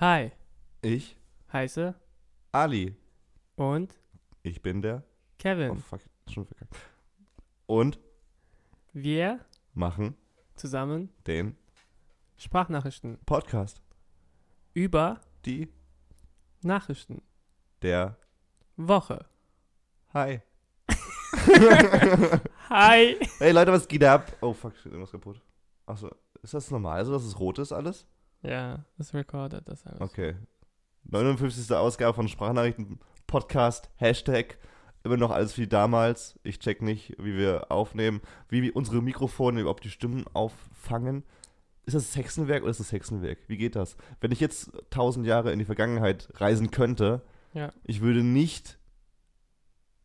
Hi, 0.00 0.32
Ich, 0.82 1.16
heiße 1.52 1.94
Ali. 2.52 2.96
und 3.56 3.98
Ich 4.42 4.62
bin 4.62 4.82
der. 4.82 5.02
Oh 5.02 5.02
Kevin. 5.38 5.76
fuck, 5.78 6.00
schon 6.30 6.44
verkackt. 6.46 6.76
Und 7.66 7.98
Wir 8.92 9.40
machen 9.74 10.16
zusammen 10.54 11.10
den 11.26 11.56
Sprachnachrichten 12.36 13.18
Podcast. 13.24 13.80
über 14.74 15.20
Die, 15.44 15.68
Nachrichten. 16.62 17.22
der, 17.82 18.16
Woche. 18.76 19.26
hi. 20.12 20.40
Hi. 22.68 23.16
Hey 23.38 23.52
Leute, 23.52 23.70
was 23.72 23.86
geht 23.86 24.02
ab? 24.04 24.32
Oh 24.40 24.52
fuck, 24.52 24.74
steht 24.76 24.86
irgendwas 24.92 25.12
kaputt. 25.12 25.40
Achso, 25.86 26.10
ist 26.42 26.52
das 26.52 26.70
normal 26.70 27.04
so, 27.04 27.12
dass 27.12 27.22
es 27.24 27.38
rot 27.38 27.58
ist 27.60 27.72
alles? 27.72 28.06
Ja, 28.46 28.84
das 28.98 29.12
recorded 29.14 29.66
das 29.68 29.84
alles. 29.86 30.00
Okay. 30.00 30.34
59. 31.04 31.70
Ausgabe 31.74 32.14
von 32.14 32.28
Sprachnachrichten 32.28 32.98
Podcast, 33.26 33.90
Hashtag. 33.96 34.58
Immer 35.04 35.16
noch 35.16 35.30
alles 35.30 35.56
wie 35.58 35.66
damals. 35.68 36.38
Ich 36.42 36.58
check 36.58 36.82
nicht, 36.82 37.14
wie 37.18 37.36
wir 37.36 37.70
aufnehmen, 37.70 38.20
wie 38.48 38.62
wir 38.62 38.74
unsere 38.74 39.02
Mikrofone 39.02 39.60
überhaupt 39.60 39.84
die 39.84 39.90
Stimmen 39.90 40.24
auffangen. 40.32 41.22
Ist 41.84 41.94
das 41.94 42.16
Hexenwerk 42.16 42.62
oder 42.62 42.70
ist 42.72 42.80
das 42.80 42.90
Hexenwerk? 42.90 43.38
Wie 43.46 43.56
geht 43.56 43.76
das? 43.76 43.96
Wenn 44.20 44.32
ich 44.32 44.40
jetzt 44.40 44.72
tausend 44.90 45.24
Jahre 45.26 45.52
in 45.52 45.60
die 45.60 45.64
Vergangenheit 45.64 46.28
reisen 46.34 46.72
könnte, 46.72 47.22
Ja. 47.54 47.70
ich 47.84 48.00
würde 48.00 48.24
nicht 48.24 48.78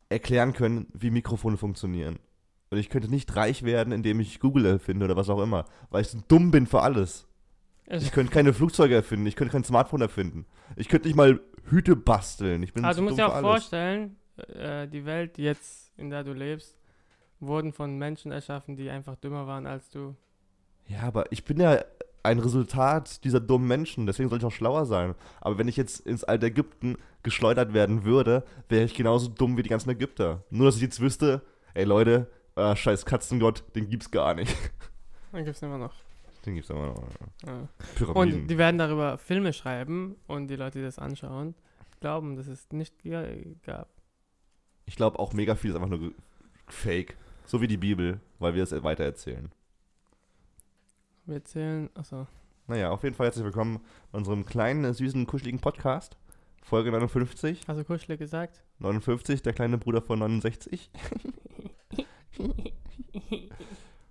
erklären 0.10 0.54
können, 0.54 0.88
wie 0.94 1.10
Mikrofone 1.10 1.58
funktionieren. 1.58 2.20
Und 2.70 2.78
ich 2.78 2.90
könnte 2.90 3.10
nicht 3.10 3.36
reich 3.36 3.64
werden, 3.64 3.92
indem 3.92 4.20
ich 4.20 4.40
Google 4.40 4.66
erfinde 4.66 5.06
oder 5.06 5.16
was 5.16 5.30
auch 5.30 5.42
immer, 5.42 5.66
weil 5.90 6.02
ich 6.02 6.10
so 6.10 6.20
dumm 6.28 6.52
bin 6.52 6.68
für 6.68 6.82
alles. 6.82 7.28
Ich 7.92 8.12
könnte 8.12 8.32
keine 8.32 8.54
Flugzeuge 8.54 8.96
erfinden, 8.96 9.26
ich 9.26 9.36
könnte 9.36 9.52
kein 9.52 9.64
Smartphone 9.64 10.02
erfinden. 10.02 10.46
Ich 10.76 10.88
könnte 10.88 11.08
nicht 11.08 11.18
mal 11.18 11.42
Hüte 11.70 11.96
basteln. 11.96 12.64
Ich 12.64 12.74
bin 12.74 12.84
zu 12.84 12.96
du 12.96 13.02
musst 13.02 13.18
dir 13.18 13.28
auch 13.28 13.42
vorstellen, 13.42 14.18
äh, 14.38 14.88
die 14.88 15.06
Welt 15.06 15.38
jetzt, 15.38 15.92
in 15.98 16.10
der 16.10 16.24
du 16.24 16.34
lebst, 16.34 16.78
wurden 17.40 17.74
von 17.74 17.98
Menschen 17.98 18.32
erschaffen, 18.32 18.76
die 18.76 18.90
einfach 18.90 19.16
dümmer 19.16 19.48
waren 19.48 19.68
als 19.68 19.90
du. 19.90 20.16
Ja, 20.88 21.02
aber 21.02 21.32
ich 21.32 21.44
bin 21.44 21.60
ja 21.60 21.84
ein 22.24 22.40
Resultat 22.40 23.24
dieser 23.24 23.40
dummen 23.40 23.68
Menschen, 23.68 24.06
deswegen 24.06 24.30
soll 24.30 24.38
ich 24.38 24.46
auch 24.46 24.52
schlauer 24.52 24.86
sein. 24.86 25.16
Aber 25.40 25.58
wenn 25.58 25.68
ich 25.68 25.78
jetzt 25.78 26.02
ins 26.02 26.24
alte 26.24 26.48
Ägypten 26.48 26.98
geschleudert 27.24 27.74
werden 27.74 28.04
würde, 28.04 28.44
wäre 28.70 28.86
ich 28.86 28.94
genauso 28.94 29.28
dumm 29.28 29.58
wie 29.58 29.64
die 29.64 29.70
ganzen 29.70 29.90
Ägypter. 29.90 30.44
Nur, 30.50 30.68
dass 30.68 30.76
ich 30.76 30.82
jetzt 30.82 31.00
wüsste, 31.00 31.42
ey 31.74 31.84
Leute, 31.84 32.28
äh, 32.56 32.76
scheiß 32.76 33.06
Katzengott, 33.06 33.64
den 33.76 33.90
gibt's 33.90 34.12
gar 34.12 34.34
nicht. 34.34 34.56
Dann 35.32 35.46
gibt's 35.46 35.62
immer 35.62 35.78
noch. 35.78 35.94
Den 36.46 36.56
gibt's 36.56 36.72
aber 36.72 36.88
noch. 36.88 37.04
Ja. 37.46 37.68
Pyramiden. 37.96 38.42
Und 38.42 38.48
die 38.48 38.58
werden 38.58 38.78
darüber 38.78 39.18
Filme 39.18 39.54
schreiben 39.54 40.16
und 40.28 40.48
die 40.48 40.56
Leute, 40.56 40.80
die 40.80 40.86
das 40.86 40.98
anschauen, 40.98 41.56
glauben, 42.00 42.36
dass 42.36 42.48
es 42.48 42.72
nicht 42.72 42.96
gab. 43.64 43.90
ich 44.86 44.96
glaube 44.96 45.20
auch 45.20 45.34
mega 45.34 45.56
viel 45.56 45.70
ist 45.70 45.76
einfach 45.76 45.90
nur 45.90 46.14
fake. 46.68 47.16
So 47.46 47.62
wie 47.62 47.68
die 47.68 47.78
Bibel, 47.78 48.20
weil 48.40 48.56
wir 48.56 48.64
es 48.64 48.72
weitererzählen. 48.72 49.52
Wir 51.26 51.36
erzählen, 51.36 51.90
achso, 51.94 52.28
Naja, 52.68 52.90
auf 52.92 53.04
jeden 53.04 53.16
Fall 53.16 53.28
herzlich 53.28 53.46
willkommen 53.46 53.82
bei 54.12 54.18
unserem 54.18 54.46
kleinen, 54.46 54.92
süßen, 54.94 55.28
kuscheligen 55.28 55.60
Podcast. 55.60 56.18
Folge 56.64 56.92
59. 56.92 57.68
hast 57.68 57.78
du 57.78 57.84
kuschelig 57.84 58.20
gesagt? 58.20 58.64
59, 58.80 59.42
der 59.42 59.54
kleine 59.54 59.78
Bruder 59.78 60.02
von 60.02 60.20
69. 60.20 60.90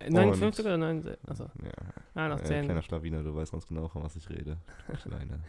59 0.09 0.65
oder 0.65 0.79
69? 0.79 1.29
Achso, 1.29 1.45
Ja, 1.63 1.71
ah, 2.15 2.29
noch 2.29 2.41
äh, 2.41 2.45
10. 2.45 2.65
kleiner 2.65 2.83
Schlawiner, 2.83 3.23
du 3.23 3.35
weißt 3.35 3.53
ganz 3.53 3.67
genau, 3.67 3.89
von 3.89 4.03
was 4.03 4.17
ich 4.17 4.29
rede. 4.31 4.57
Kleine. 5.03 5.41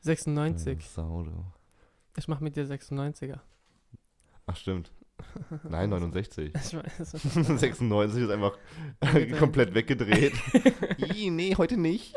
96. 0.00 0.78
Äh, 0.78 0.80
Sau, 0.82 1.22
du. 1.24 1.32
Ich 2.16 2.28
mach 2.28 2.40
mit 2.40 2.56
dir 2.56 2.64
96er. 2.66 3.38
Ach, 4.46 4.56
stimmt. 4.56 4.92
Nein, 5.62 5.90
69. 5.90 6.52
Ich 6.64 6.74
weiß. 6.76 7.10
96 7.60 8.22
ist 8.24 8.30
einfach 8.30 8.58
komplett 9.38 9.74
weggedreht. 9.74 10.34
Ih, 10.98 11.30
nee, 11.30 11.54
heute 11.56 11.76
nicht. 11.76 12.14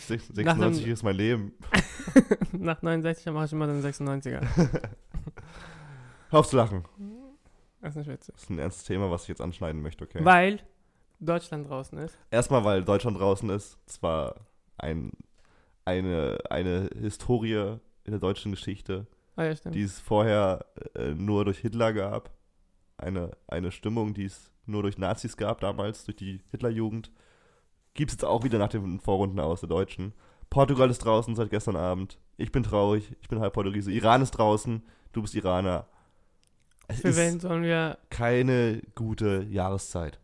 Sech- 0.00 0.20
Nach 0.42 0.56
96 0.56 0.84
einem- 0.84 0.92
ist 0.92 1.02
mein 1.04 1.16
Leben. 1.16 1.52
Nach 2.52 2.82
69er 2.82 3.30
mache 3.32 3.46
ich 3.46 3.52
immer 3.52 3.66
den 3.68 3.82
96er. 3.82 4.40
Hör 6.30 6.38
auf 6.40 6.48
zu 6.48 6.56
lachen. 6.56 6.84
Das 7.80 7.90
ist 7.90 7.96
nicht 7.96 8.08
witzig. 8.10 8.34
Das 8.34 8.42
ist 8.44 8.50
ein 8.50 8.58
ernstes 8.58 8.84
Thema, 8.84 9.10
was 9.10 9.22
ich 9.22 9.28
jetzt 9.28 9.40
anschneiden 9.40 9.80
möchte, 9.80 10.04
okay? 10.04 10.24
Weil 10.24 10.60
Deutschland 11.20 11.68
draußen 11.68 11.98
ist. 11.98 12.16
Erstmal, 12.30 12.64
weil 12.64 12.82
Deutschland 12.84 13.18
draußen 13.18 13.48
ist. 13.50 13.78
Zwar 13.86 14.34
ein, 14.78 15.12
eine, 15.84 16.38
eine 16.48 16.88
Historie 16.98 17.76
in 18.04 18.10
der 18.12 18.18
deutschen 18.20 18.50
Geschichte, 18.52 19.06
Ah 19.36 19.44
ja, 19.44 19.56
stimmt. 19.56 19.74
die 19.74 19.82
es 19.82 20.00
vorher 20.00 20.64
äh, 20.94 21.10
nur 21.14 21.44
durch 21.44 21.58
Hitler 21.58 21.92
gab. 21.92 22.30
Eine, 22.96 23.30
eine 23.48 23.70
Stimmung, 23.72 24.14
die 24.14 24.24
es 24.26 24.50
nur 24.66 24.82
durch 24.82 24.98
Nazis 24.98 25.36
gab 25.36 25.60
damals, 25.60 26.04
durch 26.04 26.16
die 26.16 26.42
Hitlerjugend. 26.50 27.10
Gibt 27.94 28.10
es 28.10 28.14
jetzt 28.16 28.24
auch 28.24 28.44
wieder 28.44 28.58
nach 28.58 28.68
den 28.68 29.00
Vorrunden 29.00 29.40
aus 29.40 29.60
der 29.60 29.68
Deutschen. 29.68 30.12
Portugal 30.48 30.90
ist 30.90 30.98
draußen 31.04 31.34
seit 31.34 31.50
gestern 31.50 31.76
Abend. 31.76 32.18
Ich 32.36 32.52
bin 32.52 32.62
traurig, 32.62 33.16
ich 33.20 33.28
bin 33.28 33.40
halb 33.40 33.52
Portugiese. 33.54 33.90
Iran 33.90 34.22
ist 34.22 34.32
draußen, 34.32 34.82
du 35.12 35.22
bist 35.22 35.34
Iraner. 35.34 35.86
Es 36.88 37.00
Für 37.00 37.08
ist 37.08 37.16
wen 37.16 37.40
sollen 37.40 37.62
wir. 37.62 37.98
keine 38.10 38.80
gute 38.94 39.42
Jahreszeit. 39.48 40.19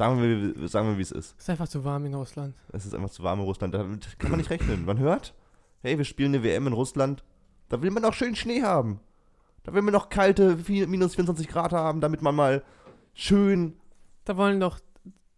Sagen 0.00 0.22
wir, 0.22 0.68
sagen 0.68 0.88
wir, 0.88 0.96
wie 0.96 1.02
es 1.02 1.12
ist. 1.12 1.34
Es 1.36 1.42
ist 1.42 1.50
einfach 1.50 1.68
zu 1.68 1.84
warm 1.84 2.06
in 2.06 2.14
Russland. 2.14 2.54
Es 2.72 2.86
ist 2.86 2.94
einfach 2.94 3.10
zu 3.10 3.22
warm 3.22 3.40
in 3.40 3.44
Russland. 3.44 3.74
Damit 3.74 4.18
kann 4.18 4.30
man 4.30 4.38
nicht 4.38 4.48
rechnen. 4.48 4.86
Man 4.86 4.98
hört, 4.98 5.34
hey, 5.82 5.98
wir 5.98 6.06
spielen 6.06 6.34
eine 6.34 6.42
WM 6.42 6.68
in 6.68 6.72
Russland. 6.72 7.22
Da 7.68 7.82
will 7.82 7.90
man 7.90 8.02
auch 8.06 8.14
schön 8.14 8.34
Schnee 8.34 8.62
haben. 8.62 9.00
Da 9.62 9.74
will 9.74 9.82
man 9.82 9.92
noch 9.92 10.08
kalte 10.08 10.56
minus 10.86 11.16
24 11.16 11.48
Grad 11.48 11.74
haben, 11.74 12.00
damit 12.00 12.22
man 12.22 12.34
mal 12.34 12.62
schön. 13.12 13.76
Da 14.24 14.38
wollen 14.38 14.58
doch 14.58 14.80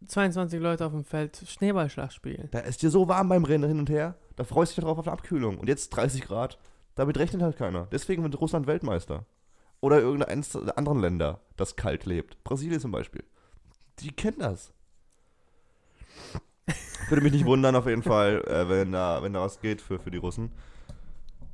22 0.06 0.60
Leute 0.60 0.86
auf 0.86 0.92
dem 0.92 1.04
Feld 1.04 1.42
Schneeballschlag 1.44 2.12
spielen. 2.12 2.46
Da 2.52 2.60
ist 2.60 2.82
dir 2.82 2.90
so 2.90 3.08
warm 3.08 3.30
beim 3.30 3.44
Rennen 3.44 3.68
hin 3.68 3.80
und 3.80 3.90
her. 3.90 4.14
Da 4.36 4.44
freust 4.44 4.76
du 4.76 4.80
dich 4.80 4.84
drauf 4.84 4.96
auf 4.96 5.08
eine 5.08 5.14
Abkühlung. 5.14 5.58
Und 5.58 5.68
jetzt 5.68 5.88
30 5.88 6.22
Grad. 6.22 6.60
Damit 6.94 7.18
rechnet 7.18 7.42
halt 7.42 7.56
keiner. 7.56 7.88
Deswegen 7.90 8.22
wird 8.22 8.40
Russland 8.40 8.68
Weltmeister. 8.68 9.26
Oder 9.80 9.98
irgendeines 9.98 10.50
der 10.50 10.78
anderen 10.78 11.00
Länder, 11.00 11.40
das 11.56 11.74
kalt 11.74 12.06
lebt. 12.06 12.44
Brasilien 12.44 12.78
zum 12.78 12.92
Beispiel. 12.92 13.24
Die 14.00 14.12
kennen 14.12 14.38
das. 14.38 14.72
Würde 17.08 17.22
mich 17.22 17.32
nicht 17.32 17.44
wundern, 17.44 17.76
auf 17.76 17.86
jeden 17.86 18.02
Fall, 18.02 18.42
äh, 18.46 18.68
wenn, 18.68 18.92
da, 18.92 19.22
wenn 19.22 19.32
da 19.32 19.40
was 19.40 19.60
geht 19.60 19.82
für, 19.82 19.98
für 19.98 20.10
die 20.10 20.18
Russen. 20.18 20.50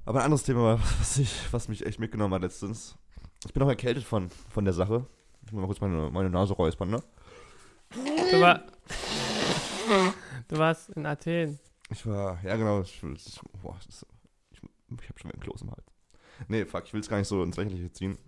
Aber 0.04 0.20
ein 0.20 0.26
anderes 0.26 0.44
Thema, 0.44 0.78
was, 0.98 1.18
ich, 1.18 1.52
was 1.52 1.68
mich 1.68 1.84
echt 1.84 1.98
mitgenommen 1.98 2.34
hat 2.34 2.42
letztens. 2.42 2.96
Ich 3.44 3.52
bin 3.52 3.62
auch 3.62 3.68
erkältet 3.68 4.04
von, 4.04 4.30
von 4.50 4.64
der 4.64 4.74
Sache. 4.74 5.06
Ich 5.44 5.52
muss 5.52 5.60
mal 5.60 5.66
kurz 5.66 5.80
meine, 5.80 6.10
meine 6.10 6.30
Nase 6.30 6.54
räuspern, 6.54 6.90
ne? 6.90 7.02
Du, 7.94 8.40
war, 8.40 8.62
du 10.48 10.58
warst 10.58 10.90
in 10.90 11.06
Athen. 11.06 11.58
Ich 11.90 12.06
war, 12.06 12.38
ja 12.44 12.56
genau, 12.56 12.82
ich, 12.82 13.02
ich, 13.02 13.26
ich, 13.26 13.40
ich 13.80 14.62
habe 15.08 15.18
schon 15.18 15.30
wieder 15.30 15.34
einen 15.34 15.42
Kloß 15.42 15.62
im 15.62 15.70
Hals. 15.70 15.86
Nee, 16.48 16.64
fuck, 16.66 16.84
ich 16.84 16.92
will 16.92 17.00
es 17.00 17.08
gar 17.08 17.18
nicht 17.18 17.28
so 17.28 17.42
ins 17.42 17.56
Lächerliche 17.56 17.90
ziehen. 17.90 18.18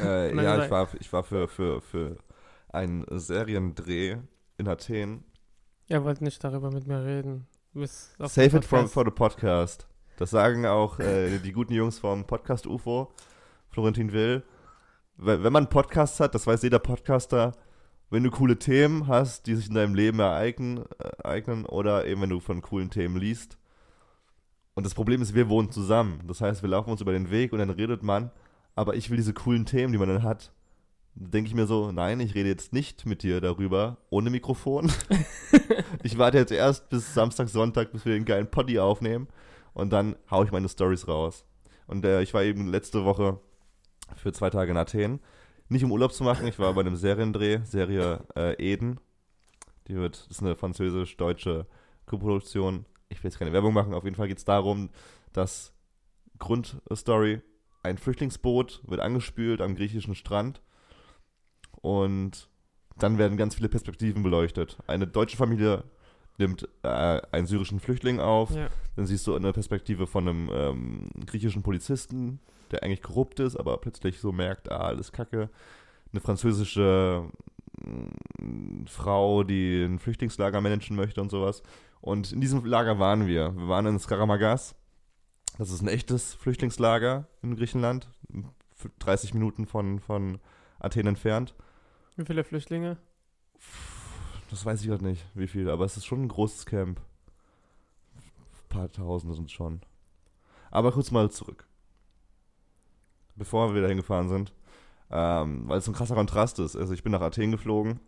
Äh, 0.00 0.34
ja, 0.34 0.64
ich 0.64 0.70
war, 0.70 0.88
ich 1.00 1.12
war 1.12 1.24
für, 1.24 1.48
für, 1.48 1.80
für 1.80 2.16
einen 2.68 3.04
Seriendreh 3.08 4.18
in 4.56 4.68
Athen. 4.68 5.24
Er 5.88 6.04
wollte 6.04 6.24
nicht 6.24 6.42
darüber 6.42 6.70
mit 6.70 6.86
mir 6.86 7.04
reden. 7.04 7.46
Save 7.74 8.56
it 8.58 8.64
from, 8.64 8.88
for 8.88 9.04
the 9.04 9.10
podcast. 9.10 9.86
Das 10.16 10.30
sagen 10.30 10.66
auch 10.66 10.98
äh, 10.98 11.38
die 11.38 11.52
guten 11.52 11.72
Jungs 11.72 11.98
vom 11.98 12.26
Podcast 12.26 12.66
UFO, 12.66 13.12
Florentin 13.70 14.12
Will. 14.12 14.42
Wenn 15.16 15.52
man 15.52 15.68
Podcasts 15.68 16.18
hat, 16.20 16.34
das 16.34 16.46
weiß 16.46 16.62
jeder 16.62 16.78
Podcaster, 16.78 17.52
wenn 18.10 18.22
du 18.22 18.30
coole 18.30 18.58
Themen 18.58 19.06
hast, 19.06 19.46
die 19.46 19.54
sich 19.54 19.68
in 19.68 19.74
deinem 19.74 19.94
Leben 19.94 20.20
ereignen, 20.20 20.84
äh, 20.98 21.08
ereignen 21.22 21.66
oder 21.66 22.06
eben 22.06 22.22
wenn 22.22 22.30
du 22.30 22.40
von 22.40 22.62
coolen 22.62 22.90
Themen 22.90 23.16
liest. 23.16 23.58
Und 24.74 24.86
das 24.86 24.94
Problem 24.94 25.22
ist, 25.22 25.34
wir 25.34 25.48
wohnen 25.48 25.70
zusammen. 25.70 26.22
Das 26.26 26.40
heißt, 26.40 26.62
wir 26.62 26.70
laufen 26.70 26.90
uns 26.90 27.00
über 27.00 27.12
den 27.12 27.30
Weg 27.30 27.52
und 27.52 27.58
dann 27.58 27.70
redet 27.70 28.02
man, 28.02 28.30
aber 28.74 28.94
ich 28.94 29.10
will 29.10 29.16
diese 29.16 29.34
coolen 29.34 29.66
Themen, 29.66 29.92
die 29.92 29.98
man 29.98 30.08
dann 30.08 30.22
hat. 30.22 30.52
Denke 31.20 31.48
ich 31.48 31.54
mir 31.54 31.66
so, 31.66 31.90
nein, 31.90 32.20
ich 32.20 32.36
rede 32.36 32.48
jetzt 32.48 32.72
nicht 32.72 33.04
mit 33.04 33.24
dir 33.24 33.40
darüber, 33.40 33.96
ohne 34.08 34.30
Mikrofon. 34.30 34.92
ich 36.04 36.16
warte 36.16 36.38
jetzt 36.38 36.52
erst 36.52 36.90
bis 36.90 37.12
Samstag, 37.12 37.48
Sonntag, 37.48 37.90
bis 37.90 38.04
wir 38.04 38.12
den 38.12 38.24
geilen 38.24 38.48
Poddy 38.48 38.78
aufnehmen 38.78 39.26
und 39.74 39.92
dann 39.92 40.14
hau 40.30 40.44
ich 40.44 40.52
meine 40.52 40.68
Stories 40.68 41.08
raus. 41.08 41.44
Und 41.88 42.04
äh, 42.04 42.22
ich 42.22 42.34
war 42.34 42.44
eben 42.44 42.68
letzte 42.68 43.04
Woche 43.04 43.40
für 44.14 44.32
zwei 44.32 44.48
Tage 44.48 44.70
in 44.70 44.76
Athen. 44.76 45.18
Nicht 45.68 45.82
um 45.82 45.90
Urlaub 45.90 46.12
zu 46.12 46.22
machen, 46.22 46.46
ich 46.46 46.60
war 46.60 46.72
bei 46.74 46.82
einem 46.82 46.94
Seriendreh, 46.94 47.64
Serie 47.64 48.20
äh, 48.36 48.54
Eden. 48.54 49.00
Die 49.88 49.96
wird, 49.96 50.20
das 50.20 50.36
ist 50.36 50.42
eine 50.42 50.54
französisch-deutsche 50.54 51.66
Koproduktion. 52.06 52.84
Ich 53.08 53.24
will 53.24 53.28
jetzt 53.28 53.40
keine 53.40 53.52
Werbung 53.52 53.74
machen, 53.74 53.92
auf 53.92 54.04
jeden 54.04 54.14
Fall 54.14 54.28
geht 54.28 54.38
es 54.38 54.44
darum, 54.44 54.90
dass 55.32 55.72
Grundstory, 56.38 57.40
ein 57.82 57.98
Flüchtlingsboot 57.98 58.82
wird 58.86 59.00
angespült 59.00 59.60
am 59.60 59.74
griechischen 59.74 60.14
Strand 60.14 60.60
und 61.80 62.48
dann 62.98 63.18
werden 63.18 63.36
ganz 63.36 63.54
viele 63.54 63.68
Perspektiven 63.68 64.22
beleuchtet. 64.22 64.78
Eine 64.86 65.06
deutsche 65.06 65.36
Familie 65.36 65.84
nimmt 66.38 66.68
äh, 66.82 67.20
einen 67.32 67.46
syrischen 67.46 67.80
Flüchtling 67.80 68.20
auf. 68.20 68.50
Ja. 68.50 68.68
Dann 68.96 69.06
siehst 69.06 69.26
du 69.26 69.34
eine 69.34 69.52
Perspektive 69.52 70.06
von 70.06 70.28
einem 70.28 70.50
ähm, 70.52 71.08
griechischen 71.26 71.62
Polizisten, 71.62 72.40
der 72.70 72.82
eigentlich 72.82 73.02
korrupt 73.02 73.40
ist, 73.40 73.56
aber 73.56 73.76
plötzlich 73.78 74.20
so 74.20 74.32
merkt, 74.32 74.70
ah, 74.70 74.78
alles 74.78 75.12
kacke. 75.12 75.50
Eine 76.12 76.20
französische 76.20 77.24
mm, 77.84 78.86
Frau, 78.86 79.42
die 79.44 79.84
ein 79.84 79.98
Flüchtlingslager 79.98 80.60
managen 80.60 80.96
möchte 80.96 81.20
und 81.20 81.30
sowas. 81.30 81.62
Und 82.00 82.32
in 82.32 82.40
diesem 82.40 82.64
Lager 82.64 82.98
waren 82.98 83.26
wir. 83.26 83.56
Wir 83.56 83.68
waren 83.68 83.86
in 83.86 83.98
Skaramagas. 83.98 84.74
Das 85.58 85.70
ist 85.70 85.82
ein 85.82 85.88
echtes 85.88 86.34
Flüchtlingslager 86.34 87.26
in 87.42 87.56
Griechenland. 87.56 88.08
30 89.00 89.34
Minuten 89.34 89.66
von, 89.66 89.98
von 89.98 90.38
Athen 90.78 91.08
entfernt. 91.08 91.54
Wie 92.18 92.24
viele 92.24 92.42
Flüchtlinge? 92.42 92.96
Das 94.50 94.66
weiß 94.66 94.80
ich 94.80 94.88
gerade 94.88 95.04
nicht, 95.04 95.24
wie 95.34 95.46
viel, 95.46 95.70
aber 95.70 95.84
es 95.84 95.96
ist 95.96 96.04
schon 96.04 96.22
ein 96.22 96.28
großes 96.28 96.66
Camp. 96.66 97.00
Ein 98.16 98.68
paar 98.68 98.90
Tausende 98.90 99.36
sind 99.36 99.44
es 99.44 99.52
schon. 99.52 99.82
Aber 100.72 100.90
kurz 100.90 101.12
mal 101.12 101.30
zurück. 101.30 101.68
Bevor 103.36 103.72
wir 103.72 103.82
dahin 103.82 103.98
gefahren 103.98 104.28
sind, 104.28 104.52
ähm, 105.12 105.68
weil 105.68 105.78
es 105.78 105.84
so 105.84 105.92
ein 105.92 105.94
krasser 105.94 106.16
Kontrast 106.16 106.58
ist. 106.58 106.74
Also 106.74 106.92
ich 106.92 107.04
bin 107.04 107.12
nach 107.12 107.20
Athen 107.20 107.52
geflogen, 107.52 108.00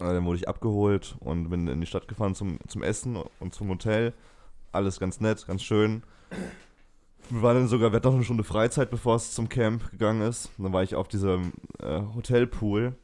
äh, 0.00 0.12
dann 0.12 0.24
wurde 0.24 0.38
ich 0.38 0.48
abgeholt 0.48 1.14
und 1.20 1.50
bin 1.50 1.68
in 1.68 1.80
die 1.80 1.86
Stadt 1.86 2.08
gefahren 2.08 2.34
zum, 2.34 2.58
zum 2.66 2.82
Essen 2.82 3.16
und 3.38 3.54
zum 3.54 3.68
Hotel. 3.68 4.12
Alles 4.72 4.98
ganz 4.98 5.20
nett, 5.20 5.46
ganz 5.46 5.62
schön. 5.62 6.02
Wir 7.30 7.42
waren 7.42 7.58
dann 7.58 7.68
sogar, 7.68 7.92
wir 7.92 7.96
hatten 7.98 8.08
noch 8.08 8.14
eine 8.16 8.24
Stunde 8.24 8.42
Freizeit, 8.42 8.90
bevor 8.90 9.14
es 9.14 9.34
zum 9.34 9.48
Camp 9.48 9.88
gegangen 9.92 10.22
ist. 10.22 10.50
Dann 10.58 10.72
war 10.72 10.82
ich 10.82 10.96
auf 10.96 11.06
diesem 11.06 11.52
äh, 11.78 12.00
Hotelpool 12.16 12.96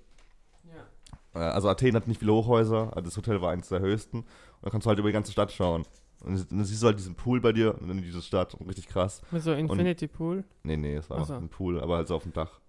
Also 1.33 1.69
Athen 1.69 1.95
hat 1.95 2.09
nicht 2.09 2.19
viele 2.19 2.33
Hochhäuser, 2.33 2.91
das 3.05 3.17
Hotel 3.17 3.41
war 3.41 3.53
eines 3.53 3.69
der 3.69 3.81
höchsten. 3.81 4.19
Und 4.19 4.27
dann 4.63 4.73
kannst 4.73 4.87
du 4.87 4.89
halt 4.89 4.99
über 4.99 5.09
die 5.09 5.13
ganze 5.15 5.33
Stadt 5.33 5.53
schauen. 5.53 5.85
Und 6.23 6.51
dann 6.51 6.65
siehst 6.65 6.83
du 6.83 6.87
halt 6.87 6.99
diesen 6.99 7.15
Pool 7.15 7.41
bei 7.41 7.53
dir 7.53 7.81
und 7.81 7.89
dann 7.89 8.03
diese 8.03 8.21
Stadt. 8.21 8.57
Richtig 8.67 8.89
krass. 8.89 9.23
Mit 9.31 9.43
so 9.43 9.53
Infinity 9.53 10.07
Pool? 10.09 10.45
Nee, 10.65 10.77
nee, 10.77 10.97
es 10.97 11.09
war 11.09 11.25
so. 11.25 11.35
ein 11.35 11.49
Pool, 11.49 11.81
aber 11.81 11.97
halt 11.97 12.09
so 12.09 12.17
auf 12.17 12.25
dem 12.25 12.33
Dach. 12.33 12.61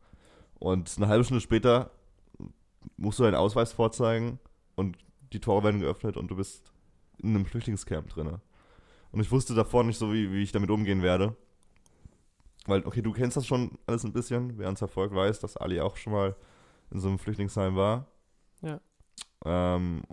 Und 0.60 0.94
eine 0.98 1.08
halbe 1.08 1.24
Stunde 1.24 1.42
später 1.42 1.92
musst 2.98 3.20
du 3.20 3.24
deinen 3.24 3.36
Ausweis 3.36 3.74
vorzeigen 3.74 4.40
und 4.76 4.98
die 5.34 5.40
Tore 5.40 5.64
werden 5.64 5.82
geöffnet 5.82 6.18
und 6.18 6.30
du 6.30 6.36
bist 6.36 6.72
in 7.18 7.30
einem 7.30 7.46
Flüchtlingscamp 7.46 8.10
drin. 8.10 8.38
Und 9.12 9.20
ich 9.20 9.32
wusste 9.32 9.54
davor 9.54 9.84
nicht 9.84 9.98
so, 9.98 10.14
wie, 10.14 10.32
wie 10.32 10.44
ich 10.44 10.52
damit 10.52 10.70
umgehen 10.70 11.02
werde. 11.02 11.36
Weil, 12.68 12.86
okay, 12.86 13.02
du 13.02 13.12
kennst 13.12 13.38
das 13.38 13.48
schon 13.48 13.72
alles 13.86 14.04
ein 14.04 14.14
bisschen. 14.14 14.58
Wer 14.58 14.70
uns 14.70 14.80
verfolgt, 14.80 15.16
weiß, 15.16 15.40
dass 15.40 15.58
Ali 15.58 15.82
auch 15.82 15.98
schon 15.98 16.14
mal 16.14 16.36
in 16.92 17.00
so 17.00 17.08
einem 17.08 17.20
Flüchtlingsheim 17.20 17.76
war. 17.76 18.06
Ja. 18.62 18.80
Ähm, 19.46 20.04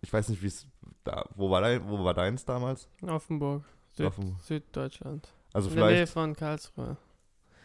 ich 0.00 0.12
weiß 0.12 0.28
nicht, 0.28 0.42
wie 0.42 0.48
es 0.48 0.66
da, 1.04 1.24
wo 1.36 1.50
war 1.50 1.60
dein, 1.60 1.88
wo 1.88 2.02
war 2.04 2.14
deins 2.14 2.44
damals? 2.44 2.88
In 3.00 3.10
Offenburg, 3.10 3.64
Süd, 3.92 4.06
Offenburg. 4.06 4.40
Süddeutschland. 4.42 5.28
Also 5.52 5.68
In 5.70 5.76
der 5.76 5.84
Nähe 5.86 5.94
vielleicht, 5.96 6.12
von 6.12 6.34
Karlsruhe. 6.34 6.96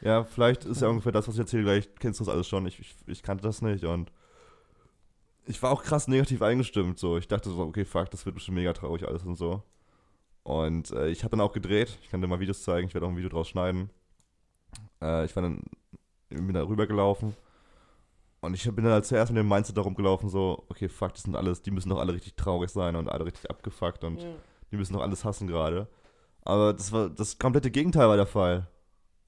ja, 0.01 0.23
vielleicht 0.23 0.65
ist 0.65 0.81
ja 0.81 0.87
Ja. 0.87 0.91
ungefähr 0.91 1.11
das, 1.11 1.27
was 1.27 1.35
ich 1.35 1.39
erzähle, 1.39 1.63
vielleicht 1.63 1.99
kennst 1.99 2.19
du 2.19 2.25
das 2.25 2.33
alles 2.33 2.47
schon. 2.47 2.65
Ich, 2.67 2.79
ich, 2.79 2.95
ich 3.07 3.23
kannte 3.23 3.43
das 3.43 3.61
nicht 3.61 3.83
und 3.85 4.11
ich 5.45 5.61
war 5.63 5.71
auch 5.71 5.83
krass 5.83 6.07
negativ 6.07 6.41
eingestimmt. 6.41 6.99
So, 6.99 7.17
ich 7.17 7.27
dachte 7.27 7.49
so, 7.49 7.61
okay, 7.61 7.85
fuck, 7.85 8.09
das 8.11 8.25
wird 8.25 8.35
bestimmt 8.35 8.55
mega 8.57 8.73
traurig 8.73 9.07
alles 9.07 9.23
und 9.23 9.35
so. 9.37 9.63
Und 10.43 10.91
äh, 10.91 11.07
ich 11.09 11.23
habe 11.23 11.31
dann 11.31 11.41
auch 11.41 11.53
gedreht. 11.53 11.97
Ich 12.01 12.09
kann 12.09 12.21
dir 12.21 12.27
mal 12.27 12.39
Videos 12.39 12.63
zeigen. 12.63 12.87
Ich 12.87 12.93
werde 12.93 13.05
auch 13.05 13.09
ein 13.11 13.17
Video 13.17 13.29
draus 13.29 13.47
schneiden. 13.49 13.89
Äh, 15.01 15.25
ich 15.25 15.35
war 15.35 15.43
dann 15.43 15.61
bin 16.29 16.53
da 16.53 16.63
rübergelaufen. 16.63 17.35
Und 18.41 18.53
ich 18.53 18.63
bin 18.73 18.83
dann 18.85 18.93
halt 18.93 19.05
zuerst 19.05 19.31
mit 19.31 19.39
dem 19.39 19.47
Mindset 19.49 19.77
darum 19.77 19.95
gelaufen, 19.95 20.29
so, 20.29 20.63
okay, 20.69 20.87
fuck, 20.89 21.13
das 21.13 21.23
sind 21.23 21.35
alles, 21.35 21.61
die 21.63 21.71
müssen 21.71 21.89
doch 21.89 21.97
alle 21.99 22.13
richtig 22.13 22.35
traurig 22.35 22.69
sein 22.69 22.95
und 22.95 23.09
alle 23.09 23.25
richtig 23.25 23.49
abgefuckt 23.49 24.03
und 24.03 24.21
Ja. 24.21 24.29
die 24.71 24.77
müssen 24.77 24.93
doch 24.93 25.01
alles 25.01 25.25
hassen 25.25 25.47
gerade. 25.47 25.87
Aber 26.43 26.73
das 26.73 26.91
war 26.91 27.09
das 27.09 27.39
komplette 27.39 27.71
Gegenteil 27.71 28.07
war 28.07 28.15
der 28.15 28.25
Fall. 28.27 28.67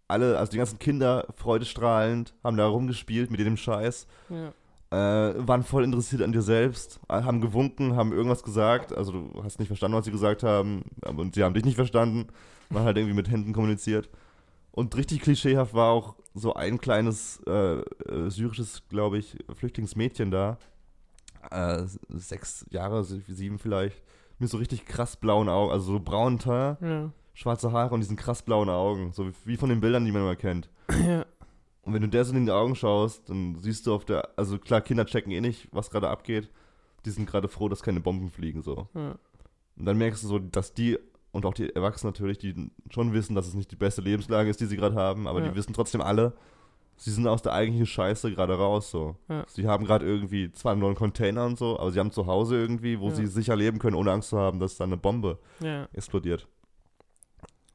Alle, 0.07 0.37
also 0.37 0.51
die 0.51 0.57
ganzen 0.57 0.79
Kinder, 0.79 1.27
freudestrahlend, 1.35 2.33
haben 2.43 2.57
da 2.57 2.67
rumgespielt 2.67 3.29
mit 3.31 3.39
dem 3.39 3.57
Scheiß, 3.57 4.07
Ja. 4.29 4.53
äh, 4.91 5.47
waren 5.47 5.63
voll 5.63 5.83
interessiert 5.83 6.21
an 6.21 6.31
dir 6.31 6.41
selbst, 6.41 6.99
äh, 7.09 7.21
haben 7.21 7.41
gewunken, 7.41 7.95
haben 7.95 8.11
irgendwas 8.13 8.43
gesagt. 8.43 8.93
Also 8.95 9.11
du 9.11 9.43
hast 9.43 9.59
nicht 9.59 9.67
verstanden, 9.67 9.97
was 9.97 10.05
sie 10.05 10.11
gesagt 10.11 10.43
haben, 10.43 10.83
und 11.15 11.35
sie 11.35 11.43
haben 11.43 11.53
dich 11.53 11.65
nicht 11.65 11.75
verstanden. 11.75 12.27
Man 12.69 12.79
hat 12.81 12.87
halt 12.87 12.97
irgendwie 12.97 13.15
mit 13.15 13.29
Händen 13.29 13.53
kommuniziert. 13.53 14.09
Und 14.71 14.95
richtig 14.95 15.21
klischeehaft 15.21 15.73
war 15.73 15.91
auch 15.91 16.15
so 16.33 16.53
ein 16.53 16.79
kleines 16.79 17.41
äh, 17.47 17.79
äh, 17.81 18.29
syrisches, 18.29 18.83
glaube 18.89 19.17
ich, 19.17 19.37
Flüchtlingsmädchen 19.53 20.31
da. 20.31 20.57
Äh, 21.51 21.83
sechs 22.09 22.65
Jahre, 22.69 23.03
sieben 23.03 23.59
vielleicht. 23.59 24.01
Mit 24.37 24.49
so 24.49 24.57
richtig 24.57 24.85
krass 24.85 25.15
blauen 25.17 25.49
Augen, 25.49 25.71
also 25.71 25.93
so 25.93 25.99
braunen 25.99 26.39
Teint, 26.39 26.79
Ja. 26.81 27.11
schwarze 27.33 27.71
Haare 27.71 27.93
und 27.93 28.01
diesen 28.01 28.15
krass 28.15 28.41
blauen 28.41 28.69
Augen. 28.69 29.11
So 29.11 29.27
wie- 29.27 29.33
wie 29.45 29.57
von 29.57 29.69
den 29.69 29.81
Bildern, 29.81 30.05
die 30.05 30.11
man 30.11 30.21
immer 30.21 30.35
kennt. 30.35 30.69
ja. 31.05 31.25
Und 31.81 31.93
wenn 31.93 32.01
du 32.01 32.07
der 32.09 32.23
so 32.23 32.33
in 32.35 32.45
die 32.45 32.51
Augen 32.51 32.75
schaust, 32.75 33.29
dann 33.29 33.55
siehst 33.59 33.87
du 33.87 33.93
auf 33.95 34.05
der, 34.05 34.29
also 34.37 34.59
klar, 34.59 34.81
Kinder 34.81 35.05
checken 35.05 35.31
eh 35.31 35.41
nicht, 35.41 35.67
was 35.71 35.89
gerade 35.89 36.09
abgeht. 36.09 36.49
Die 37.05 37.09
sind 37.09 37.25
gerade 37.29 37.47
froh, 37.47 37.67
dass 37.69 37.81
keine 37.81 37.99
Bomben 38.01 38.29
fliegen, 38.29 38.61
so. 38.61 38.87
ja. 38.93 39.15
Und 39.77 39.85
dann 39.85 39.97
merkst 39.97 40.23
du 40.23 40.27
so, 40.27 40.39
dass 40.39 40.73
die 40.73 40.99
und 41.31 41.45
auch 41.45 41.53
die 41.53 41.73
Erwachsenen 41.75 42.13
natürlich, 42.13 42.37
die 42.37 42.71
schon 42.89 43.13
wissen, 43.13 43.35
dass 43.35 43.47
es 43.47 43.53
nicht 43.53 43.71
die 43.71 43.75
beste 43.75 44.01
Lebenslage 44.01 44.49
ist, 44.49 44.59
die 44.61 44.65
sie 44.65 44.77
gerade 44.77 44.95
haben, 44.95 45.27
aber 45.27 45.41
Ja. 45.41 45.49
die 45.49 45.55
wissen 45.55 45.73
trotzdem 45.73 46.01
alle, 46.01 46.33
sie 46.97 47.11
sind 47.11 47.27
aus 47.27 47.41
der 47.41 47.53
eigentlichen 47.53 47.85
Scheiße 47.85 48.31
gerade 48.33 48.55
raus, 48.57 48.91
so. 48.91 49.15
Ja. 49.29 49.45
Sie 49.47 49.67
haben 49.67 49.85
gerade 49.85 50.05
irgendwie 50.05 50.51
zwar 50.51 50.71
einen 50.73 50.81
neuen 50.81 50.95
Container 50.95 51.45
und 51.45 51.57
so, 51.57 51.79
aber 51.79 51.91
sie 51.91 51.99
haben 51.99 52.11
zu 52.11 52.25
Hause 52.27 52.57
irgendwie, 52.57 52.99
wo 52.99 53.09
Ja. 53.09 53.15
sie 53.15 53.27
sicher 53.27 53.55
leben 53.55 53.79
können, 53.79 53.95
ohne 53.95 54.11
Angst 54.11 54.29
zu 54.29 54.37
haben, 54.37 54.59
dass 54.59 54.75
da 54.77 54.83
eine 54.85 54.97
Bombe 54.97 55.37
explodiert. 55.93 56.47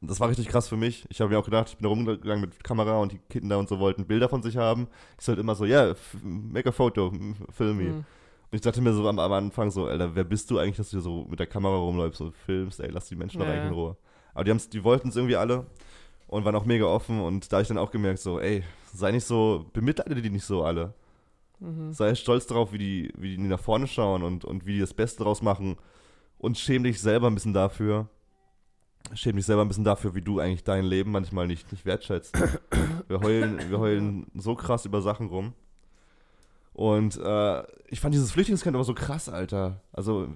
Das 0.06 0.20
war 0.20 0.28
richtig 0.28 0.48
krass 0.48 0.68
für 0.68 0.76
mich. 0.76 1.06
Ich 1.08 1.22
habe 1.22 1.30
mir 1.32 1.38
auch 1.38 1.46
gedacht, 1.46 1.68
ich 1.70 1.76
bin 1.78 1.84
da 1.84 1.88
rumgegangen 1.88 2.42
mit 2.42 2.62
Kamera 2.62 2.98
und 3.00 3.12
die 3.12 3.18
Kinder 3.30 3.58
und 3.58 3.70
so 3.70 3.78
wollten 3.78 4.04
Bilder 4.04 4.28
von 4.28 4.42
sich 4.42 4.58
haben. 4.58 4.88
Ich 5.18 5.24
sollte 5.24 5.40
immer 5.40 5.54
so, 5.54 5.64
ja, 5.64 5.86
yeah, 5.86 5.96
make 6.22 6.68
a 6.68 6.72
photo, 6.72 7.10
film 7.50 7.76
me. 7.78 7.84
Mhm. 7.84 8.04
Und 8.50 8.56
ich 8.56 8.60
dachte 8.60 8.80
mir 8.80 8.92
so 8.92 9.08
am, 9.08 9.18
am 9.18 9.32
Anfang 9.32 9.70
so, 9.70 9.86
Alter, 9.86 10.14
wer 10.14 10.24
bist 10.24 10.50
du 10.50 10.58
eigentlich, 10.58 10.76
dass 10.76 10.90
du 10.90 10.98
hier 10.98 11.02
so 11.02 11.26
mit 11.28 11.38
der 11.38 11.46
Kamera 11.46 11.76
rumläufst 11.76 12.20
und 12.20 12.34
filmst? 12.34 12.80
Ey, 12.80 12.90
lass 12.90 13.08
die 13.08 13.16
Menschen 13.16 13.40
doch 13.40 13.46
Ja, 13.46 13.52
eigentlich 13.52 13.68
in. 13.68 13.74
Ruhe. 13.74 13.96
Aber 14.34 14.44
die, 14.44 14.56
die 14.70 14.84
wollten 14.84 15.08
es 15.08 15.16
irgendwie 15.16 15.36
alle 15.36 15.66
und 16.26 16.44
waren 16.44 16.54
auch 16.54 16.64
mega 16.64 16.84
offen. 16.86 17.20
Und 17.20 17.52
da 17.52 17.56
hab 17.56 17.62
ich 17.62 17.68
dann 17.68 17.78
auch 17.78 17.90
gemerkt, 17.90 18.20
so, 18.20 18.40
ey, 18.40 18.62
sei 18.92 19.12
nicht 19.12 19.24
so, 19.24 19.66
bemitleide 19.72 20.20
die 20.20 20.30
nicht 20.30 20.44
so 20.44 20.64
alle. 20.64 20.94
Mhm. 21.60 21.92
Sei 21.92 22.14
stolz 22.14 22.46
darauf, 22.46 22.72
wie 22.72 22.78
die, 22.78 23.12
wie 23.16 23.36
die 23.36 23.42
nach 23.42 23.60
vorne 23.60 23.86
schauen 23.86 24.22
und, 24.22 24.44
und 24.44 24.66
wie 24.66 24.74
die 24.74 24.80
das 24.80 24.94
Beste 24.94 25.22
draus 25.22 25.42
machen. 25.42 25.76
Und 26.38 26.58
schäm 26.58 26.84
dich 26.84 27.00
selber 27.00 27.28
ein 27.28 27.34
bisschen 27.34 27.54
dafür. 27.54 28.08
Schäm 29.14 29.36
dich 29.36 29.46
selber 29.46 29.62
ein 29.62 29.68
bisschen 29.68 29.84
dafür, 29.84 30.14
wie 30.14 30.22
du 30.22 30.40
eigentlich 30.40 30.64
dein 30.64 30.84
Leben 30.84 31.10
manchmal 31.10 31.46
nicht, 31.46 31.70
nicht 31.72 31.84
wertschätzt. 31.84 32.36
Wir 33.06 33.20
heulen, 33.20 33.60
wir 33.68 33.78
heulen 33.78 34.26
so 34.34 34.54
krass 34.54 34.86
über 34.86 35.02
Sachen 35.02 35.28
rum. 35.28 35.52
Und 36.74 37.16
äh, 37.16 37.62
ich 37.86 38.00
fand 38.00 38.14
dieses 38.14 38.32
Flüchtlingscamp 38.32 38.74
aber 38.74 38.84
so 38.84 38.94
krass, 38.94 39.28
Alter. 39.28 39.80
Also, 39.92 40.28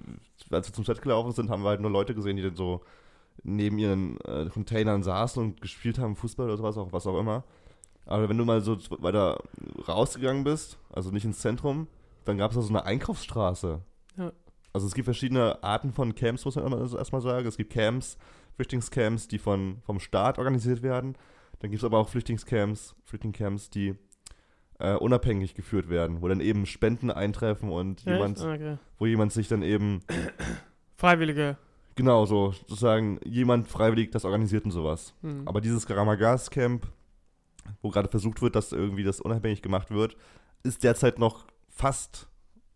als 0.49 0.67
wir 0.67 0.73
zum 0.73 0.85
Set 0.85 1.01
gelaufen 1.01 1.33
sind, 1.33 1.49
haben 1.49 1.63
wir 1.63 1.69
halt 1.69 1.81
nur 1.81 1.91
Leute 1.91 2.15
gesehen, 2.15 2.37
die 2.37 2.43
dann 2.43 2.55
so 2.55 2.81
neben 3.43 3.77
ihren 3.77 4.19
äh, 4.21 4.45
Containern 4.51 5.03
saßen 5.03 5.43
und 5.43 5.61
gespielt 5.61 5.99
haben, 5.99 6.15
Fußball 6.15 6.47
oder 6.47 6.57
sowas, 6.57 6.77
auch, 6.77 6.91
was 6.93 7.05
auch 7.07 7.19
immer. 7.19 7.43
Aber 8.05 8.29
wenn 8.29 8.37
du 8.37 8.45
mal 8.45 8.61
so 8.61 8.77
weiter 9.01 9.43
rausgegangen 9.87 10.43
bist, 10.43 10.79
also 10.91 11.11
nicht 11.11 11.25
ins 11.25 11.39
Zentrum, 11.39 11.87
dann 12.25 12.37
gab 12.37 12.51
es 12.51 12.55
da 12.55 12.61
so 12.61 12.69
eine 12.69 12.85
Einkaufsstraße. 12.85 13.81
Ja. 14.17 14.31
Also 14.71 14.87
es 14.87 14.93
gibt 14.93 15.05
verschiedene 15.05 15.61
Arten 15.61 15.91
von 15.91 16.15
Camps, 16.15 16.45
muss 16.45 16.55
man 16.55 16.71
erstmal 16.73 17.21
sagen. 17.21 17.47
Es 17.47 17.57
gibt 17.57 17.73
Camps, 17.73 18.17
Flüchtlingscamps, 18.55 19.27
die 19.27 19.39
von, 19.39 19.81
vom 19.83 19.99
Staat 19.99 20.37
organisiert 20.37 20.83
werden. 20.83 21.17
Dann 21.59 21.71
gibt 21.71 21.83
es 21.83 21.85
aber 21.85 21.99
auch 21.99 22.09
Flüchtlingscamps, 22.09 22.95
Flüchtlingscamps, 23.03 23.69
die 23.69 23.95
äh, 24.79 24.93
unabhängig 24.95 25.53
geführt 25.53 25.89
werden, 25.89 26.21
wo 26.21 26.27
dann 26.27 26.39
eben 26.41 26.65
Spenden 26.65 27.11
eintreffen 27.11 27.69
und 27.69 28.01
jemand, 28.05 28.37
Echt? 28.37 28.47
Okay. 28.47 28.77
wo 28.97 29.05
jemand 29.05 29.31
sich 29.31 29.47
dann 29.47 29.61
eben, 29.61 29.99
Freiwillige. 30.97 31.57
genau 31.95 32.25
so, 32.25 32.51
sozusagen, 32.51 33.19
jemand 33.25 33.67
freiwillig 33.67 34.11
das 34.11 34.25
organisiert 34.25 34.65
und 34.65 34.71
sowas. 34.71 35.13
Mhm. 35.21 35.43
Aber 35.47 35.61
dieses 35.61 35.85
Garamagas 35.85 36.49
Camp, 36.49 36.87
wo 37.81 37.89
gerade 37.89 38.09
versucht 38.09 38.41
wird, 38.41 38.55
dass 38.55 38.71
irgendwie 38.71 39.03
das 39.03 39.21
unabhängig 39.21 39.61
gemacht 39.61 39.91
wird, 39.91 40.15
ist 40.63 40.83
derzeit 40.83 41.19
noch 41.19 41.45
fast 41.69 42.27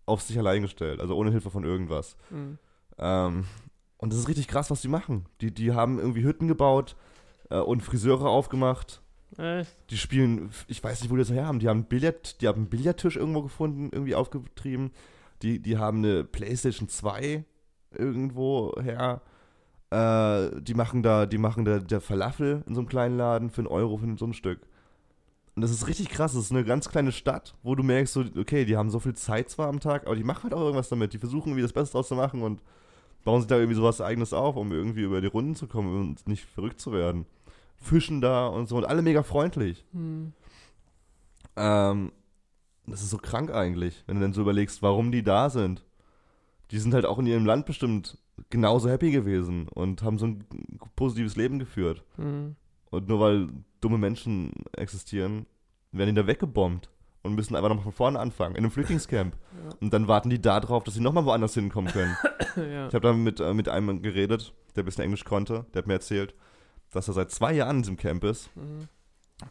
auf 0.06 0.22
sich 0.22 0.38
allein 0.38 0.62
gestellt, 0.62 1.00
also 1.00 1.16
ohne 1.16 1.32
Hilfe 1.32 1.50
von 1.50 1.64
irgendwas. 1.64 2.18
Mhm. 2.30 2.58
Ähm, 2.98 3.46
und 3.98 4.12
das 4.12 4.20
ist 4.20 4.28
richtig 4.28 4.50
krass, 4.50 4.70
was 4.70 4.82
die 4.82 4.90
machen. 4.90 5.26
Die, 5.40 5.54
die 5.54 5.72
haben 5.72 5.98
irgendwie 5.98 6.24
Hütten 6.24 6.50
gebaut 6.50 6.98
äh, 7.50 7.60
und 7.60 7.82
Friseure 7.82 8.28
aufgemacht. 8.28 9.02
Echt? 9.38 9.76
Die 9.90 9.98
spielen, 9.98 10.52
ich 10.68 10.84
weiß 10.84 11.02
nicht, 11.02 11.10
wo 11.10 11.16
die 11.16 11.22
das 11.22 11.32
her 11.32 11.46
haben. 11.46 11.60
Die 11.60 11.70
haben 11.70 11.86
Billard, 11.86 12.42
die 12.42 12.48
haben 12.48 12.62
einen 12.62 12.70
Billardtisch 12.70 13.16
irgendwo 13.16 13.42
gefunden, 13.42 13.90
irgendwie 13.92 14.16
aufgetrieben. 14.16 14.92
Die, 15.42 15.60
die 15.60 15.78
haben 15.78 16.00
eine 16.00 16.24
Playstation 16.24 16.90
2 16.90 17.44
irgendwo 17.92 18.74
her. 18.82 19.22
Äh, 19.90 20.62
die 20.62 20.74
machen 20.74 21.04
da, 21.04 21.26
die 21.26 21.38
machen 21.38 21.66
da 21.66 21.80
der 21.80 22.02
Falafel 22.02 22.64
in 22.68 22.76
so 22.76 22.82
einem 22.82 22.90
kleinen 22.90 23.18
Laden 23.18 23.50
für 23.50 23.62
einen 23.62 23.68
Euro 23.68 23.98
für 23.98 24.18
so 24.18 24.26
ein 24.26 24.34
Stück. 24.34 24.62
Und 25.56 25.62
das 25.62 25.72
ist 25.72 25.88
richtig 25.88 26.10
krass. 26.10 26.34
Das 26.34 26.46
ist 26.46 26.52
eine 26.52 26.64
ganz 26.64 26.90
kleine 26.90 27.12
Stadt, 27.12 27.56
wo 27.62 27.76
du 27.76 27.84
merkst, 27.84 28.14
so, 28.14 28.24
okay, 28.38 28.66
die 28.66 28.76
haben 28.78 28.90
so 28.90 29.00
viel 29.00 29.14
Zeit 29.14 29.50
zwar 29.50 29.68
am 29.68 29.80
Tag, 29.80 30.06
aber 30.08 30.16
die 30.16 30.24
machen 30.24 30.44
halt 30.44 30.54
auch 30.54 30.62
irgendwas 30.62 30.90
damit. 30.90 31.14
Die 31.14 31.20
versuchen 31.20 31.50
irgendwie 31.50 31.62
das 31.62 31.74
Beste 31.74 31.94
draus 31.94 32.08
zu 32.08 32.16
machen 32.16 32.42
und 32.42 32.62
bauen 33.24 33.42
sich 33.42 33.48
da 33.48 33.58
irgendwie 33.58 33.76
sowas 33.76 34.02
eigenes 34.02 34.34
auf, 34.34 34.56
um 34.56 34.72
irgendwie 34.72 35.04
über 35.04 35.22
die 35.22 35.28
Runden 35.28 35.56
zu 35.56 35.68
kommen 35.68 36.00
und 36.00 36.28
nicht 36.28 36.46
verrückt 36.46 36.80
zu 36.80 36.92
werden. 36.92 37.26
Fischen 37.84 38.22
da 38.22 38.48
und 38.48 38.68
so 38.68 38.78
und 38.78 38.86
alle 38.86 39.02
mega 39.02 39.24
freundlich. 39.24 39.86
Hm. 39.94 40.34
Ähm, 41.56 42.12
das 42.88 43.02
ist 43.02 43.12
so 43.12 43.18
krank 43.18 43.52
eigentlich, 43.52 44.04
wenn 44.08 44.16
du 44.16 44.22
dann 44.22 44.34
so 44.34 44.42
überlegst, 44.42 44.82
warum 44.82 45.12
die 45.12 45.24
da 45.24 45.50
sind. 45.50 45.86
Die 46.72 46.80
sind 46.80 46.94
halt 46.94 47.06
auch 47.06 47.20
in 47.20 47.28
ihrem 47.28 47.46
Land 47.46 47.66
bestimmt 47.66 48.18
genauso 48.50 48.90
happy 48.90 49.12
gewesen 49.12 49.68
und 49.68 50.02
haben 50.02 50.18
so 50.18 50.26
ein 50.26 50.46
positives 50.96 51.36
Leben 51.36 51.60
geführt. 51.60 52.04
Hm. 52.16 52.56
Und 52.90 53.08
nur 53.08 53.20
weil 53.20 53.50
dumme 53.82 53.98
Menschen 53.98 54.52
existieren, 54.76 55.46
werden 55.92 56.16
die 56.16 56.22
da 56.22 56.28
weggebombt 56.28 56.90
und 57.22 57.36
müssen 57.36 57.56
einfach 57.56 57.70
nochmal 57.70 57.84
von 57.84 57.94
vorne 57.94 58.20
anfangen, 58.20 58.56
in 58.56 58.64
einem 58.64 58.72
Flüchtlingscamp. 58.72 59.36
Ja. 59.64 59.70
Und 59.80 59.94
dann 59.94 60.08
warten 60.08 60.30
die 60.30 60.42
da 60.42 60.60
drauf, 60.60 60.84
dass 60.84 60.96
sie 60.96 61.00
nochmal 61.00 61.26
woanders 61.26 61.54
hinkommen 61.54 61.94
können. 61.94 62.18
ja. 62.58 62.88
Ich 62.88 62.94
habe 62.94 63.02
da 63.02 63.14
mit, 63.14 63.40
äh, 63.40 63.54
mit 63.54 63.70
einem 63.70 64.02
geredet, 64.02 64.52
der 64.76 64.84
ein 64.84 64.86
bisschen 64.86 65.04
Englisch 65.04 65.24
konnte, 65.24 65.68
der 65.74 65.80
hat 65.84 65.88
mir 65.88 65.94
erzählt, 65.94 66.34
dass 66.94 67.08
er 67.08 67.14
seit 67.14 67.32
zwei 67.32 67.54
Jahren 67.54 67.78
in 67.78 67.82
diesem 67.84 67.98
Camp 67.98 68.24
ist. 68.24 68.50
Mhm. 68.56 68.88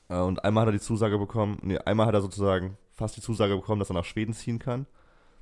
Äh, 0.08 0.20
und 0.20 0.44
einmal 0.44 0.62
hat 0.62 0.68
er 0.68 0.78
die 0.78 0.84
Zusage 0.84 1.18
bekommen, 1.18 1.58
nee, 1.62 1.78
einmal 1.78 2.06
hat 2.06 2.14
er 2.14 2.22
sozusagen 2.22 2.76
fast 2.92 3.16
die 3.16 3.20
Zusage 3.20 3.56
bekommen, 3.56 3.78
dass 3.78 3.90
er 3.90 3.94
nach 3.94 4.04
Schweden 4.04 4.34
ziehen 4.34 4.58
kann. 4.58 4.86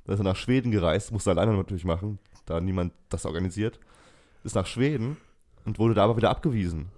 Dann 0.05 0.15
ist 0.15 0.19
er 0.19 0.25
nach 0.25 0.35
Schweden 0.35 0.71
gereist, 0.71 1.11
musste 1.11 1.29
er 1.29 1.37
alleine 1.37 1.55
natürlich 1.55 1.85
machen, 1.85 2.19
da 2.45 2.59
niemand 2.59 2.93
das 3.09 3.25
organisiert. 3.25 3.79
Ist 4.43 4.55
nach 4.55 4.65
Schweden 4.65 5.17
und 5.65 5.77
wurde 5.77 5.93
da 5.93 6.03
aber 6.03 6.17
wieder 6.17 6.31
abgewiesen. 6.31 6.89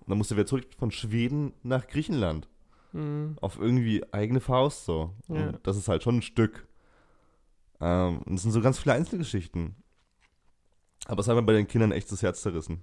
Und 0.00 0.08
dann 0.08 0.18
musste 0.18 0.34
er 0.34 0.38
wieder 0.38 0.46
zurück 0.46 0.66
von 0.76 0.90
Schweden 0.90 1.52
nach 1.62 1.86
Griechenland. 1.86 2.48
Mhm. 2.92 3.36
Auf 3.40 3.58
irgendwie 3.58 4.02
eigene 4.12 4.40
Faust 4.40 4.86
so. 4.86 5.14
Ja. 5.28 5.52
Das 5.62 5.76
ist 5.76 5.88
halt 5.88 6.02
schon 6.02 6.16
ein 6.16 6.22
Stück. 6.22 6.66
Ähm, 7.80 8.22
und 8.22 8.34
es 8.34 8.42
sind 8.42 8.52
so 8.52 8.60
ganz 8.60 8.78
viele 8.78 8.94
Einzelgeschichten. 8.94 9.76
Aber 11.06 11.20
es 11.20 11.28
hat 11.28 11.36
mir 11.36 11.42
bei 11.42 11.52
den 11.52 11.68
Kindern 11.68 11.92
echt 11.92 12.10
das 12.10 12.22
Herz 12.22 12.42
zerrissen. 12.42 12.82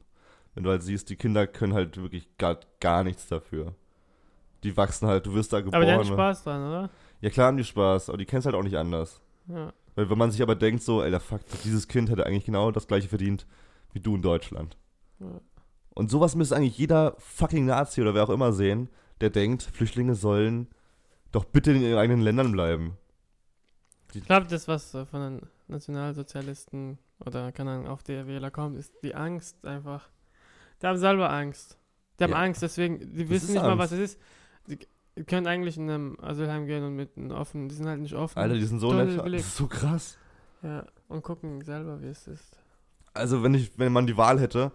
Wenn 0.55 0.63
du 0.63 0.69
halt 0.69 0.81
siehst, 0.83 1.09
die 1.09 1.17
Kinder 1.17 1.45
können 1.45 1.73
halt 1.73 1.97
wirklich 1.97 2.27
gar, 2.37 2.57
gar 2.79 3.03
nichts 3.03 3.27
dafür. 3.27 3.75
Die 4.63 4.75
wachsen 4.75 5.07
halt, 5.07 5.25
du 5.25 5.33
wirst 5.33 5.53
da 5.53 5.59
geboren. 5.59 5.75
Aber 5.75 5.85
die 5.85 5.91
haben 5.91 6.05
Spaß 6.05 6.43
dran, 6.43 6.67
oder? 6.67 6.89
Ja, 7.21 7.29
klar 7.29 7.47
haben 7.47 7.57
die 7.57 7.63
Spaß, 7.63 8.09
aber 8.09 8.17
die 8.17 8.25
kennen 8.25 8.39
es 8.39 8.45
halt 8.45 8.55
auch 8.55 8.63
nicht 8.63 8.77
anders. 8.77 9.21
Ja. 9.47 9.71
Weil 9.95 10.09
wenn 10.09 10.17
man 10.17 10.31
sich 10.31 10.41
aber 10.41 10.55
denkt, 10.55 10.81
so, 10.81 11.03
ey, 11.03 11.11
der 11.11 11.19
Fakt, 11.19 11.45
dieses 11.63 11.87
Kind 11.87 12.09
hätte 12.09 12.25
eigentlich 12.25 12.45
genau 12.45 12.71
das 12.71 12.87
gleiche 12.87 13.07
verdient 13.07 13.45
wie 13.93 13.99
du 13.99 14.15
in 14.15 14.21
Deutschland. 14.21 14.77
Ja. 15.19 15.39
Und 15.93 16.09
sowas 16.09 16.35
müsste 16.35 16.55
eigentlich 16.55 16.77
jeder 16.77 17.15
fucking 17.19 17.65
Nazi 17.65 18.01
oder 18.01 18.13
wer 18.13 18.23
auch 18.23 18.29
immer 18.29 18.51
sehen, 18.51 18.89
der 19.21 19.29
denkt, 19.29 19.63
Flüchtlinge 19.63 20.15
sollen 20.15 20.67
doch 21.31 21.45
bitte 21.45 21.71
in 21.71 21.81
ihren 21.81 21.97
eigenen 21.97 22.21
Ländern 22.21 22.51
bleiben. 22.51 22.97
Ich 24.13 24.25
glaube, 24.25 24.47
das, 24.47 24.67
was 24.67 24.91
von 24.91 25.21
den 25.21 25.41
Nationalsozialisten 25.67 26.97
oder 27.25 27.51
keine 27.51 27.71
Ahnung, 27.71 27.87
auf 27.87 28.03
der 28.03 28.27
Wähler 28.27 28.51
kommt, 28.51 28.77
ist 28.77 28.93
die 29.03 29.15
Angst 29.15 29.65
einfach. 29.65 30.09
Die 30.85 30.89
haben 30.89 30.97
selber 30.99 31.31
Angst. 31.31 31.79
Die 32.19 32.23
haben 32.25 32.31
Ja. 32.33 32.37
Angst, 32.43 32.61
deswegen, 32.61 32.99
die 32.99 33.27
wissen 33.27 33.53
nicht 33.53 33.61
mal, 33.63 33.71
Angst. 33.71 33.79
was 33.85 33.91
es 33.93 33.99
ist. 34.11 34.19
Die 34.67 35.23
können 35.23 35.47
eigentlich 35.47 35.77
in 35.77 35.89
einem 35.89 36.19
Asylheim 36.21 36.67
gehen 36.67 36.83
und 36.83 36.95
mit 36.95 37.17
einem 37.17 37.31
offen, 37.31 37.67
die 37.67 37.73
sind 37.73 37.87
halt 37.87 38.01
nicht 38.01 38.13
offen. 38.13 38.37
Alter, 38.37 38.53
die 38.53 38.65
sind 38.65 38.77
so 38.77 38.93
nett. 38.93 39.17
Das 39.17 39.25
ist 39.41 39.57
so 39.57 39.65
krass. 39.65 40.15
Ja, 40.61 40.85
und 41.07 41.23
gucken 41.23 41.63
selber, 41.63 41.99
wie 42.03 42.07
es 42.07 42.27
ist. 42.27 42.59
Also, 43.15 43.41
wenn 43.41 43.55
ich, 43.55 43.79
wenn 43.79 43.91
man 43.93 44.05
die 44.05 44.15
Wahl 44.15 44.39
hätte, 44.39 44.73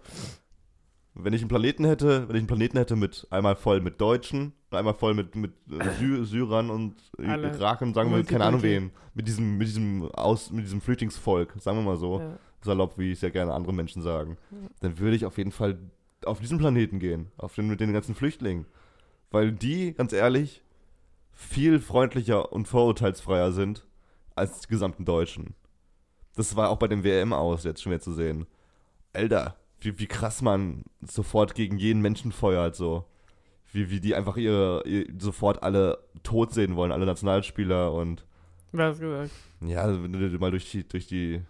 wenn 1.13 1.31
ich 1.31 1.41
einen 1.41 1.47
Planeten 1.47 1.85
hätte, 1.85 2.27
wenn 2.27 2.35
ich 2.35 2.41
einen 2.41 2.47
Planeten 2.47 2.77
hätte 2.77 2.97
mit 2.97 3.25
einmal 3.29 3.55
voll 3.55 3.79
mit 3.79 4.01
Deutschen, 4.01 4.51
und 4.69 4.77
einmal 4.77 4.93
voll 4.93 5.13
mit, 5.13 5.33
mit 5.37 5.53
Sy 5.97 6.25
Syrern 6.25 6.69
und 6.69 6.95
Alle. 7.19 7.51
Irakern, 7.51 7.93
sagen 7.93 8.13
wir, 8.13 8.21
keine 8.25 8.43
Ahnung 8.43 8.63
wen, 8.63 8.91
mit 9.13 9.29
diesem, 9.29 9.57
mit 9.57 9.67
diesem 9.69 10.11
Aus, 10.11 10.51
mit 10.51 10.65
diesem 10.65 10.81
Flüchtlingsvolk, 10.81 11.53
sagen 11.59 11.77
wir 11.77 11.83
mal 11.83 11.95
so, 11.97 12.19
Ja. 12.19 12.37
salopp, 12.61 12.97
wie 12.97 13.11
es 13.13 13.21
ja 13.21 13.29
gerne 13.29 13.53
andere 13.53 13.73
Menschen 13.73 14.01
sagen, 14.01 14.37
Ja. 14.51 14.57
dann 14.81 14.99
würde 14.99 15.15
ich 15.15 15.25
auf 15.25 15.37
jeden 15.37 15.51
Fall 15.51 15.77
auf 16.25 16.39
diesen 16.39 16.57
Planeten 16.57 16.99
gehen, 16.99 17.31
auf 17.37 17.55
den 17.55 17.67
mit 17.67 17.79
den 17.79 17.93
ganzen 17.93 18.15
Flüchtlingen. 18.15 18.65
Weil 19.29 19.51
die, 19.51 19.93
ganz 19.93 20.13
ehrlich, 20.13 20.61
viel 21.31 21.79
freundlicher 21.79 22.51
und 22.51 22.67
vorurteilsfreier 22.67 23.51
sind 23.51 23.87
als 24.35 24.61
die 24.61 24.67
gesamten 24.67 25.05
Deutschen. 25.05 25.55
Das 26.35 26.55
war 26.55 26.69
auch 26.69 26.77
bei 26.77 26.87
dem 26.87 27.03
WM 27.03 27.33
aus 27.33 27.63
jetzt 27.63 27.81
schon 27.81 27.91
wieder 27.91 28.01
zu 28.01 28.13
sehen. 28.13 28.45
Alter, 29.13 29.57
wie, 29.79 29.97
wie 29.99 30.07
krass 30.07 30.41
man 30.41 30.83
sofort 31.01 31.55
gegen 31.55 31.77
jeden 31.77 32.01
Menschen 32.01 32.31
feuert, 32.31 32.75
so. 32.75 33.05
Wie, 33.73 33.89
wie 33.89 33.99
die 33.99 34.15
einfach 34.15 34.37
ihre, 34.37 34.83
ihr, 34.85 35.05
sofort 35.17 35.63
alle 35.63 35.97
tot 36.23 36.53
sehen 36.53 36.75
wollen, 36.75 36.91
alle 36.91 37.05
Nationalspieler 37.05 37.93
und 37.93 38.25
Wer 38.73 38.87
hat's 38.87 38.99
gesagt? 38.99 39.31
ja, 39.61 40.01
wenn 40.01 40.13
du 40.13 40.39
mal 40.39 40.51
durch 40.51 40.71
die, 40.71 40.87
durch 40.87 41.07
die 41.07 41.41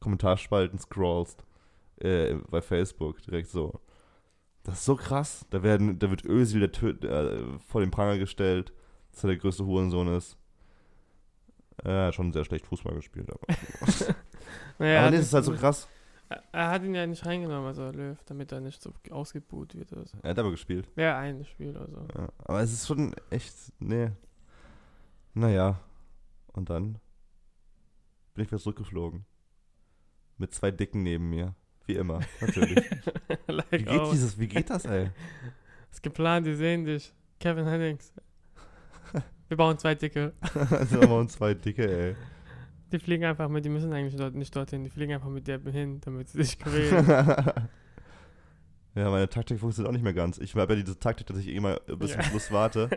Kommentarspalten 0.00 0.78
scrollst, 0.78 1.44
äh, 2.00 2.34
bei 2.50 2.60
Facebook, 2.60 3.22
direkt 3.22 3.48
so. 3.48 3.80
Das 4.62 4.78
ist 4.78 4.84
so 4.84 4.96
krass. 4.96 5.46
Da, 5.50 5.62
werden, 5.62 5.98
da 5.98 6.10
wird 6.10 6.24
Özil 6.24 6.60
der 6.60 6.72
Tö 6.72 6.90
äh, 6.90 7.58
vor 7.66 7.80
den 7.80 7.90
Pranger 7.90 8.18
gestellt, 8.18 8.72
dass 9.10 9.24
er 9.24 9.28
der 9.28 9.36
größte 9.38 9.64
Hurensohn 9.64 10.08
ist. 10.08 10.36
Er 11.82 12.06
hat 12.06 12.14
schon 12.14 12.32
sehr 12.32 12.44
schlecht 12.44 12.66
Fußball 12.66 12.94
gespielt, 12.94 13.30
aber. 13.30 13.40
Naja, 14.78 15.02
aber 15.02 15.10
nee, 15.10 15.18
das 15.18 15.26
ist 15.26 15.34
halt 15.34 15.44
so 15.44 15.52
krass. 15.52 15.88
Er, 16.52 16.70
hat 16.70 16.82
ihn 16.82 16.94
ja 16.94 17.06
nicht 17.06 17.26
reingenommen, 17.26 17.66
also 17.66 17.90
Löw, 17.90 18.16
damit 18.24 18.52
er 18.52 18.60
nicht 18.60 18.80
so 18.80 18.92
ausgebuht 19.10 19.74
wird 19.74 19.92
oder 19.92 20.06
so. 20.06 20.16
Er 20.22 20.30
hat 20.30 20.38
aber 20.38 20.52
gespielt. 20.52 20.88
Wer 20.94 21.16
ein 21.18 21.44
Spiel 21.44 21.76
oder 21.76 21.88
so. 21.88 22.06
Ja, 22.16 22.28
aber 22.38 22.60
es 22.60 22.72
ist 22.72 22.86
schon 22.86 23.14
echt, 23.30 23.54
nee. 23.78 24.10
Naja. 25.34 25.80
Und 26.52 26.70
dann 26.70 26.98
bin 28.34 28.44
ich 28.44 28.50
wieder 28.50 28.60
zurückgeflogen. 28.60 29.26
Mit 30.38 30.54
zwei 30.54 30.70
Dicken 30.70 31.02
neben 31.02 31.28
mir. 31.28 31.54
Wie 31.90 31.96
immer, 31.96 32.20
natürlich. 32.40 32.76
Wie 33.46 33.52
like 33.52 33.70
geht, 33.70 33.88
auch. 33.88 34.12
dieses, 34.12 34.38
wie 34.38 34.46
geht 34.46 34.70
das, 34.70 34.84
ey? 34.84 35.10
Ist 35.90 36.02
geplant, 36.02 36.46
die 36.46 36.54
sehen 36.54 36.84
dich. 36.84 37.12
Kevin 37.40 37.66
Hennings. 37.66 38.12
Wir 39.48 39.56
bauen 39.56 39.76
zwei 39.76 39.96
Dicke. 39.96 40.32
Also 40.70 41.00
wir 41.00 41.10
uns 41.10 41.32
zwei 41.32 41.54
Dicke, 41.54 41.90
ey. 41.90 42.14
Die 42.92 43.00
fliegen 43.00 43.24
einfach 43.24 43.48
mit, 43.48 43.64
die 43.64 43.68
müssen 43.70 43.92
eigentlich 43.92 44.14
dort, 44.14 44.36
nicht 44.36 44.54
dorthin, 44.54 44.84
die 44.84 44.90
fliegen 44.90 45.14
einfach 45.14 45.28
mit 45.30 45.48
dir 45.48 45.60
hin, 45.72 46.00
damit 46.02 46.28
sie 46.28 46.44
sich 46.44 46.58
quälen. 46.58 47.06
ja, 48.94 49.10
meine 49.10 49.28
Taktik 49.28 49.58
funktioniert 49.58 49.88
auch 49.88 49.92
nicht 49.92 50.04
mehr 50.04 50.14
ganz. 50.14 50.38
Ich 50.38 50.54
habe 50.54 50.72
ja 50.74 50.80
diese 50.80 50.96
Taktik, 50.98 51.26
dass 51.26 51.38
ich 51.38 51.48
immer 51.48 51.80
bis 51.80 52.12
zum. 52.12 52.22
Schluss 52.22 52.52
warte. 52.52 52.88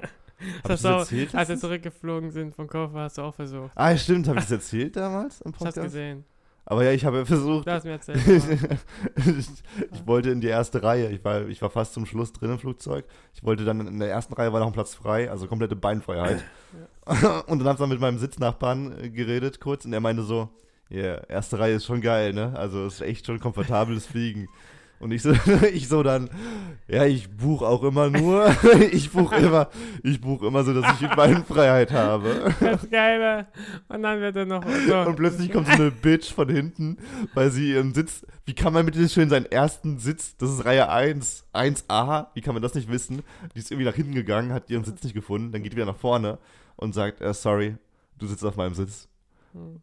Das 0.62 0.72
hast 0.72 0.84
du 0.84 0.90
erzählt? 0.90 1.36
als 1.36 1.50
wir 1.50 1.58
zurückgeflogen 1.58 2.30
sind 2.30 2.54
von 2.54 2.68
Koffer, 2.68 3.00
hast 3.00 3.18
du 3.18 3.24
auch 3.24 3.34
versucht. 3.34 3.72
Ah, 3.76 3.96
stimmt, 3.98 4.28
habe 4.28 4.38
ich 4.38 4.46
das 4.46 4.52
erzählt 4.52 4.96
damals 4.96 5.42
im 5.42 5.52
Ich 5.52 5.56
hab's 5.56 5.76
Podcast? 5.76 5.86
gesehen. 5.86 6.26
Aber 6.66 6.84
ja, 6.84 6.92
ich 6.92 7.04
habe 7.04 7.18
ja 7.18 7.26
versucht, 7.26 7.68
Du 7.68 7.72
hast 7.72 7.84
mir 7.84 7.92
erzählt. 7.92 8.22
ich, 9.16 9.48
ich 9.92 10.08
wollte 10.08 10.30
in 10.30 10.40
die 10.40 10.48
erste 10.48 10.82
Reihe. 10.82 11.10
Ich 11.10 11.24
war, 11.24 11.48
ich 11.48 11.62
war 11.62 11.70
fast 11.70 11.94
zum 11.94 12.06
Schluss 12.06 12.32
drin 12.32 12.52
im 12.52 12.60
Flugzeug. 12.60 13.06
Ich 13.34 13.44
wollte 13.44 13.66
dann 13.66 13.86
in 13.86 14.00
der 14.00 14.10
ersten 14.10 14.34
Reihe 14.34 14.54
war 14.54 14.62
noch 14.62 14.68
ein 14.68 14.74
Platz 14.74 14.94
frei, 14.94 15.30
also 15.30 15.48
komplette 15.48 15.76
Beinfreiheit. 15.76 16.44
Und 17.06 17.60
dann 17.60 17.68
habe 17.68 17.74
ich 17.74 17.80
dann 17.80 17.90
mit 17.90 18.00
meinem 18.00 18.18
Sitznachbarn 18.18 18.98
äh, 18.98 19.10
geredet 19.10 19.60
kurz 19.60 19.84
und 19.84 19.92
er 19.92 20.00
meinte 20.00 20.24
so, 20.24 20.50
ja, 20.90 21.16
erste 21.16 21.60
Reihe 21.60 21.76
ist 21.76 21.86
schon 21.86 22.00
geil, 22.00 22.32
ne? 22.32 22.54
Also 22.56 22.86
ist 22.86 23.02
echt 23.02 23.26
schon 23.26 23.42
komfortables 23.42 24.06
Fliegen. 24.06 24.48
Und 25.00 25.12
ich 25.12 25.22
so, 25.22 25.32
ich 25.74 25.88
so 25.88 26.02
dann, 26.02 26.30
ja, 26.88 27.06
ich 27.06 27.30
buche 27.30 27.66
auch 27.66 27.84
immer 27.84 28.10
nur, 28.10 28.56
ich 28.92 29.12
buche 29.12 29.36
immer, 29.36 29.70
ich 30.02 30.22
buche 30.22 30.48
immer 30.48 30.64
so, 30.64 30.74
dass 30.74 31.02
ich 31.02 31.08
Beinfreiheit 31.10 31.92
habe. 31.92 32.54
Das 32.60 32.90
Geile. 32.90 33.48
Und 33.90 34.04
dann 34.04 34.22
wird 34.22 34.36
er 34.36 34.46
noch 34.46 34.64
so. 34.88 34.98
Und 35.00 35.16
plötzlich 35.16 35.52
kommt 35.52 35.68
so 35.68 35.74
eine 35.74 35.92
Bitch 35.92 36.32
von 36.32 36.50
hinten, 36.50 36.98
weil 37.34 37.52
sie 37.52 37.72
ihren 37.72 37.94
Sitz. 37.94 38.26
Wie 38.46 38.54
kann 38.54 38.74
man 38.74 38.86
bitte 38.86 39.08
schön 39.10 39.30
seinen 39.30 39.46
ersten 39.46 40.00
Sitz, 40.00 40.36
das 40.38 40.50
ist 40.52 40.66
Reihe 40.66 40.90
1, 40.90 41.46
1a, 41.54 42.28
wie 42.34 42.42
kann 42.42 42.54
man 42.54 42.62
das 42.62 42.74
nicht 42.74 42.92
wissen? 42.92 43.24
Die 43.56 43.60
ist 43.60 43.72
irgendwie 43.72 43.88
nach 43.88 43.96
hinten 43.96 44.14
gegangen, 44.14 44.52
hat 44.52 44.70
ihren 44.70 44.84
Sitz 44.84 45.04
nicht 45.04 45.14
gefunden, 45.14 45.52
dann 45.52 45.64
geht 45.64 45.76
wieder 45.76 45.86
nach 45.86 45.96
vorne 45.96 46.40
und 46.76 46.94
sagt, 46.94 47.22
äh, 47.22 47.34
sorry, 47.34 47.78
du 48.20 48.28
sitzt 48.28 48.44
auf 48.44 48.56
meinem 48.58 48.74
Sitz. 48.74 49.08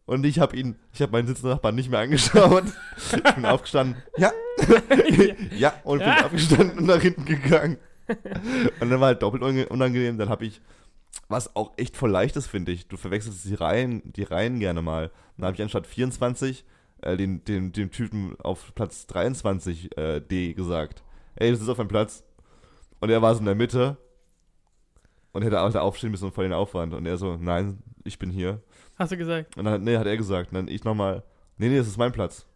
Und 0.07 0.27
ich 0.27 0.39
habe 0.41 0.57
ihn, 0.57 0.77
ich 0.93 1.01
habe 1.03 1.13
meinen 1.13 1.27
Sitznachbarn 1.29 1.75
nicht 1.75 1.91
mehr 1.91 2.01
angeschaut. 2.01 2.65
Ich 3.15 3.35
bin 3.35 3.45
aufgestanden, 3.47 3.97
ja, 4.17 4.33
ja, 5.57 5.73
und 5.85 6.01
bin 6.01 6.09
Ja. 6.09 6.25
aufgestanden 6.27 6.79
und 6.79 6.87
nach 6.87 7.01
hinten 7.01 7.25
gegangen. 7.25 7.79
Und 8.81 8.91
dann 8.91 9.01
war 9.01 9.07
halt 9.09 9.23
doppelt 9.23 9.43
unangenehm. 9.71 10.19
Dann 10.19 10.29
habe 10.29 10.45
ich, 10.45 10.61
was 11.29 11.55
auch 11.55 11.73
echt 11.77 11.97
voll 11.97 12.11
leicht 12.11 12.37
ist, 12.37 12.49
finde 12.49 12.73
ich. 12.73 12.89
Du 12.89 12.97
verwechselst 12.97 13.45
die 13.45 13.55
Reihen, 13.55 14.03
die 14.05 14.25
Reihen 14.25 14.59
gerne 14.59 14.83
mal. 14.83 15.13
Dann 15.37 15.47
habe 15.47 15.55
ich 15.55 15.63
anstatt 15.63 15.87
24 15.87 16.65
äh, 17.03 17.17
den, 17.17 17.45
den, 17.45 17.73
dem 17.73 17.91
Typen 17.93 18.35
auf 18.41 18.75
Platz 18.75 19.07
23 19.07 19.97
äh, 19.97 20.21
D 20.21 20.55
gesagt. 20.55 21.05
Ey, 21.37 21.53
das 21.53 21.61
ist 21.61 21.69
auf 21.69 21.79
meinem 21.79 21.89
Platz. 21.89 22.25
Und 22.99 23.11
er 23.11 23.23
war 23.23 23.35
so 23.35 23.41
in 23.41 23.47
der 23.47 23.55
Mitte 23.55 23.97
und 25.33 25.43
hätte 25.43 25.61
auch 25.61 25.75
aufstehen 25.75 26.11
müssen 26.11 26.27
und 26.27 26.35
voll 26.35 26.45
den 26.45 26.53
Aufwand. 26.53 26.95
Und 26.95 27.07
er 27.07 27.17
so, 27.17 27.37
nein, 27.37 27.83
ich 28.05 28.19
bin 28.19 28.31
hier. 28.31 28.63
Hast 28.97 29.13
du 29.13 29.17
gesagt? 29.17 29.57
Und 29.57 29.65
dann, 29.65 29.83
nee, 29.83 29.97
hat 29.97 30.07
er 30.07 30.17
gesagt. 30.17 30.51
Und 30.51 30.57
dann 30.57 30.69
ich 30.69 30.85
nochmal, 30.85 31.23
nee, 31.57 31.69
nee, 31.69 31.79
das 31.79 31.87
ist 31.87 31.99
mein 31.99 32.13
Platz. 32.13 32.47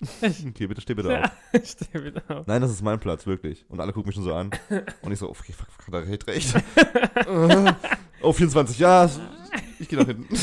Okay, 0.22 0.66
bitte 0.66 0.80
steh 0.82 0.94
bitte 0.94 1.22
auf. 1.22 1.30
Ich 1.52 1.70
stehe 1.70 2.04
wieder 2.04 2.22
auf. 2.28 2.46
Nein, 2.46 2.60
das 2.60 2.70
ist 2.70 2.82
mein 2.82 3.00
Platz, 3.00 3.26
wirklich. 3.26 3.64
Und 3.68 3.80
alle 3.80 3.92
gucken 3.92 4.08
mich 4.08 4.14
schon 4.14 4.24
so 4.24 4.34
an. 4.34 4.50
Und 5.00 5.12
ich 5.12 5.18
so, 5.18 5.30
okay, 5.30 5.52
fuck, 5.52 5.68
fuck, 5.70 5.90
da 5.90 5.98
recht, 5.98 6.26
recht. 6.26 6.54
Oh, 8.22 8.32
24, 8.32 8.78
ja, 8.78 9.08
ich 9.78 9.88
gehe 9.88 9.98
nach 9.98 10.06
hinten. 10.06 10.34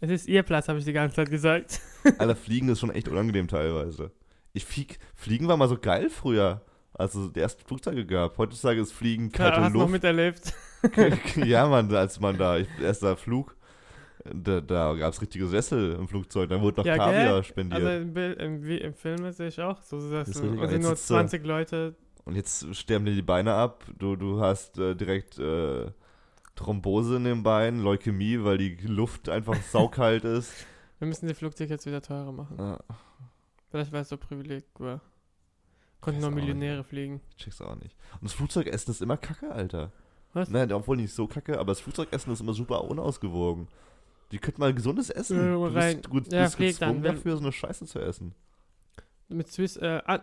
Es 0.00 0.10
ist 0.10 0.28
ihr 0.28 0.44
Platz, 0.44 0.68
habe 0.68 0.78
ich 0.78 0.84
die 0.84 0.92
ganze 0.92 1.16
Zeit 1.16 1.30
gesagt. 1.30 1.80
Alter, 2.18 2.36
Fliegen 2.36 2.68
ist 2.68 2.78
schon 2.78 2.90
echt 2.90 3.08
unangenehm 3.08 3.48
teilweise. 3.48 4.12
Ich 4.52 4.64
flieg, 4.64 4.98
Fliegen 5.16 5.48
war 5.48 5.56
mal 5.56 5.68
so 5.68 5.76
geil 5.76 6.08
früher, 6.08 6.62
als 6.98 7.14
es 7.14 7.32
die 7.32 7.40
ersten 7.40 7.64
Flugzeuge 7.66 8.04
gab. 8.04 8.36
Heutzutage 8.36 8.80
ist 8.80 8.92
Fliegen 8.92 9.32
kalte 9.32 9.56
Ja, 9.58 9.64
hast 9.64 9.72
du 9.72 9.78
noch 9.78 9.84
Luft. 9.84 9.92
miterlebt. 9.94 10.52
ja, 11.36 11.66
Mann, 11.66 11.90
als 11.94 12.20
man 12.20 12.36
da, 12.36 12.58
ich, 12.58 12.68
erster 12.82 13.16
Flug, 13.16 13.56
da, 14.24 14.60
da 14.60 14.94
gab 14.94 15.12
es 15.14 15.20
richtige 15.22 15.46
Sessel 15.46 15.92
im 15.94 16.06
Flugzeug, 16.08 16.50
da 16.50 16.60
wurde 16.60 16.80
noch 16.80 16.86
Ja, 16.86 16.96
Kaviar 16.96 17.34
gell? 17.34 17.44
spendiert. 17.44 17.82
Also 17.82 18.02
im, 18.02 18.12
Bild, 18.12 18.38
im, 18.40 18.64
wie- 18.64 18.78
im 18.78 18.92
Film 18.92 19.30
sehe 19.32 19.48
ich 19.48 19.60
auch 19.62 19.80
so, 19.80 19.96
richtig, 19.98 20.36
und 20.42 20.58
sind 20.58 20.70
jetzt 20.72 20.82
nur 20.82 20.96
sitzt 20.96 21.10
du- 21.10 21.14
20 21.14 21.46
Leute. 21.46 21.94
Und 22.24 22.34
jetzt 22.34 22.74
sterben 22.76 23.06
dir 23.06 23.14
die 23.14 23.22
Beine 23.22 23.54
ab. 23.54 23.84
Du, 23.98 24.14
du 24.16 24.38
hast 24.40 24.78
äh, 24.78 24.94
direkt 24.94 25.38
äh, 25.38 25.86
Thrombose 26.56 27.16
in 27.16 27.24
den 27.24 27.42
Beinen, 27.42 27.82
Leukämie, 27.82 28.44
weil 28.44 28.58
die 28.58 28.76
Luft 28.86 29.28
einfach 29.30 29.56
saukalt 29.70 30.24
ist. 30.24 30.52
Wir 30.98 31.08
müssen 31.08 31.26
die 31.28 31.34
Flugtickets 31.34 31.86
wieder 31.86 32.02
teurer 32.02 32.32
machen. 32.32 32.56
Ja, 32.58 32.78
Vielleicht 33.70 33.92
weil 33.92 34.02
es 34.02 34.08
so 34.10 34.16
Privileg 34.18 34.64
war. 34.78 35.00
Konnten 36.00 36.20
nur 36.20 36.30
nicht. 36.30 36.40
Millionäre 36.44 36.84
fliegen. 36.84 37.20
ich 37.36 37.44
check's 37.44 37.60
auch 37.60 37.74
nicht. 37.76 37.96
Und 38.14 38.24
das 38.24 38.32
Flugzeugessen 38.32 38.90
ist 38.92 39.02
immer 39.02 39.16
kacke, 39.16 39.50
Alter. 39.50 39.90
Was? 40.32 40.48
Nein, 40.50 40.70
obwohl 40.72 40.96
nicht 40.96 41.12
so 41.12 41.26
kacke, 41.26 41.58
aber 41.58 41.72
das 41.72 41.80
Flugzeugessen 41.80 42.32
ist 42.32 42.40
immer 42.40 42.52
super 42.54 42.84
unausgewogen. 42.84 43.66
Die 44.30 44.38
könnten 44.38 44.60
mal 44.60 44.74
gesundes 44.74 45.10
essen. 45.10 45.38
Ja, 45.38 45.52
du 45.54 45.72
bist, 45.72 46.10
gut, 46.10 46.32
ja, 46.32 46.44
bist 46.44 46.58
dann, 46.60 46.66
gezwungen 46.66 47.02
wenn- 47.02 47.14
dafür, 47.16 47.36
so 47.36 47.42
eine 47.42 47.52
Scheiße 47.52 47.86
zu 47.86 47.98
essen. 47.98 48.34
Mit 49.30 49.48
Swiss, 49.48 49.76
äh, 49.76 50.00
ah, 50.06 50.20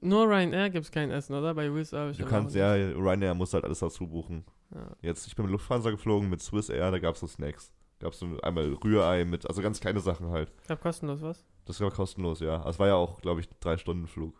nur 0.00 0.26
Ryanair 0.28 0.70
gibt 0.70 0.84
es 0.86 0.90
kein 0.90 1.10
Essen, 1.10 1.34
oder? 1.34 1.54
Bei 1.54 1.68
Swiss 1.68 1.92
habe 1.92 2.10
ich 2.12 2.16
Du 2.18 2.24
kannst, 2.24 2.54
ja, 2.54 2.72
Ryanair 2.72 3.34
muss 3.34 3.52
halt 3.52 3.64
alles 3.64 3.80
dazu 3.80 4.06
buchen. 4.06 4.44
Ja. 4.74 4.86
Jetzt, 5.02 5.26
ich 5.26 5.36
bin 5.36 5.44
mit 5.44 5.52
Lufthansa 5.52 5.90
geflogen, 5.90 6.30
mit 6.30 6.40
Swiss 6.40 6.68
Air, 6.70 6.90
da 6.90 6.98
gab's 6.98 7.20
so 7.20 7.26
Snacks. 7.26 7.70
Gab's 7.98 8.18
so 8.18 8.26
einmal 8.42 8.72
Rührei 8.74 9.24
mit, 9.24 9.46
also 9.46 9.60
ganz 9.62 9.80
kleine 9.80 10.00
Sachen 10.00 10.30
halt. 10.30 10.52
Ich 10.64 10.70
hab 10.70 10.80
kostenlos 10.80 11.20
was? 11.22 11.44
Das 11.66 11.80
war 11.80 11.90
kostenlos, 11.90 12.40
ja. 12.40 12.66
Es 12.68 12.78
war 12.78 12.86
ja 12.88 12.94
auch, 12.94 13.20
glaube 13.20 13.40
ich, 13.40 13.48
drei 13.60 13.76
Stunden 13.78 14.06
Flug. 14.06 14.34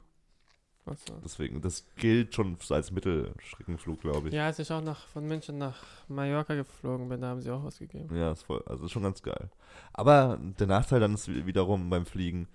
Achso. 0.87 1.15
Deswegen, 1.25 1.61
das 1.61 1.85
gilt 1.97 2.35
schon 2.35 2.57
als 2.71 2.91
Mittelstreckenflug, 2.93 4.01
glaube 4.01 4.29
ich. 4.29 4.35
Ja, 4.35 4.43
Ja, 4.43 4.47
als 4.47 4.59
ich 4.59 4.71
auch 4.73 4.83
nach, 4.83 5.07
von 5.09 5.27
München 5.27 5.59
nach 5.59 5.83
Mallorca 6.09 6.55
geflogen 6.55 7.09
bin, 7.09 7.21
da 7.21 7.29
haben 7.29 7.41
sie 7.41 7.51
auch 7.51 7.65
was 7.65 7.79
gegeben. 7.79 8.15
ist 8.33 8.43
voll, 8.45 8.63
also 8.67 8.85
ist 8.85 8.93
schon 8.93 9.03
ganz 9.03 9.23
geil. 9.23 9.51
Aber 9.93 10.39
der 10.41 10.67
Nachteil 10.67 11.01
dann 11.01 11.15
ist 11.15 11.29
wi- 11.29 11.45
wiederum 11.47 11.91
beim 11.91 12.07
Fliegen, 12.07 12.49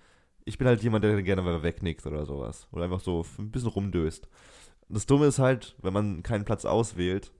ich 0.44 0.58
bin 0.58 0.66
halt 0.66 0.82
jemand, 0.82 1.04
der 1.04 1.22
gerne 1.22 1.42
mal 1.42 1.62
wegnickt 1.62 2.04
oder 2.06 2.24
sowas. 2.26 2.66
Oder 2.72 2.84
einfach 2.84 3.00
so 3.00 3.24
ein 3.38 3.50
bisschen 3.50 3.68
rumdöst. 3.70 4.26
Das 4.88 5.06
Dumme 5.06 5.26
ist 5.26 5.38
halt, 5.38 5.76
wenn 5.82 5.92
man 5.92 6.22
keinen 6.22 6.44
Platz 6.44 6.64
auswählt, 6.64 7.30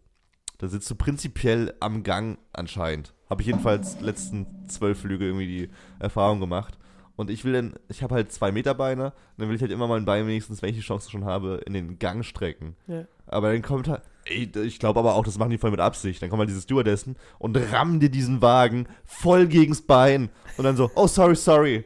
da 0.58 0.68
sitzt 0.68 0.88
du 0.90 0.94
prinzipiell 0.94 1.74
am 1.80 2.02
Gang 2.04 2.38
anscheinend. 2.52 3.14
Habe 3.28 3.42
ich 3.42 3.46
jedenfalls 3.48 4.00
letzten 4.00 4.46
zwölf 4.68 5.00
Flüge 5.00 5.24
irgendwie 5.26 5.46
die 5.46 5.70
Erfahrung 5.98 6.38
gemacht. 6.38 6.78
Und 7.16 7.30
ich 7.30 7.44
will 7.44 7.52
dann, 7.52 7.74
ich 7.88 8.02
habe 8.02 8.14
halt 8.14 8.32
zwei 8.32 8.52
Meter 8.52 8.74
Beine, 8.74 9.12
dann 9.36 9.48
will 9.48 9.56
ich 9.56 9.62
halt 9.62 9.70
immer 9.70 9.86
mal 9.86 9.98
ein 9.98 10.04
Bein 10.04 10.26
wenigstens, 10.26 10.62
wenn 10.62 10.70
ich 10.70 10.76
die 10.76 10.82
Chance 10.82 11.10
schon 11.10 11.24
habe, 11.24 11.60
in 11.66 11.74
den 11.74 11.98
Gang 11.98 12.24
strecken. 12.24 12.74
Ja. 12.86 13.04
Aber 13.26 13.52
dann 13.52 13.62
kommt 13.62 13.88
halt, 13.88 14.02
ey, 14.24 14.50
ich 14.64 14.78
glaube 14.78 15.00
aber 15.00 15.14
auch, 15.14 15.24
das 15.24 15.38
machen 15.38 15.50
die 15.50 15.58
voll 15.58 15.70
mit 15.70 15.80
Absicht. 15.80 16.22
Dann 16.22 16.30
kommen 16.30 16.40
halt 16.40 16.50
diese 16.50 16.62
Stewardessen 16.62 17.16
und 17.38 17.56
rammen 17.72 18.00
dir 18.00 18.10
diesen 18.10 18.40
Wagen 18.40 18.86
voll 19.04 19.46
gegens 19.46 19.82
Bein. 19.82 20.30
Und 20.56 20.64
dann 20.64 20.76
so, 20.76 20.90
oh, 20.94 21.06
sorry, 21.06 21.36
sorry. 21.36 21.84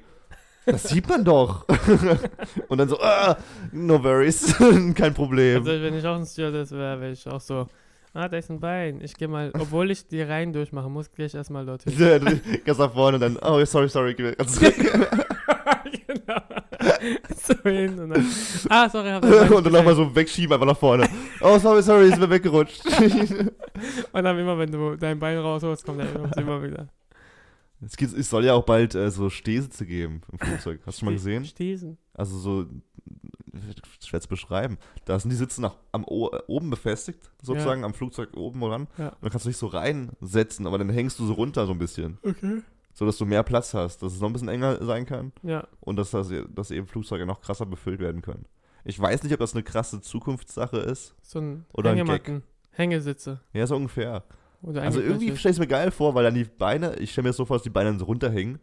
Das 0.64 0.85
sieht 0.85 1.09
man 1.09 1.25
doch. 1.25 1.64
und 2.68 2.78
dann 2.78 2.88
so, 2.88 3.00
ah, 3.00 3.37
no 3.73 4.02
worries, 4.02 4.56
kein 4.95 5.14
Problem. 5.14 5.59
Also, 5.59 5.83
wenn 5.83 5.95
ich 5.95 6.04
auch 6.04 6.16
ein 6.16 6.26
Stewardess 6.26 6.73
wäre, 6.73 7.00
wäre 7.00 7.12
ich 7.12 7.26
auch 7.28 7.40
so, 7.40 7.68
ah, 8.17 8.29
da 8.29 8.37
ist 8.39 8.51
ein 8.51 8.61
Bein. 8.61 9.01
Ich 9.01 9.15
gehe 9.15 9.29
mal, 9.29 9.53
obwohl 9.55 9.91
ich 9.91 10.09
die 10.09 10.23
Reihen 10.23 10.53
durchmachen 10.53 10.93
muss, 10.93 11.13
gehe 11.13 11.27
ich 11.27 11.35
erstmal 11.35 11.67
dorthin. 11.67 12.41
Ganz 12.65 12.79
nach 12.79 12.93
vorne 12.93 13.17
und 13.17 13.21
dann, 13.21 13.37
oh, 13.37 13.65
sorry, 13.65 13.89
sorry, 13.89 14.15
genau. 14.15 14.33
so 17.37 17.55
hin 17.63 17.99
und 17.99 18.11
dann, 18.11 18.27
ah, 18.69 18.89
sorry, 18.89 19.11
hab 19.11 19.25
und 19.51 19.65
dann 19.65 19.73
nochmal 19.73 19.95
so 19.95 20.15
wegschieben, 20.15 20.55
einfach 20.55 20.67
nach 20.67 20.79
vorne. 20.79 21.09
Oh, 21.41 21.59
sorry, 21.59 21.83
sorry, 21.83 22.09
ist 22.09 22.19
mir 22.19 22.31
weggerutscht. 22.31 22.83
Und 24.13 24.25
dann 24.25 24.39
immer, 24.39 24.57
wenn 24.59 24.73
du 24.73 24.97
dein 24.97 25.19
Bein 25.19 25.37
rausholst, 25.37 25.85
kommt 25.85 26.00
er 26.00 26.39
immer 26.39 26.63
wieder. 26.63 26.89
Es, 27.84 27.97
gibt, 27.97 28.15
es 28.15 28.30
soll 28.30 28.45
ja 28.45 28.54
auch 28.54 28.65
bald 28.65 28.95
äh, 28.95 29.10
so 29.10 29.28
Stehsitze 29.30 29.86
geben 29.86 30.23
im 30.32 30.39
Flugzeug. 30.39 30.80
Hast 30.86 30.99
du 30.99 31.00
schon 31.00 31.06
mal 31.06 31.15
gesehen? 31.15 31.45
Stiesen. 31.45 31.99
Also 32.15 32.39
so, 32.39 32.67
schwer 34.04 34.21
zu 34.21 34.28
beschreiben. 34.28 34.78
Da 35.04 35.19
sind 35.19 35.30
die 35.30 35.36
Sitze 35.36 35.60
nach, 35.60 35.76
am 35.93 36.04
o, 36.06 36.30
äh, 36.30 36.41
oben 36.47 36.71
befestigt, 36.71 37.30
sozusagen 37.43 37.84
am 37.84 37.95
Flugzeug 37.95 38.36
oben 38.36 38.62
ran. 38.65 38.89
Ja. 38.99 39.08
Und 39.08 39.17
dann 39.23 39.30
kannst 39.30 39.47
du 39.47 39.50
dich 39.50 39.58
so 39.58 39.67
reinsetzen, 39.67 40.67
aber 40.67 40.78
dann 40.78 40.89
hängst 40.91 41.19
du 41.19 41.26
so 41.26 41.34
runter 41.34 41.67
so 41.67 41.73
ein 41.73 41.78
bisschen. 41.78 42.19
Okay. 42.23 42.62
So 42.95 43.04
dass 43.04 43.19
du 43.19 43.26
mehr 43.26 43.43
Platz 43.43 43.75
hast, 43.75 44.02
dass 44.02 44.15
es 44.15 44.21
noch 44.21 44.28
ein 44.30 44.32
bisschen 44.32 44.49
enger 44.49 44.82
sein 44.84 45.04
kann 45.04 45.32
Ja. 45.43 45.69
und 45.80 45.97
dass, 45.97 46.12
das, 46.12 46.30
dass 46.54 46.71
eben 46.71 46.86
Flugzeuge 46.86 47.26
noch 47.26 47.43
krasser 47.43 47.67
befüllt 47.67 48.00
werden 48.00 48.23
können. 48.23 48.47
Ich 48.84 48.99
weiß 48.99 49.23
nicht, 49.23 49.32
ob 49.34 49.41
das 49.41 49.52
eine 49.52 49.65
krasse 49.65 50.00
Zukunftssache 50.00 50.78
ist. 50.78 51.15
So 51.21 51.41
ein 51.41 51.67
Oder 51.75 51.91
ein 51.91 51.97
Hängematten. 51.99 52.43
Hängesitze. 52.71 53.41
Ja, 53.52 53.67
so 53.67 53.76
ungefähr. 53.76 54.25
Also 54.75 55.00
irgendwie 55.00 55.37
stelle 55.37 55.52
ich 55.52 55.57
es 55.57 55.61
mir 55.61 55.67
geil 55.69 55.91
vor, 55.91 56.15
weil 56.15 56.25
dann 56.25 56.35
die 56.35 56.45
Beine, 56.45 56.97
ich 56.97 57.13
stelle 57.13 57.25
mir 57.25 57.29
das 57.31 57.37
so 57.37 57.45
vor, 57.45 57.57
dass 57.57 57.63
die 57.63 57.71
Beine 57.71 57.91
dann 57.91 57.99
so 57.99 58.07
runterhängen. 58.07 58.59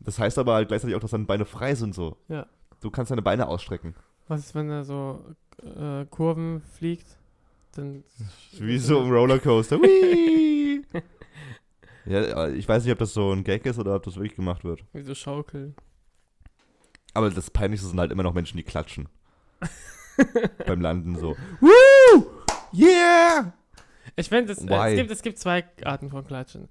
Das 0.00 0.18
heißt 0.18 0.38
aber 0.38 0.54
halt 0.54 0.68
gleichzeitig 0.68 0.96
auch, 0.96 1.00
dass 1.00 1.12
deine 1.12 1.24
Beine 1.24 1.44
frei 1.44 1.74
sind 1.74 1.94
so. 1.94 2.16
Ja. 2.28 2.46
Du 2.80 2.90
kannst 2.90 3.10
deine 3.10 3.22
Beine 3.22 3.46
ausstrecken. 3.46 3.94
Was 4.26 4.40
ist, 4.40 4.54
wenn 4.54 4.68
er 4.70 4.84
so 4.84 5.24
äh, 5.62 6.04
Kurven 6.06 6.60
fliegt? 6.60 7.06
Dann. 7.76 8.04
Wie 8.58 8.78
so 8.78 9.00
im 9.00 9.10
Rollercoaster. 9.10 9.78
Ja, 12.06 12.20
aber 12.32 12.50
ich 12.50 12.68
weiß 12.68 12.84
nicht, 12.84 12.92
ob 12.92 12.98
das 12.98 13.14
so 13.14 13.32
ein 13.32 13.44
Gag 13.44 13.64
ist 13.64 13.78
oder 13.78 13.94
ob 13.94 14.02
das 14.02 14.16
wirklich 14.16 14.36
gemacht 14.36 14.64
wird. 14.64 14.84
Wie 14.92 15.02
so 15.02 15.14
schaukeln. 15.14 15.74
Aber 17.14 17.30
das 17.30 17.50
Peinlichste 17.50 17.88
sind 17.88 17.98
halt 17.98 18.12
immer 18.12 18.22
noch 18.22 18.34
Menschen, 18.34 18.56
die 18.56 18.62
klatschen. 18.62 19.08
Beim 20.66 20.80
Landen 20.80 21.16
so. 21.16 21.34
Woo! 21.60 22.26
Yeah! 22.74 23.54
Ich 24.16 24.28
finde, 24.28 24.52
es, 24.52 24.64
äh, 24.64 24.74
es, 24.74 24.96
gibt, 24.96 25.10
es 25.10 25.22
gibt 25.22 25.38
zwei 25.38 25.64
Arten 25.84 26.10
von 26.10 26.26
Klatschen. 26.26 26.68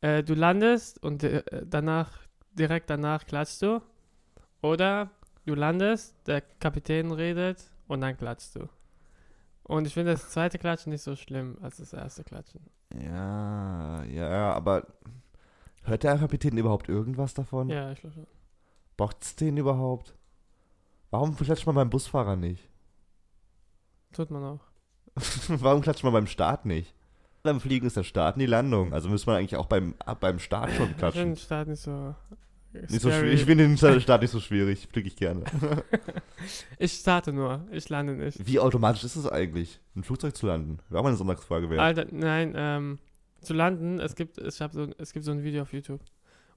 Äh, 0.00 0.22
du 0.22 0.34
landest 0.34 1.02
und 1.02 1.22
äh, 1.24 1.42
danach, 1.64 2.12
direkt 2.52 2.90
danach 2.90 3.26
klatschst 3.26 3.62
du. 3.62 3.82
Oder 4.62 5.10
du 5.44 5.54
landest, 5.54 6.14
der 6.26 6.40
Kapitän 6.40 7.12
redet 7.12 7.70
und 7.88 8.00
dann 8.00 8.16
klatschst 8.16 8.56
du. 8.56 8.68
Und 9.64 9.86
ich 9.86 9.94
finde 9.94 10.12
das 10.12 10.30
zweite 10.30 10.58
Klatschen 10.58 10.92
nicht 10.92 11.02
so 11.02 11.16
schlimm 11.16 11.58
als 11.60 11.78
das 11.78 11.92
erste 11.92 12.22
Klatschen. 12.22 12.60
Ja, 12.94 14.04
ja, 14.04 14.52
aber 14.52 14.86
hört 15.82 16.04
der 16.04 16.18
Kapitän 16.18 16.56
überhaupt 16.56 16.88
irgendwas 16.88 17.34
davon? 17.34 17.68
Ja, 17.68 17.90
ich 17.90 18.00
glaube 18.00 18.14
schon. 18.14 18.26
Braucht's 18.96 19.34
den 19.34 19.56
überhaupt? 19.56 20.14
Warum 21.10 21.36
klatscht 21.36 21.66
man 21.66 21.74
beim 21.74 21.90
Busfahrer 21.90 22.36
nicht? 22.36 22.68
Tut 24.12 24.30
man 24.30 24.44
auch. 24.44 24.60
Warum 25.48 25.80
klatscht 25.82 26.04
man 26.04 26.12
beim 26.12 26.26
Start 26.26 26.66
nicht? 26.66 26.94
Beim 27.42 27.60
Fliegen 27.60 27.86
ist 27.86 27.96
der 27.96 28.02
Start 28.02 28.36
und 28.36 28.40
die 28.40 28.46
Landung. 28.46 28.92
Also 28.92 29.08
müsste 29.08 29.30
man 29.30 29.38
eigentlich 29.38 29.56
auch 29.56 29.66
beim, 29.66 29.94
ab 30.04 30.18
beim 30.20 30.38
Start 30.38 30.70
schon 30.72 30.72
Ich 30.72 30.78
finde 30.78 30.98
klatschen. 30.98 31.24
den 31.30 31.36
Start 31.36 31.68
nicht 31.68 31.80
so. 31.80 32.14
Nicht 32.72 33.00
so 33.00 33.10
schwierig. 33.10 33.34
Ich 33.40 33.44
finde 33.46 33.64
den 33.68 34.00
Start 34.00 34.22
nicht 34.22 34.30
so 34.30 34.40
schwierig. 34.40 34.88
Fliege 34.90 35.08
ich 35.08 35.16
gerne. 35.16 35.42
Ich 36.78 36.92
starte 36.92 37.32
nur, 37.32 37.66
ich 37.72 37.88
lande 37.88 38.14
nicht. 38.14 38.46
Wie 38.46 38.60
automatisch 38.60 39.02
ist 39.02 39.16
es 39.16 39.26
eigentlich, 39.26 39.80
ein 39.96 40.04
Flugzeug 40.04 40.36
zu 40.36 40.46
landen? 40.46 40.78
Wäre 40.88 41.00
auch 41.00 41.02
mal 41.02 41.08
eine 41.08 41.16
Sonntagsfrage 41.16 41.70
wert. 41.70 41.80
Alter, 41.80 42.06
nein, 42.12 42.52
ähm, 42.54 42.98
zu 43.40 43.54
landen, 43.54 43.98
es 43.98 44.14
gibt, 44.14 44.38
ich 44.38 44.60
hab 44.60 44.72
so, 44.72 44.86
es 44.98 45.12
gibt 45.12 45.24
so 45.24 45.32
ein 45.32 45.42
Video 45.42 45.62
auf 45.62 45.72
YouTube. 45.72 46.00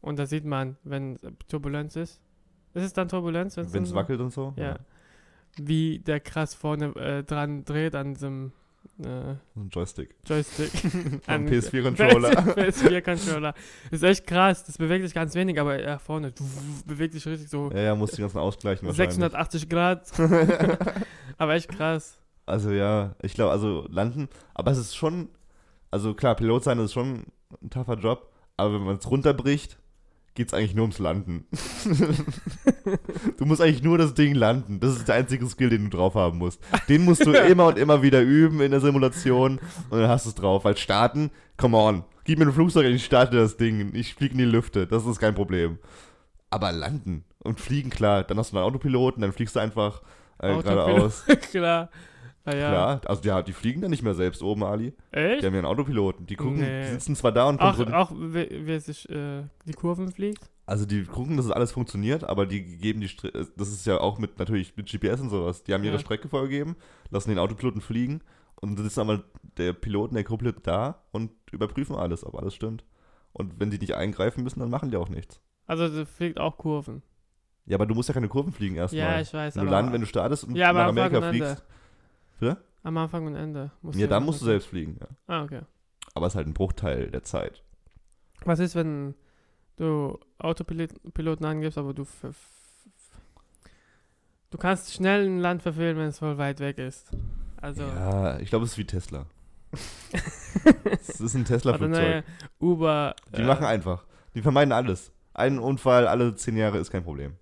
Und 0.02 0.20
da 0.20 0.26
sieht 0.26 0.46
man, 0.46 0.78
wenn 0.84 1.18
Turbulenz 1.48 1.96
ist. 1.96 2.22
Ist 2.74 2.84
es 2.84 2.94
dann 2.94 3.08
Turbulenz? 3.08 3.58
Wenn 3.58 3.84
es 3.84 3.94
wackelt 3.96 4.20
und 4.20 4.32
so? 4.32 4.54
Ja. 4.58 4.78
Wie 5.62 6.00
der 6.00 6.20
krass 6.20 6.54
vorne 6.54 6.96
äh, 6.96 7.24
dran 7.24 7.66
dreht 7.66 7.96
an 7.96 8.14
diesem 8.14 8.52
äh, 9.04 9.36
Joystick. 9.72 10.16
Joystick. 10.26 10.72
An- 11.28 11.48
PS4-Controller. 11.48 12.32
PS4-Controller. 12.56 13.54
Ist 13.92 14.04
echt 14.04 14.28
krass. 14.28 14.64
Das 14.66 14.78
bewegt 14.78 15.06
sich 15.06 15.14
ganz 15.14 15.36
wenig, 15.36 15.60
aber 15.60 15.78
er 15.80 16.00
vorne 16.00 16.34
bewegt 16.86 17.14
sich 17.14 17.26
richtig 17.26 17.50
so 17.50 17.72
ja, 17.72 17.80
ja, 17.82 17.96
muss 17.96 18.12
die 18.12 18.22
ganzen 18.22 18.40
ausgleichen 18.40 18.88
wahrscheinlich. 18.88 19.16
680 19.16 19.70
Grad. 19.70 20.12
aber 21.38 21.54
echt 21.54 21.70
krass. 21.70 22.20
Also 22.46 22.72
ja, 22.72 23.16
ich 23.22 23.34
glaube, 23.36 23.52
also 23.52 23.86
landen, 23.90 24.28
aber 24.56 24.72
es 24.72 24.80
ist 24.80 24.96
schon, 24.96 25.30
also 25.92 26.16
klar, 26.16 26.36
Pilot 26.36 26.64
sein 26.64 26.80
ist 26.80 26.94
schon 26.94 27.26
ein 27.62 27.70
tougher 27.70 27.96
Job, 27.98 28.32
aber 28.58 28.74
wenn 28.74 28.82
man 28.82 28.98
es 28.98 29.10
runterbricht, 29.10 29.78
geht 30.40 30.48
es 30.48 30.54
eigentlich 30.54 30.74
nur 30.74 30.84
ums 30.84 31.00
Landen. 31.00 31.46
du 33.38 33.44
musst 33.46 33.60
eigentlich 33.60 33.84
nur 33.84 33.98
das 33.98 34.14
Ding 34.14 34.34
landen. 34.36 34.80
Das 34.80 34.96
ist 34.96 35.06
der 35.06 35.16
einzige 35.16 35.46
Skill, 35.46 35.70
den 35.70 35.90
du 35.90 35.98
drauf 35.98 36.16
haben 36.16 36.38
musst. 36.38 36.62
Den 36.88 37.04
musst 37.04 37.26
du 37.26 37.34
immer 37.34 37.68
und 37.68 37.78
immer 37.78 38.02
wieder 38.04 38.22
üben 38.22 38.62
in 38.62 38.72
der 38.72 38.80
Simulation 38.80 39.60
und 39.90 40.00
dann 40.00 40.08
hast 40.08 40.26
du 40.26 40.30
es 40.30 40.36
drauf. 40.36 40.64
Weil 40.64 40.78
starten, 40.78 41.30
come 41.58 41.76
on, 41.76 42.06
gib 42.24 42.40
mir 42.40 42.46
ein 42.46 42.54
Flugzeug 42.54 42.86
und 42.86 42.94
ich 42.94 43.04
starte 43.04 43.36
das 43.36 43.58
Ding. 43.58 43.94
Ich 43.94 44.16
fliege 44.16 44.32
in 44.32 44.38
die 44.38 44.46
Lüfte, 44.46 44.88
das 44.88 45.06
ist 45.06 45.20
kein 45.20 45.36
Problem. 45.36 45.78
Aber 46.50 46.72
landen 46.72 47.26
und 47.40 47.60
fliegen, 47.60 47.90
klar, 47.90 48.24
dann 48.24 48.38
hast 48.38 48.54
du 48.54 48.58
einen 48.58 48.66
Autopiloten, 48.66 49.22
dann 49.22 49.34
fliegst 49.34 49.58
du 49.58 49.60
einfach 49.60 50.02
äh, 50.38 50.56
geradeaus. 50.56 51.26
Klar. 51.52 51.90
Ah, 52.54 52.58
ja. 52.58 52.70
Klar, 52.70 53.02
also 53.06 53.22
ja, 53.24 53.42
die 53.42 53.54
fliegen 53.54 53.82
dann 53.82 53.92
nicht 53.92 54.04
mehr 54.04 54.14
selbst 54.16 54.42
oben, 54.44 54.64
Ali. 54.64 54.94
Die 55.14 55.18
Echt? 55.18 55.44
haben 55.46 55.54
ja 55.54 55.60
einen 55.60 55.66
Autopiloten. 55.68 56.26
Die 56.26 56.36
gucken, 56.36 56.60
Nee. 56.60 56.84
die 56.84 56.88
sitzen 56.92 57.16
zwar 57.16 57.32
da 57.32 57.48
und 57.50 57.60
Auch, 57.62 57.76
kontrollieren. 57.76 57.96
auch 57.96 58.12
wer, 58.16 58.80
sich 58.82 59.10
äh, 59.10 59.44
die 59.66 59.74
Kurven 59.74 60.12
fliegt? 60.12 60.50
Also 60.66 60.86
die 60.86 61.04
gucken, 61.06 61.36
dass 61.38 61.46
es 61.48 61.52
alles 61.52 61.72
funktioniert, 61.72 62.24
aber 62.24 62.46
die 62.46 62.62
geben 62.78 63.02
die 63.02 63.08
Stre 63.08 63.32
das 63.58 63.70
ist 63.70 63.86
ja 63.88 64.00
auch 64.00 64.20
mit 64.20 64.38
natürlich 64.38 64.78
mit 64.78 64.88
GPS 64.88 65.20
und 65.20 65.30
sowas. 65.32 65.64
Die 65.64 65.74
haben 65.74 65.84
ihre 65.84 65.94
Ja. 65.96 66.00
Strecke 66.00 66.30
vorgegeben, 66.30 66.76
lassen 67.10 67.30
den 67.30 67.40
Autopiloten 67.40 67.82
fliegen 67.82 68.22
und 68.56 68.76
dann 68.78 68.84
sitzt 68.86 69.00
aber 69.00 69.24
der 69.58 69.74
Piloten, 69.74 70.14
der 70.16 70.24
Co-Pilot 70.24 70.58
da 70.68 71.02
und 71.12 71.32
überprüfen 71.52 71.96
alles, 71.96 72.24
ob 72.24 72.36
alles 72.36 72.54
stimmt. 72.54 72.84
Und 73.34 73.60
wenn 73.60 73.72
die 73.72 73.80
nicht 73.80 73.96
eingreifen 73.96 74.44
müssen, 74.44 74.60
dann 74.60 74.70
machen 74.70 74.92
die 74.92 74.98
auch 74.98 75.10
nichts. 75.10 75.42
Also 75.66 75.88
sie 75.88 76.06
fliegt 76.06 76.40
auch 76.40 76.58
Kurven. 76.58 77.02
Ja, 77.66 77.76
aber 77.78 77.86
du 77.86 77.94
musst 77.96 78.10
ja 78.10 78.14
keine 78.14 78.28
Kurven 78.28 78.52
fliegen 78.52 78.76
erstmal. 78.76 79.02
Ja, 79.02 79.22
ich 79.22 79.34
weiß. 79.34 79.56
wenn 79.56 79.62
du 79.62 79.68
aber 79.68 79.76
landest, 79.78 79.94
wenn 79.94 80.02
du 80.02 80.08
startest 80.08 80.44
und 80.44 80.56
Ja, 80.56 80.74
nach 80.74 80.88
Amerika 80.88 81.22
fliegst. 81.30 81.64
Bitte? 82.40 82.58
am 82.84 82.98
Anfang 82.98 83.26
und 83.26 83.36
Ende. 83.36 83.72
musst 83.82 84.00
Ja, 84.00 84.08
da 84.08 84.20
musst 84.20 84.42
du 84.42 84.46
selbst 84.46 84.68
fliegen, 84.68 84.98
ja. 85.00 85.08
Ah, 85.28 85.44
okay. 85.44 85.62
Aber 86.14 86.28
es 86.28 86.34
ist 86.34 86.38
halt 86.38 86.48
ein 86.48 86.54
Bruchteil 86.54 87.12
der 87.12 87.24
Zeit. 87.24 87.64
Was 88.46 88.60
ist, 88.60 88.76
wenn 88.76 89.16
du 89.78 90.18
Autopiloten 90.38 91.46
angibst, 91.46 91.78
aber 91.78 91.94
du 91.94 92.06
du 94.50 94.58
kannst 94.58 94.94
schnell 94.94 95.26
ein 95.26 95.40
Land 95.40 95.62
verfehlen, 95.62 95.98
wenn 95.98 96.08
es 96.08 96.20
voll 96.20 96.38
weit 96.38 96.60
weg 96.60 96.78
ist. 96.78 97.12
Also 97.62 97.84
Ja, 97.84 98.40
ich 98.40 98.50
glaube, 98.50 98.66
es 98.66 98.72
ist 98.72 98.78
wie 98.78 98.86
Tesla. 98.86 99.26
Es 101.00 101.22
ist 101.22 101.36
ein 101.36 101.46
Tesla-Flugzeug. 101.46 102.24
Uber. 102.60 103.16
Die 103.36 103.42
äh, 103.42 103.46
machen 103.46 103.66
einfach. 103.66 104.06
Die 104.34 104.42
vermeiden 104.42 104.72
alles. 104.72 105.12
Ein 105.34 105.60
Unfall 105.60 106.08
alle 106.08 106.36
zehn 106.36 106.58
Jahre 106.58 106.80
ist 106.80 106.92
kein 106.92 107.04
Problem. 107.04 107.36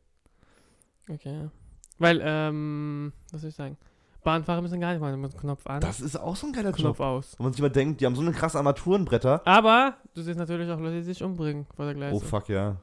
Okay. 1.09 1.49
Weil, 1.97 2.21
ähm, 2.23 3.13
was 3.31 3.41
soll 3.41 3.49
ich 3.49 3.55
sagen? 3.55 3.77
Bahnfahrer 4.27 4.61
müssen 4.61 4.81
gar 4.81 4.91
nicht 4.91 4.99
machen, 4.99 5.21
man 5.21 5.31
Knopf 5.31 5.65
an, 5.67 5.79
Das 5.79 6.01
ist 6.01 6.17
auch 6.17 6.35
so 6.35 6.47
ein 6.47 6.51
geiler 6.51 6.73
Knopf 6.73 6.99
Job. 6.99 7.07
aus. 7.07 7.35
Wo 7.37 7.43
man 7.43 7.53
sich 7.53 7.61
immer 7.61 7.69
denkt, 7.69 8.01
die 8.01 8.05
haben 8.05 8.15
so 8.15 8.21
eine 8.21 8.33
krasse 8.33 8.57
Armaturenbretter. 8.57 9.41
Aber 9.47 9.95
du 10.15 10.21
siehst 10.21 10.37
natürlich 10.37 10.69
auch 10.69 10.81
Leute, 10.81 10.97
die 10.97 11.03
sich 11.03 11.23
umbringen 11.23 11.65
vor 11.73 11.85
der 11.85 11.93
Gleise. 11.93 12.13
Oh 12.17 12.19
fuck, 12.19 12.49
ja. 12.49 12.75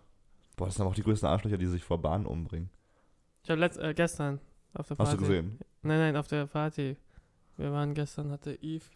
Boah, 0.56 0.64
das 0.64 0.76
sind 0.76 0.82
aber 0.82 0.92
auch 0.92 0.94
die 0.94 1.02
größten 1.02 1.28
Arschlöcher, 1.28 1.58
die 1.58 1.66
sich 1.66 1.84
vor 1.84 2.00
Bahnen 2.00 2.24
umbringen. 2.24 2.70
Ich 3.42 3.50
habe 3.50 3.60
letzt, 3.60 3.78
äh, 3.78 3.92
gestern 3.92 4.40
auf 4.72 4.88
der 4.88 4.94
Party. 4.94 5.10
Hast 5.10 5.20
du 5.20 5.22
gesehen? 5.22 5.58
Nein, 5.82 5.98
nein, 5.98 6.16
auf 6.16 6.28
der 6.28 6.46
Party. 6.46 6.96
Wir 7.58 7.70
waren 7.72 7.92
gestern, 7.92 8.30
hatte 8.30 8.58
Yves, 8.62 8.90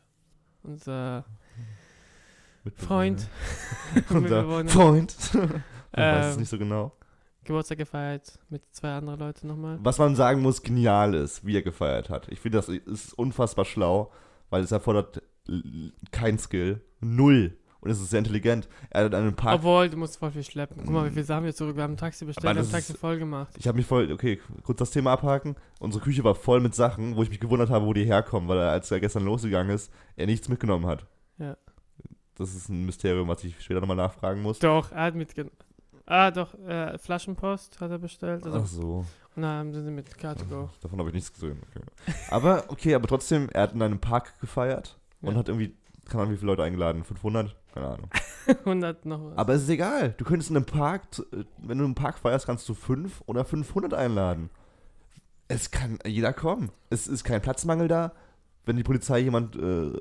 unser 0.63 1.27
Freund, 2.77 3.29
Unser 4.09 4.65
Freund. 4.69 5.17
Ich 5.91 5.99
weiß 5.99 6.27
es 6.27 6.35
ähm, 6.35 6.41
nicht 6.41 6.49
so 6.51 6.59
genau. 6.59 6.93
Geburtstag 7.49 7.79
gefeiert 7.79 8.39
mit 8.49 8.63
zwei 8.73 8.91
anderen 8.93 9.19
Leuten 9.19 9.49
nochmal. 9.49 9.79
Was 9.83 9.99
man 9.99 10.15
sagen 10.17 10.41
muss, 10.43 10.63
genial 10.63 11.15
ist, 11.15 11.45
wie 11.45 11.57
er 11.57 11.63
gefeiert 11.63 12.09
hat. 12.11 12.29
Ich 12.29 12.41
finde, 12.41 12.59
das 12.59 12.69
ist 12.69 13.13
unfassbar 13.15 13.65
schlau, 13.65 14.13
weil 14.51 14.63
es 14.63 14.71
erfordert 14.73 15.23
kein 16.13 16.39
Skill. 16.39 16.81
Null. 17.01 17.57
Und 17.81 17.91
es 17.91 18.01
ist 18.01 18.11
sehr 18.11 18.19
intelligent. 18.19 18.69
Er 18.91 19.05
hat 19.05 19.15
einen 19.15 19.35
Park. 19.37 19.57
Obwohl, 19.61 19.89
du 19.89 19.97
musst 19.97 20.17
voll 20.19 20.33
viel 20.33 20.43
schleppen. 20.43 20.83
Guck 20.85 20.91
mal, 20.93 21.07
wie 21.09 21.15
viel 21.23 21.35
haben 21.35 21.47
wir 21.47 21.55
zurück? 21.55 21.77
Wir 21.77 21.85
haben 21.85 21.93
ein 21.93 21.97
Taxi 21.97 22.25
bestellt, 22.25 22.49
haben 22.57 22.59
ein 22.67 22.71
Taxi 22.71 22.93
ist- 22.93 22.99
voll 22.99 23.19
gemacht. 23.19 23.55
Ich 23.57 23.69
habe 23.69 23.77
mich 23.79 23.87
voll, 23.87 24.11
okay, 24.13 24.41
kurz 24.65 24.79
das 24.81 24.91
Thema 24.91 25.13
abhaken. 25.13 25.55
Unsere 25.79 26.03
Küche 26.03 26.25
war 26.25 26.35
voll 26.35 26.61
mit 26.61 26.75
Sachen, 26.75 27.15
wo 27.15 27.23
ich 27.23 27.31
mich 27.31 27.39
gewundert 27.39 27.71
habe, 27.71 27.87
wo 27.87 27.93
die 27.93 28.05
herkommen, 28.05 28.49
weil 28.49 28.59
er, 28.59 28.71
als 28.73 28.91
er 28.91 28.99
gestern 28.99 29.25
losgegangen 29.25 29.73
ist, 29.75 29.93
er 30.17 30.27
nichts 30.27 30.49
mitgenommen 30.49 30.87
hat. 30.87 31.07
Ja. 31.39 31.57
Das 32.35 32.53
ist 32.55 32.69
ein 32.69 32.85
Mysterium, 32.85 33.29
was 33.29 33.45
ich 33.45 33.61
später 33.61 33.81
nochmal 33.81 33.97
nachfragen 33.97 34.43
muss. 34.43 34.59
Doch, 34.59 34.91
er 34.91 35.05
hat 35.05 35.15
mitgenommen. 35.15 35.57
Ah, 36.11 36.31
doch, 36.31 36.55
äh, 36.61 36.97
Flaschenpost 36.97 37.81
hat 37.81 37.91
er 37.91 37.99
bestellt. 37.99 38.45
Also, 38.47 38.59
Ach 38.59 38.67
so. 38.67 39.05
Und 39.37 39.43
dann 39.43 39.73
sind 39.75 39.85
sie 39.85 39.91
mit 39.91 40.09
Car2Go. 40.17 40.71
Davon 40.81 40.99
habe 40.99 41.11
ich 41.11 41.15
nichts 41.15 41.33
gesehen. 41.33 41.61
Okay. 41.71 41.85
Aber, 42.31 42.65
okay, 42.69 42.95
aber 42.95 43.07
trotzdem, 43.07 43.49
er 43.51 43.63
hat 43.65 43.75
in 43.75 43.83
einem 43.83 43.99
Park 44.01 44.41
gefeiert 44.41 44.99
und 45.21 45.33
Ja. 45.33 45.39
hat 45.39 45.49
irgendwie, 45.49 45.77
keine 46.07 46.23
Ahnung, 46.23 46.33
wie 46.35 46.39
viele 46.39 46.51
Leute 46.53 46.63
eingeladen? 46.65 47.05
500? 47.05 47.55
Keine 47.75 47.87
Ahnung. 47.89 48.11
100 48.65 49.05
noch 49.05 49.23
was. 49.27 49.37
Aber 49.37 49.53
es 49.53 49.63
ist 49.65 49.69
egal. 49.69 50.15
Du 50.17 50.25
könntest 50.25 50.51
in 50.51 50.57
einem 50.57 50.65
Park, 50.65 51.03
äh, 51.33 51.45
wenn 51.59 51.77
du 51.79 51.85
im 51.85 51.95
Park 51.95 52.19
feierst, 52.19 52.47
kannst 52.47 52.67
du 52.71 52.75
5 52.75 53.23
oder 53.27 53.45
500 53.45 53.93
einladen. 53.93 54.49
Es 55.47 55.71
kann 55.71 55.99
jeder 56.07 56.33
kommen. 56.33 56.71
Es 56.91 57.07
ist 57.07 57.23
kein 57.25 57.43
Platzmangel 57.43 57.87
da. 57.89 58.13
Wenn 58.65 58.77
die 58.77 58.83
Polizei 58.83 59.19
jemand, 59.21 59.57
äh, 59.57 59.93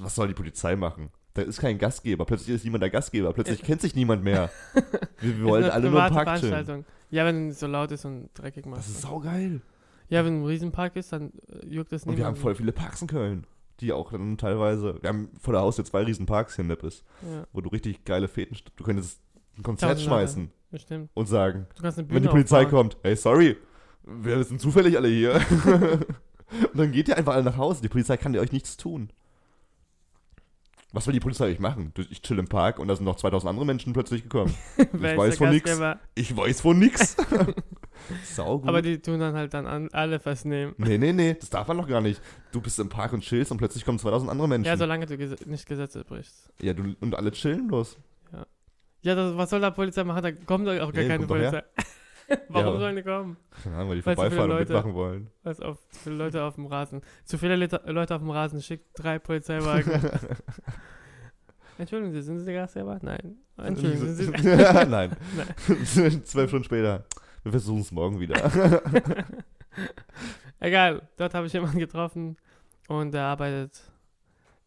was 0.00 0.14
soll 0.16 0.28
die 0.28 0.34
Polizei 0.34 0.74
machen? 0.76 1.10
Da 1.36 1.42
ist 1.42 1.60
kein 1.60 1.76
Gastgeber. 1.78 2.24
Plötzlich 2.24 2.56
ist 2.56 2.64
niemand 2.64 2.82
der 2.82 2.90
Gastgeber. 2.90 3.32
Plötzlich 3.32 3.62
kennt 3.62 3.82
sich 3.82 3.94
niemand 3.94 4.24
mehr. 4.24 4.50
Wir, 5.20 5.38
wir 5.38 5.44
wollen 5.44 5.62
Ist 5.64 5.70
eine 5.70 5.74
alle 5.84 5.90
nur 5.90 6.06
im 6.06 6.12
Park 6.12 6.40
chillen. 6.40 6.84
Ja, 7.10 7.24
wenn 7.24 7.48
es 7.50 7.60
so 7.60 7.66
laut 7.66 7.90
ist 7.92 8.04
und 8.04 8.28
dreckig 8.34 8.66
macht. 8.66 8.80
Das 8.80 8.88
ist 8.88 9.02
saugeil. 9.02 9.60
Ja, 10.08 10.24
wenn 10.24 10.42
ein 10.42 10.46
Riesenpark 10.46 10.94
ist, 10.96 11.12
dann 11.12 11.32
äh, 11.48 11.66
juckt 11.66 11.90
das 11.92 12.02
Und 12.04 12.10
nicht. 12.10 12.18
wir 12.18 12.26
haben 12.26 12.36
voll 12.36 12.54
viele 12.54 12.72
Parks 12.72 13.00
in 13.02 13.08
Köln. 13.08 13.46
Die 13.80 13.92
auch 13.92 14.12
dann 14.12 14.38
teilweise, 14.38 14.98
wir 15.02 15.08
haben 15.08 15.28
vor 15.40 15.52
der 15.52 15.60
Haustür 15.62 15.84
zwei 15.84 16.02
riesen 16.04 16.24
Parks 16.26 16.54
hier 16.56 16.62
in 16.62 16.68
Nippes, 16.68 17.04
Ja, 17.22 17.46
wo 17.52 17.60
du 17.60 17.68
richtig 17.68 18.04
geile 18.04 18.28
Feten, 18.28 18.54
st- 18.54 18.68
du 18.76 18.84
könntest 18.84 19.20
ein 19.58 19.62
Konzert 19.62 20.00
schmeißen 20.00 20.50
bestimmt. 20.70 21.10
und 21.14 21.26
sagen, 21.28 21.66
wenn 22.08 22.22
die 22.22 22.28
Polizei 22.28 22.64
aufbauen. 22.64 22.90
kommt, 22.90 22.96
hey, 23.02 23.16
sorry, 23.16 23.56
wir 24.04 24.42
sind 24.44 24.60
zufällig 24.60 24.96
alle 24.96 25.08
hier. 25.08 25.34
und 25.64 26.78
dann 26.78 26.92
geht 26.92 27.08
ihr 27.08 27.16
einfach 27.18 27.34
alle 27.34 27.44
nach 27.44 27.56
Hause. 27.56 27.82
Die 27.82 27.88
Polizei 27.88 28.16
kann 28.16 28.32
dir 28.32 28.40
euch 28.40 28.52
nichts 28.52 28.76
tun. 28.76 29.10
Was 30.96 31.06
will 31.06 31.12
die 31.12 31.20
Polizei 31.20 31.50
euch 31.50 31.58
machen? 31.60 31.92
Ich 32.08 32.22
chill 32.22 32.38
im 32.38 32.48
Park 32.48 32.78
und 32.78 32.88
da 32.88 32.96
sind 32.96 33.04
noch 33.04 33.16
2000 33.16 33.50
andere 33.50 33.66
Menschen 33.66 33.92
plötzlich 33.92 34.22
gekommen. 34.22 34.54
Ist 34.78 34.94
weiß 34.94 35.36
von 35.36 35.50
nix. 35.50 35.78
Ich 36.14 36.34
weiß 36.34 36.62
von 36.62 36.78
nix. 36.78 37.14
Sau 38.24 38.60
gut. 38.60 38.68
Aber 38.70 38.80
die 38.80 39.02
tun 39.02 39.20
dann 39.20 39.34
halt 39.34 39.52
dann 39.52 39.66
an, 39.66 39.90
alle 39.92 40.18
festnehmen. 40.18 40.74
nee, 40.78 40.96
nee, 40.96 41.12
nee, 41.12 41.34
das 41.34 41.50
darf 41.50 41.68
man 41.68 41.76
noch 41.76 41.86
gar 41.86 42.00
nicht. 42.00 42.22
Du 42.50 42.62
bist 42.62 42.78
im 42.78 42.88
Park 42.88 43.12
und 43.12 43.20
chillst 43.20 43.52
und 43.52 43.58
plötzlich 43.58 43.84
kommen 43.84 43.98
2000 43.98 44.30
andere 44.30 44.48
Menschen. 44.48 44.68
Ja, 44.68 44.78
solange 44.78 45.04
du 45.04 45.18
ges 45.18 45.44
nicht 45.44 45.66
Gesetze 45.66 46.02
brichst. 46.02 46.50
Ja, 46.62 46.72
du, 46.72 46.96
und 47.00 47.14
alle 47.14 47.30
chillen 47.30 47.68
los. 47.68 47.98
Ja, 49.02 49.14
das, 49.14 49.36
was 49.36 49.50
soll 49.50 49.60
da 49.60 49.70
Polizei 49.72 50.02
machen? 50.02 50.22
Da 50.22 50.32
kommt 50.32 50.66
doch 50.66 50.80
auch 50.80 50.94
gar 50.94 51.02
Nee, 51.02 51.08
keine. 51.08 51.26
Polizei. 51.26 51.62
Warum 52.48 52.74
Ja. 52.74 52.80
sollen 52.80 52.96
die 52.96 53.02
kommen? 53.02 53.36
Keine 53.62 53.76
Ahnung, 53.76 53.90
weil 53.90 53.96
die 54.00 54.06
Weil 54.06 54.16
zu 54.16 54.22
viele 54.22 54.30
vorbeifahren 54.36 54.50
und 54.50 54.58
Leute- 54.58 54.72
mitmachen 54.72 54.94
wollen. 54.94 55.30
Was 55.42 55.60
auf 55.60 55.88
zu 55.88 55.98
viele 56.00 56.16
Leute 56.16 56.42
auf 56.44 56.54
dem 56.56 56.66
Rasen. 56.66 57.02
Zu 57.24 57.38
viele 57.38 57.56
Leute, 57.56 57.80
Leute 57.86 58.14
auf 58.14 58.20
dem 58.22 58.30
Rasen. 58.30 58.60
Schickt 58.62 58.86
drei 58.94 59.18
Polizeiwagen. 59.18 59.92
Entschuldigen 61.78 62.12
Sie, 62.12 62.22
sind 62.22 62.38
Sie 62.38 62.44
der 62.46 62.54
Gastgeber? 62.54 62.98
Nein. 63.02 63.36
Entschuldigen 63.58 64.06
Sie. 64.14 64.24
Sind 64.24 64.38
Sie 64.38 64.46
Nein. 64.88 65.14
Zwölf 66.24 66.48
Stunden 66.48 66.64
später. 66.64 67.04
Wir 67.42 67.52
versuchen 67.52 67.80
es 67.82 67.92
morgen 67.92 68.18
wieder. 68.18 68.34
Egal, 70.58 71.02
dort 71.16 71.34
habe 71.34 71.46
ich 71.46 71.52
jemanden 71.52 71.78
getroffen 71.78 72.36
und 72.88 73.12
der 73.12 73.24
arbeitet 73.24 73.82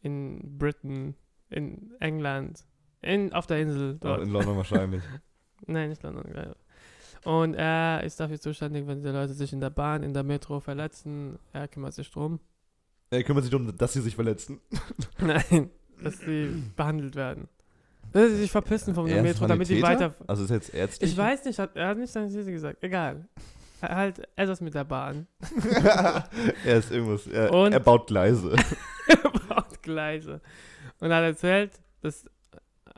in 0.01 0.57
Britain, 0.57 1.15
in 1.49 1.91
England, 1.99 2.63
in, 3.01 3.33
auf 3.33 3.47
der 3.47 3.59
Insel 3.59 3.97
dort. 3.99 4.21
In 4.21 4.29
London 4.29 4.55
wahrscheinlich. 4.57 5.01
Nein, 5.65 5.89
nicht 5.89 6.03
London. 6.03 6.31
ja. 6.33 6.55
Und 7.25 7.53
er 7.55 8.03
ist 8.03 8.19
dafür 8.19 8.39
zuständig, 8.39 8.87
wenn 8.87 9.01
die 9.01 9.09
Leute 9.09 9.33
sich 9.33 9.51
in 9.53 9.59
der 9.59 9.69
Bahn, 9.69 10.03
in 10.03 10.13
der 10.13 10.23
Metro 10.23 10.59
verletzen. 10.59 11.37
Er 11.53 11.67
kümmert 11.67 11.93
sich 11.93 12.09
drum. 12.11 12.39
Er 13.09 13.23
kümmert 13.23 13.43
sich 13.43 13.51
darum, 13.51 13.75
dass 13.77 13.93
sie 13.93 14.01
sich 14.01 14.15
verletzen. 14.15 14.59
Nein, 15.19 15.69
dass 16.01 16.19
sie 16.19 16.63
behandelt 16.75 17.15
werden. 17.15 17.47
Dass 18.13 18.29
sie 18.29 18.37
sich 18.37 18.51
verpissen 18.51 18.95
vom 18.95 19.05
Er 19.07 19.17
ist 19.17 19.23
Metro, 19.23 19.47
damit 19.47 19.67
die 19.69 19.79
Sanitäter? 19.79 20.11
weiter. 20.11 20.25
Also 20.27 20.43
ist 20.45 20.49
jetzt 20.49 20.73
ärztlich. 20.73 21.11
Ich 21.11 21.17
weiß 21.17 21.45
nicht, 21.45 21.59
hat, 21.59 21.75
er 21.75 21.89
hat 21.89 21.97
nicht 21.97 22.11
seine 22.11 22.29
These 22.29 22.51
gesagt. 22.51 22.83
Egal. 22.83 23.27
Er- 23.81 23.95
Halt 23.95 24.27
etwas 24.35 24.59
mit 24.61 24.73
der 24.73 24.83
Bahn. 24.83 25.27
er 26.65 26.77
ist 26.77 26.91
irgendwas. 26.91 27.27
Er, 27.27 27.51
Und- 27.53 27.73
er 27.73 27.79
baut 27.79 28.07
Gleise. 28.07 28.55
baut 29.49 29.81
Gleise. 29.81 30.41
Und 30.99 31.11
er 31.11 31.17
hat 31.17 31.23
erzählt, 31.23 31.71
dass 32.01 32.25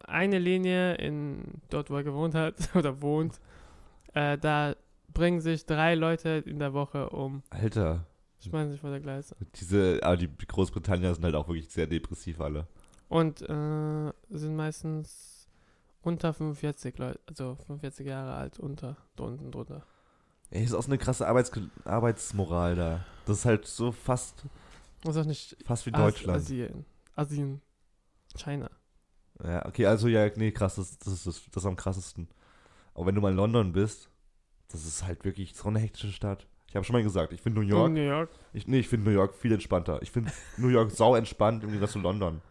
eine 0.07 0.39
Linie 0.39 0.95
in 0.95 1.43
dort, 1.69 1.89
wo 1.89 1.95
er 1.97 2.03
gewohnt 2.03 2.33
hat 2.35 2.55
oder 2.75 3.01
wohnt, 3.01 3.39
äh, 4.13 4.37
da 4.37 4.75
bringen 5.13 5.41
sich 5.41 5.65
drei 5.65 5.95
Leute 5.95 6.43
in 6.45 6.59
der 6.59 6.73
Woche 6.73 7.09
um. 7.09 7.43
Alter. 7.49 8.05
Schmeißen 8.43 8.71
sich 8.71 8.81
vor 8.81 8.89
der 8.89 8.99
Gleise. 8.99 9.35
Diese, 9.55 9.99
aber 10.01 10.17
die 10.17 10.29
Großbritannier 10.47 11.13
sind 11.13 11.23
halt 11.23 11.35
auch 11.35 11.47
wirklich 11.47 11.69
sehr 11.69 11.85
depressiv 11.85 12.41
alle. 12.41 12.67
Und 13.07 13.41
äh, 13.41 14.11
sind 14.29 14.55
meistens 14.55 15.47
unter 16.01 16.33
45 16.33 16.97
Leute, 16.97 17.19
also 17.27 17.55
45 17.67 18.07
Jahre 18.07 18.33
alt, 18.33 18.59
unter, 18.59 18.97
drunten, 19.15 19.51
drunter. 19.51 19.83
Ey, 20.49 20.63
ist 20.63 20.73
auch 20.73 20.81
so 20.81 20.89
eine 20.89 20.97
krasse 20.97 21.27
Arbeits 21.27 21.51
Arbeitsmoral 21.85 22.75
da. 22.75 23.05
Das 23.25 23.39
ist 23.39 23.45
halt 23.45 23.65
so 23.65 23.91
fast, 23.91 24.43
Das 25.03 25.15
ist 25.15 25.21
auch 25.21 25.27
nicht 25.27 25.57
fast 25.65 25.85
wie 25.85 25.91
Deutschland. 25.91 26.39
Asien. 26.39 26.85
Asien. 27.15 27.61
China. 28.35 28.69
Ja, 29.43 29.65
okay, 29.65 29.85
also 29.85 30.07
ja, 30.07 30.29
nee, 30.35 30.51
krass, 30.51 30.75
das, 30.75 30.97
das, 30.99 31.13
ist, 31.13 31.27
das, 31.27 31.41
das 31.51 31.63
ist 31.63 31.67
am 31.67 31.75
krassesten. 31.75 32.27
Aber 33.01 33.07
wenn 33.07 33.15
du 33.15 33.21
mal 33.21 33.31
in 33.31 33.37
London 33.37 33.71
bist, 33.73 34.11
das 34.71 34.85
ist 34.85 35.07
halt 35.07 35.25
wirklich 35.25 35.55
so 35.55 35.69
eine 35.69 35.79
hektische 35.79 36.11
Stadt. 36.11 36.45
Ich 36.67 36.75
habe 36.75 36.85
schon 36.85 36.93
mal 36.93 37.01
gesagt, 37.01 37.33
ich 37.33 37.41
finde 37.41 37.59
New 37.59 37.65
York, 37.65 37.91
New 37.91 37.99
York. 37.99 38.29
ich, 38.53 38.67
nee, 38.67 38.77
ich 38.77 38.87
finde 38.87 39.09
New 39.09 39.15
York 39.15 39.33
viel 39.33 39.51
entspannter. 39.51 39.99
Ich 40.03 40.11
finde 40.11 40.31
New 40.57 40.67
York 40.67 40.91
sau 40.95 41.15
entspannt 41.15 41.63
im 41.63 41.69
Gegensatz 41.69 41.93
zu 41.93 41.99
London. 41.99 42.41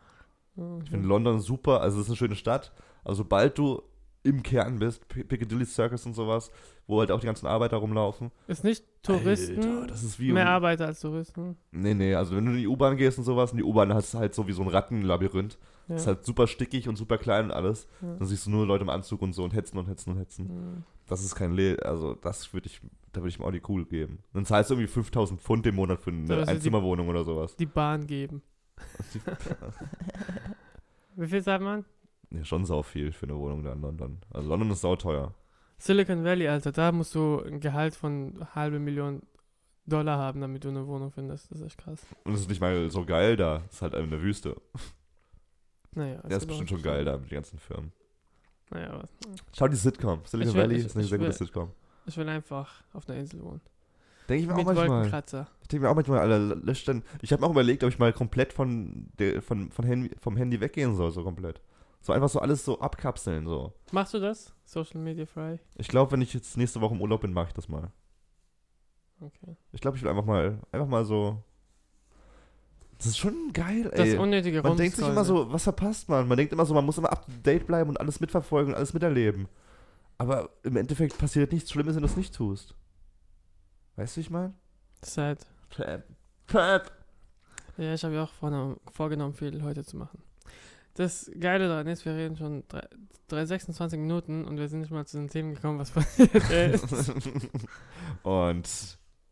Mhm. 0.56 0.80
Ich 0.82 0.90
finde 0.90 1.06
London 1.06 1.38
super, 1.38 1.80
also 1.82 1.98
es 1.98 2.06
ist 2.06 2.10
eine 2.10 2.16
schöne 2.16 2.34
Stadt, 2.34 2.72
aber 3.04 3.14
sobald 3.14 3.58
du 3.58 3.80
im 4.22 4.42
Kern 4.42 4.78
bist, 4.78 5.08
Piccadilly 5.08 5.64
Circus 5.64 6.04
und 6.06 6.14
sowas, 6.14 6.50
wo 6.86 7.00
halt 7.00 7.10
auch 7.10 7.20
die 7.20 7.26
ganzen 7.26 7.46
Arbeiter 7.46 7.78
rumlaufen. 7.78 8.30
Ist 8.48 8.64
nicht 8.64 8.84
Touristen 9.02 9.62
Alter, 9.62 9.86
das 9.86 10.02
ist 10.02 10.20
wie 10.20 10.32
mehr 10.32 10.48
Arbeiter 10.48 10.86
als 10.86 11.00
Touristen. 11.00 11.56
Nee, 11.70 11.94
nee, 11.94 12.14
also 12.14 12.36
wenn 12.36 12.44
du 12.44 12.50
in 12.52 12.58
die 12.58 12.66
U-Bahn 12.66 12.96
gehst 12.96 13.16
und 13.18 13.24
sowas, 13.24 13.52
und 13.52 13.58
die 13.58 13.64
U-Bahn 13.64 13.90
ist 13.92 14.14
halt 14.14 14.34
so 14.34 14.46
wie 14.46 14.52
so 14.52 14.62
ein 14.62 14.68
Rattenlabyrinth. 14.68 15.58
Ja. 15.88 15.96
Ist 15.96 16.06
halt 16.06 16.24
super 16.24 16.46
stickig 16.46 16.88
und 16.88 16.94
super 16.96 17.18
klein 17.18 17.46
und 17.46 17.50
alles. 17.50 17.88
Ja. 18.00 18.14
Dann 18.16 18.28
siehst 18.28 18.46
du 18.46 18.50
nur 18.50 18.64
Leute 18.66 18.84
im 18.84 18.90
Anzug 18.90 19.22
und 19.22 19.32
so 19.32 19.42
und 19.42 19.54
hetzen 19.54 19.76
und 19.76 19.88
hetzen 19.88 20.10
und 20.12 20.18
hetzen. 20.18 20.48
Hm. 20.48 20.82
Das 21.08 21.24
ist 21.24 21.34
kein 21.34 21.52
Le 21.52 21.78
also 21.82 22.14
das 22.14 22.52
würde 22.52 22.66
ich, 22.68 22.80
da 23.12 23.20
würde 23.22 23.30
ich 23.30 23.40
mir 23.40 23.44
auch 23.46 23.50
die 23.50 23.58
Kugel 23.58 23.86
geben. 23.86 24.20
Dann 24.32 24.44
zahlst 24.44 24.70
du 24.70 24.74
irgendwie 24.74 24.86
5000 24.92 25.40
Pfund 25.40 25.66
im 25.66 25.74
Monat 25.74 26.00
für 26.00 26.10
eine 26.10 26.26
die- 26.26 26.48
Einzimmerwohnung 26.48 27.08
oder 27.08 27.24
sowas. 27.24 27.56
Die 27.56 27.66
Bahn 27.66 28.06
geben. 28.06 28.42
Wie 31.16 31.26
viel 31.26 31.42
zahlt 31.42 31.62
man? 31.62 31.84
Ja, 32.30 32.44
schon 32.44 32.64
sau 32.64 32.82
viel 32.82 33.12
für 33.12 33.26
eine 33.26 33.36
Wohnung 33.36 33.62
da 33.64 33.72
in 33.72 33.80
London. 33.82 34.20
Also 34.30 34.48
London 34.48 34.70
ist 34.70 34.80
sauteuer. 34.82 35.34
Silicon 35.78 36.24
Valley, 36.24 36.46
Alter, 36.48 36.72
da 36.72 36.92
musst 36.92 37.14
du 37.14 37.40
ein 37.42 37.60
Gehalt 37.60 37.94
von 37.94 38.46
halbe 38.54 38.78
Million 38.78 39.22
Dollar 39.86 40.18
haben, 40.18 40.40
damit 40.40 40.64
du 40.64 40.68
eine 40.68 40.86
Wohnung 40.86 41.10
findest. 41.10 41.50
Das 41.50 41.58
ist 41.60 41.66
echt 41.66 41.78
krass. 41.78 42.06
Und 42.24 42.34
es 42.34 42.40
ist 42.42 42.48
nicht 42.48 42.60
mal 42.60 42.88
so 42.90 43.04
geil 43.04 43.36
da. 43.36 43.62
Es 43.68 43.76
ist 43.76 43.82
halt 43.82 43.94
in 43.94 44.10
der 44.10 44.22
Wüste. 44.22 44.56
Naja. 45.92 46.20
Der 46.22 46.36
ist 46.36 46.46
bestimmt 46.46 46.68
schon 46.68 46.82
geil 46.82 47.04
da 47.04 47.16
mit 47.16 47.30
den 47.30 47.34
ganzen 47.34 47.58
Firmen. 47.58 47.92
Naja, 48.70 48.90
aber 48.90 49.08
Schau 49.56 49.66
die 49.66 49.76
Sitcom. 49.76 50.20
Silicon 50.24 50.54
will- 50.54 50.62
Valley 50.62 50.76
ich- 50.76 50.86
ist 50.86 50.94
eine 50.96 51.04
sehr 51.04 51.18
gute 51.18 51.30
will- 51.30 51.36
Sitcom. 51.36 51.70
ich 52.06 52.16
will 52.16 52.28
einfach 52.28 52.84
auf 52.92 53.08
einer 53.08 53.18
Insel 53.18 53.42
wohnen. 53.42 53.60
Denke 54.28 54.42
ich 54.42 54.46
mir 54.46 54.52
auch 54.54 54.58
Mit 54.58 54.66
manchmal. 54.66 54.88
Wolkenkratzer. 54.88 55.48
Ich 55.62 55.68
denke 55.68 55.84
mir 55.84 55.90
auch 55.90 55.96
manchmal, 55.96 56.20
Alter, 56.20 56.54
löscht 56.54 56.86
dann. 56.86 57.02
Ich 57.20 57.32
habe 57.32 57.40
mir 57.40 57.48
auch 57.48 57.50
überlegt, 57.52 57.82
ob 57.82 57.90
ich 57.90 57.98
mal 57.98 58.12
komplett 58.12 58.52
von 58.52 59.08
der, 59.18 59.42
von, 59.42 59.72
von 59.72 59.84
Handy, 59.84 60.10
vom 60.20 60.36
Handy 60.36 60.60
weggehen 60.60 60.94
soll, 60.94 61.10
so 61.10 61.24
komplett. 61.24 61.60
So 62.02 62.12
einfach 62.12 62.28
so 62.30 62.40
alles 62.40 62.64
so 62.64 62.80
abkapseln, 62.80 63.46
so. 63.46 63.72
Machst 63.92 64.14
du 64.14 64.20
das? 64.20 64.54
Social 64.64 65.00
Media 65.00 65.26
frei? 65.26 65.60
Ich 65.76 65.88
glaube, 65.88 66.12
wenn 66.12 66.22
ich 66.22 66.32
jetzt 66.32 66.56
nächste 66.56 66.80
Woche 66.80 66.94
im 66.94 67.00
Urlaub 67.00 67.20
bin, 67.20 67.32
mache 67.32 67.48
ich 67.48 67.54
das 67.54 67.68
mal. 67.68 67.90
Okay. 69.20 69.56
Ich 69.72 69.80
glaube, 69.80 69.96
ich 69.96 70.02
will 70.02 70.10
einfach 70.10 70.24
mal, 70.24 70.58
einfach 70.72 70.86
mal 70.86 71.04
so. 71.04 71.42
Das 72.96 73.06
ist 73.06 73.18
schon 73.18 73.52
geil, 73.52 73.84
Das 73.94 74.08
ey. 74.08 74.18
unnötige 74.18 74.62
Man 74.62 74.76
denkt 74.76 74.96
sich 74.96 75.06
immer 75.06 75.24
so, 75.24 75.50
was 75.52 75.64
verpasst 75.64 76.08
man? 76.08 76.28
Man 76.28 76.36
denkt 76.36 76.52
immer 76.52 76.66
so, 76.66 76.74
man 76.74 76.84
muss 76.84 76.98
immer 76.98 77.10
up 77.10 77.24
to 77.26 77.32
date 77.42 77.66
bleiben 77.66 77.90
und 77.90 77.98
alles 78.00 78.20
mitverfolgen 78.20 78.72
und 78.72 78.76
alles 78.76 78.92
miterleben. 78.92 79.48
Aber 80.18 80.50
im 80.64 80.76
Endeffekt 80.76 81.16
passiert 81.16 81.52
nichts 81.52 81.70
Schlimmes, 81.70 81.94
wenn 81.94 82.02
du 82.02 82.08
es 82.08 82.16
nicht 82.16 82.34
tust. 82.34 82.74
Weißt 83.96 84.16
du, 84.16 84.18
wie 84.18 84.20
ich 84.22 84.30
meine? 84.30 84.54
Sad. 85.02 85.46
Trap. 85.70 86.04
Trap. 86.46 86.92
Ja, 87.78 87.94
ich 87.94 88.04
habe 88.04 88.14
ja 88.14 88.24
auch 88.24 88.32
vorgenommen, 88.92 89.34
viel 89.34 89.62
heute 89.62 89.82
zu 89.82 89.96
machen. 89.96 90.22
Das 90.94 91.30
Geile 91.38 91.68
daran 91.68 91.86
ist, 91.86 92.04
wir 92.04 92.14
reden 92.14 92.36
schon 92.36 92.64
drei, 92.68 92.86
drei, 93.28 93.44
26 93.46 93.98
Minuten 93.98 94.44
und 94.44 94.58
wir 94.58 94.68
sind 94.68 94.80
nicht 94.80 94.90
mal 94.90 95.06
zu 95.06 95.18
den 95.18 95.28
Themen 95.28 95.54
gekommen, 95.54 95.78
was 95.78 95.90
passiert 95.92 96.34
ist. 96.34 97.12
und 98.22 98.62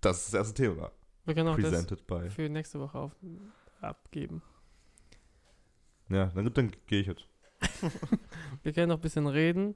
das 0.00 0.16
ist 0.18 0.32
das 0.32 0.34
erste 0.34 0.54
Thema. 0.54 0.90
Wir 1.24 1.34
können 1.34 1.48
auch 1.48 1.56
das 1.56 1.70
Presented 1.70 2.06
by. 2.06 2.30
für 2.30 2.48
nächste 2.48 2.80
Woche 2.80 2.98
auf, 2.98 3.12
abgeben. 3.80 4.42
Ja, 6.08 6.26
gut, 6.26 6.56
dann 6.56 6.72
gehe 6.86 7.00
ich 7.02 7.06
jetzt. 7.08 7.26
Wir 8.62 8.72
können 8.72 8.88
noch 8.88 8.96
ein 8.98 9.00
bisschen 9.02 9.26
reden 9.26 9.74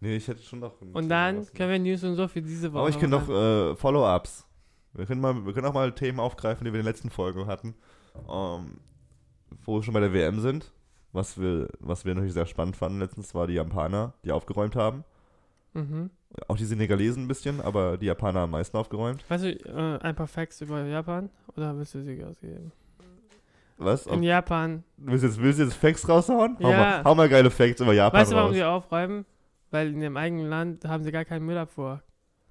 Nee, 0.00 0.16
ich 0.16 0.28
hätte 0.28 0.42
schon 0.42 0.60
noch. 0.60 0.80
und 0.80 1.08
dann 1.08 1.38
was- 1.38 1.52
können 1.52 1.70
wir 1.72 1.78
News 1.80 2.04
und 2.04 2.14
so 2.14 2.28
für 2.28 2.40
diese 2.40 2.72
Woche. 2.72 2.80
Aber 2.82 2.88
ich 2.90 2.98
kenne 3.00 3.18
noch 3.18 3.28
äh, 3.28 3.74
Follow-ups. 3.74 4.46
Wir 4.92 5.06
können, 5.06 5.20
mal, 5.20 5.44
wir 5.44 5.52
können 5.52 5.66
auch 5.66 5.72
mal 5.74 5.92
Themen 5.92 6.20
aufgreifen, 6.20 6.64
die 6.64 6.72
wir 6.72 6.78
in 6.78 6.84
den 6.84 6.92
letzten 6.92 7.10
Folgen 7.10 7.46
hatten. 7.46 7.74
Ähm, 8.14 8.78
wo 9.64 9.76
wir 9.78 9.82
schon 9.82 9.94
bei 9.94 10.00
der 10.00 10.12
WM 10.12 10.38
sind. 10.40 10.72
Was 11.12 11.40
wir, 11.40 11.68
was 11.80 12.04
wir 12.04 12.14
natürlich 12.14 12.34
sehr 12.34 12.46
spannend 12.46 12.76
fanden 12.76 12.98
letztens, 13.00 13.34
war 13.34 13.46
die 13.46 13.54
Japaner, 13.54 14.12
die 14.24 14.32
aufgeräumt 14.32 14.76
haben. 14.76 15.04
Mhm. 15.72 16.10
Auch 16.46 16.56
die 16.56 16.64
Senegalesen 16.66 17.24
ein 17.24 17.28
bisschen, 17.28 17.60
aber 17.60 17.96
die 17.96 18.06
Japaner 18.06 18.40
am 18.40 18.50
meisten 18.50 18.76
aufgeräumt. 18.76 19.24
Weißt 19.30 19.44
du, 19.44 19.48
äh, 19.52 19.98
ein 20.02 20.14
paar 20.14 20.26
Facts 20.26 20.60
über 20.60 20.84
Japan? 20.84 21.30
Oder 21.56 21.76
willst 21.76 21.94
du 21.94 22.02
sie 22.02 22.22
ausgeben? 22.22 22.72
Was? 23.78 24.06
In 24.06 24.22
Japan. 24.22 24.82
willst, 24.96 25.22
du 25.24 25.28
jetzt, 25.28 25.40
willst 25.40 25.58
du 25.60 25.64
jetzt 25.64 25.74
Facts 25.74 26.06
raushauen? 26.08 26.58
Hau, 26.60 26.70
Ja. 26.70 26.76
mal, 26.78 27.04
hau 27.04 27.14
mal 27.14 27.28
geile 27.28 27.50
Facts 27.50 27.80
über 27.80 27.92
Japan 27.94 28.20
Weißt 28.20 28.32
du, 28.32 28.36
warum 28.36 28.48
raus. 28.48 28.56
sie 28.56 28.64
aufräumen? 28.64 29.24
Weil 29.70 29.88
in 29.92 30.02
ihrem 30.02 30.16
eigenen 30.16 30.48
Land 30.48 30.84
haben 30.84 31.04
sie 31.04 31.12
gar 31.12 31.24
keinen 31.24 31.46
Müllabfuhr. 31.46 32.02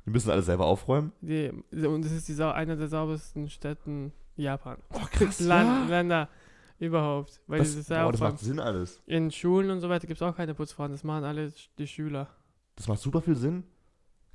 Die 0.06 0.10
müssen 0.12 0.32
alles 0.32 0.46
selber 0.46 0.66
aufräumen. 0.66 1.12
Die, 1.22 1.52
und 1.72 2.06
das 2.06 2.14
ist 2.14 2.30
die 2.30 2.42
eine 2.42 2.78
der 2.78 2.88
saubersten 2.88 3.50
Städten 3.50 4.14
Japan. 4.38 4.78
Oh, 4.94 5.02
krass, 5.12 5.40
Land, 5.42 5.90
Länder 5.90 6.30
überhaupt. 6.80 7.42
Weil 7.48 7.60
Das, 7.60 7.70
dieses 7.70 7.88
boah, 7.88 8.12
das 8.12 8.22
macht 8.22 8.40
Sinn 8.40 8.60
alles. 8.60 9.02
in 9.06 9.32
Schulen 9.32 9.70
und 9.72 9.80
so 9.80 9.90
weiter 9.90 10.08
gibt 10.08 10.22
es 10.22 10.28
auch 10.28 10.36
keine 10.36 10.54
Putzfrauen. 10.54 10.92
Das 10.92 11.04
machen 11.04 11.24
alle 11.24 11.52
die 11.78 11.88
Schüler. 11.88 12.28
Das 12.76 12.88
macht 12.88 13.00
super 13.00 13.22
viel 13.22 13.36
Sinn. 13.36 13.64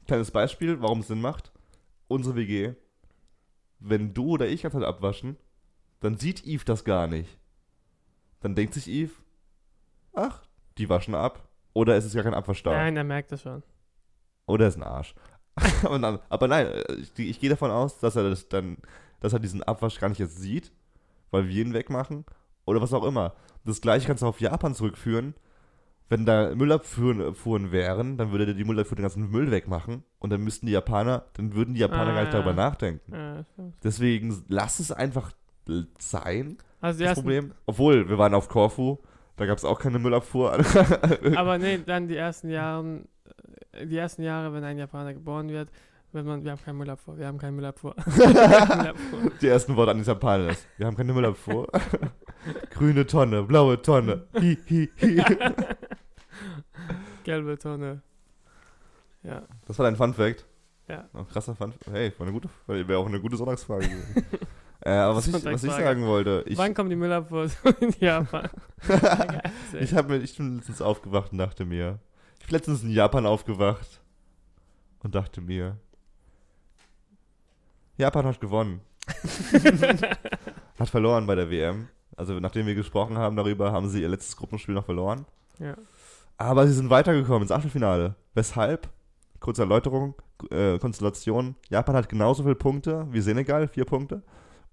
Kleines 0.07 0.31
Beispiel, 0.31 0.81
warum 0.81 1.00
es 1.00 1.09
Sinn 1.09 1.20
macht. 1.20 1.52
Unsere 2.09 2.35
WG. 2.37 2.74
Wenn 3.78 4.14
du 4.14 4.31
oder 4.31 4.48
ich 4.48 4.64
halt 4.64 4.74
abwaschen, 4.74 5.37
dann 6.00 6.16
sieht 6.16 6.44
Eve 6.46 6.64
das 6.64 6.85
gar 6.85 7.07
nicht. 7.07 7.38
Dann 8.40 8.55
denkt 8.55 8.74
sich 8.74 8.88
Eve, 8.88 9.12
ach, 10.12 10.42
die 10.78 10.88
waschen 10.88 11.14
ab. 11.14 11.48
Oder 11.74 11.96
es 11.96 12.05
ist 12.05 12.14
gar 12.14 12.24
kein 12.24 12.35
Abwaschstau. 12.35 12.70
Nein, 12.72 12.96
er 12.96 13.05
merkt 13.05 13.33
das 13.33 13.42
schon. 13.42 13.62
Oder 14.46 14.66
er 14.66 14.68
ist 14.68 14.76
ein 14.76 14.83
Arsch. 14.83 15.14
aber 16.28 16.48
nein, 16.48 16.66
äh, 16.66 16.94
ich, 16.94 17.12
ich 17.18 17.40
gehe 17.40 17.50
davon 17.50 17.70
aus, 17.70 17.98
dass 17.98 18.16
er 18.16 18.28
das 18.28 18.48
dann, 18.48 18.78
dass 19.20 19.33
er 19.33 19.38
diesen 19.38 19.62
Abwasch 19.62 19.98
gar 19.98 20.09
nicht 20.09 20.18
jetzt 20.18 20.38
sieht, 20.38 20.72
weil 21.33 21.49
wir 21.49 21.64
ihn 21.64 21.75
wegmachen. 21.75 22.25
Oder 22.64 22.81
was 22.81 22.92
auch 22.92 23.05
immer. 23.05 23.35
Das 23.64 23.81
gleiche 23.81 24.07
kannst 24.07 24.23
du 24.23 24.27
auf 24.29 24.40
Japan 24.40 24.75
zurückführen. 24.75 25.35
Wenn 26.09 26.27
da 26.27 26.55
Müllabfuhren 26.55 27.35
Fuhren 27.35 27.73
wären, 27.73 28.18
dann 28.18 28.31
würde 28.31 28.47
der 28.47 28.55
die 28.55 28.64
Müllabfuhr 28.64 28.97
den 28.97 29.03
ganzen 29.03 29.31
Müll 29.31 29.51
wegmachen. 29.51 30.05
Und 30.18 30.31
dann 30.31 30.42
müssten 30.42 30.66
die 30.66 30.73
Japaner, 30.73 31.25
dann 31.33 31.55
würden 31.55 31.75
die 31.75 31.81
Japaner 31.81 32.12
Ah, 32.12 32.14
gar 32.14 32.21
nicht 32.23 32.35
darüber 32.35 32.53
nachdenken. 32.53 33.12
Ja, 33.12 33.45
stimmt. 33.45 33.75
Deswegen 33.83 34.45
lass 34.49 34.79
es 34.79 34.92
einfach 34.92 35.33
sein, 35.99 36.59
also 36.81 37.05
das 37.05 37.14
Problem. 37.14 37.53
Obwohl, 37.66 38.09
wir 38.09 38.18
waren 38.18 38.35
auf 38.35 38.49
Korfu, 38.49 38.99
da 39.37 39.47
gab 39.47 39.57
es 39.57 39.64
auch 39.64 39.79
keine 39.79 39.99
Müllabfuhr. 39.99 40.53
aber 41.37 41.59
nee, 41.59 41.79
dann 41.79 42.09
die 42.09 42.16
ersten 42.16 42.51
Jahren, 42.51 43.09
äh, 43.73 43.87
die 43.87 43.97
ersten 43.97 44.23
Jahre, 44.23 44.53
wenn 44.53 44.64
ein 44.64 44.79
Japaner 44.79 45.14
geboren 45.14 45.49
wird, 45.49 45.71
wenn 46.12 46.27
man, 46.27 46.44
wir 46.44 46.53
haben 46.53 46.62
keinen 46.62 46.79
Müllabfuhr, 46.79 47.18
wir 47.18 47.27
haben 47.27 47.38
keinen 47.38 47.57
Müllabfuhr. 47.57 47.94
Die 49.40 49.48
ersten 49.48 49.77
Worte 49.77 49.92
an 49.92 49.98
die 49.98 50.05
Japaner. 50.05 50.55
Wir 50.77 50.87
haben 50.87 50.96
keine 50.96 51.12
Müllabfuhr. 51.12 51.68
Grüne 52.70 53.07
Tonne, 53.07 53.42
blaue 53.42 53.81
Tonne. 53.81 54.27
Hi, 54.35 54.59
hi, 54.68 54.90
hi. 55.01 55.25
Gelbe 57.25 57.59
Tonne. 57.59 58.03
Ja, 59.22 59.42
Das 59.66 59.79
war 59.79 59.85
dein 59.85 59.96
Fun 59.96 60.14
Fact. 60.14 60.44
ja. 60.88 61.09
Oh, 61.14 61.25
krasser 61.25 61.55
Fun 61.55 61.72
Hey, 61.90 62.12
war 62.18 62.27
eine 62.27 62.33
gute, 62.33 62.48
wäre 62.66 62.98
auch 62.98 63.07
eine 63.07 63.20
gute 63.20 63.37
Sonntagsfrage 63.37 63.88
gewesen. 63.88 64.27
äh, 64.81 64.90
aber 64.90 65.16
was 65.16 65.29
ich, 65.29 65.44
was 65.44 65.64
ich 65.64 65.70
sagen 65.70 66.05
wollte, 66.07 66.42
ich, 66.46 66.59
Wann 66.59 66.75
kommt 66.75 66.90
die 66.90 66.96
Müllabfuhr 66.96 67.48
in 67.81 67.94
Japan? 68.01 68.51
ich, 69.81 69.94
hab 69.94 70.09
mir, 70.09 70.16
ich 70.18 70.37
bin 70.37 70.57
letztens 70.57 70.83
aufgewacht 70.83 71.33
und 71.33 71.38
dachte 71.38 71.64
mir, 71.64 72.01
ich 72.40 72.46
bin 72.46 72.57
letztens 72.57 72.83
in 72.83 72.90
Japan 72.90 73.25
aufgewacht 73.25 74.01
und 75.05 75.14
dachte 75.14 75.40
mir, 75.40 75.79
Japan 77.96 78.26
hat 78.26 78.40
gewonnen. 78.40 78.81
Hat 80.78 80.88
verloren 80.88 81.26
bei 81.26 81.35
der 81.35 81.50
WM. 81.50 81.88
Also 82.16 82.35
nachdem 82.40 82.66
wir 82.66 82.74
gesprochen 82.74 83.18
haben 83.18 83.37
darüber, 83.37 83.72
haben 83.72 83.88
sie 83.88 84.00
ihr 84.02 84.09
letztes 84.09 84.37
Gruppenspiel 84.37 84.74
noch 84.74 84.85
verloren. 84.85 85.26
ja. 85.59 85.74
Aber 86.38 86.66
sie 86.66 86.72
sind 86.72 86.90
weitergekommen 86.90 87.42
ins 87.42 87.52
Achtelfinale. 87.52 88.16
Weshalb? 88.35 88.88
Kurze 89.38 89.62
Erläuterung, 89.62 90.14
äh, 90.50 90.78
Konstellation. 90.78 91.55
Japan 91.68 91.94
hat 91.94 92.09
genauso 92.09 92.42
viele 92.42 92.57
Punkte 92.57 93.07
wie 93.11 93.20
Senegal, 93.20 93.68
vier 93.68 93.85
Punkte. 93.85 94.22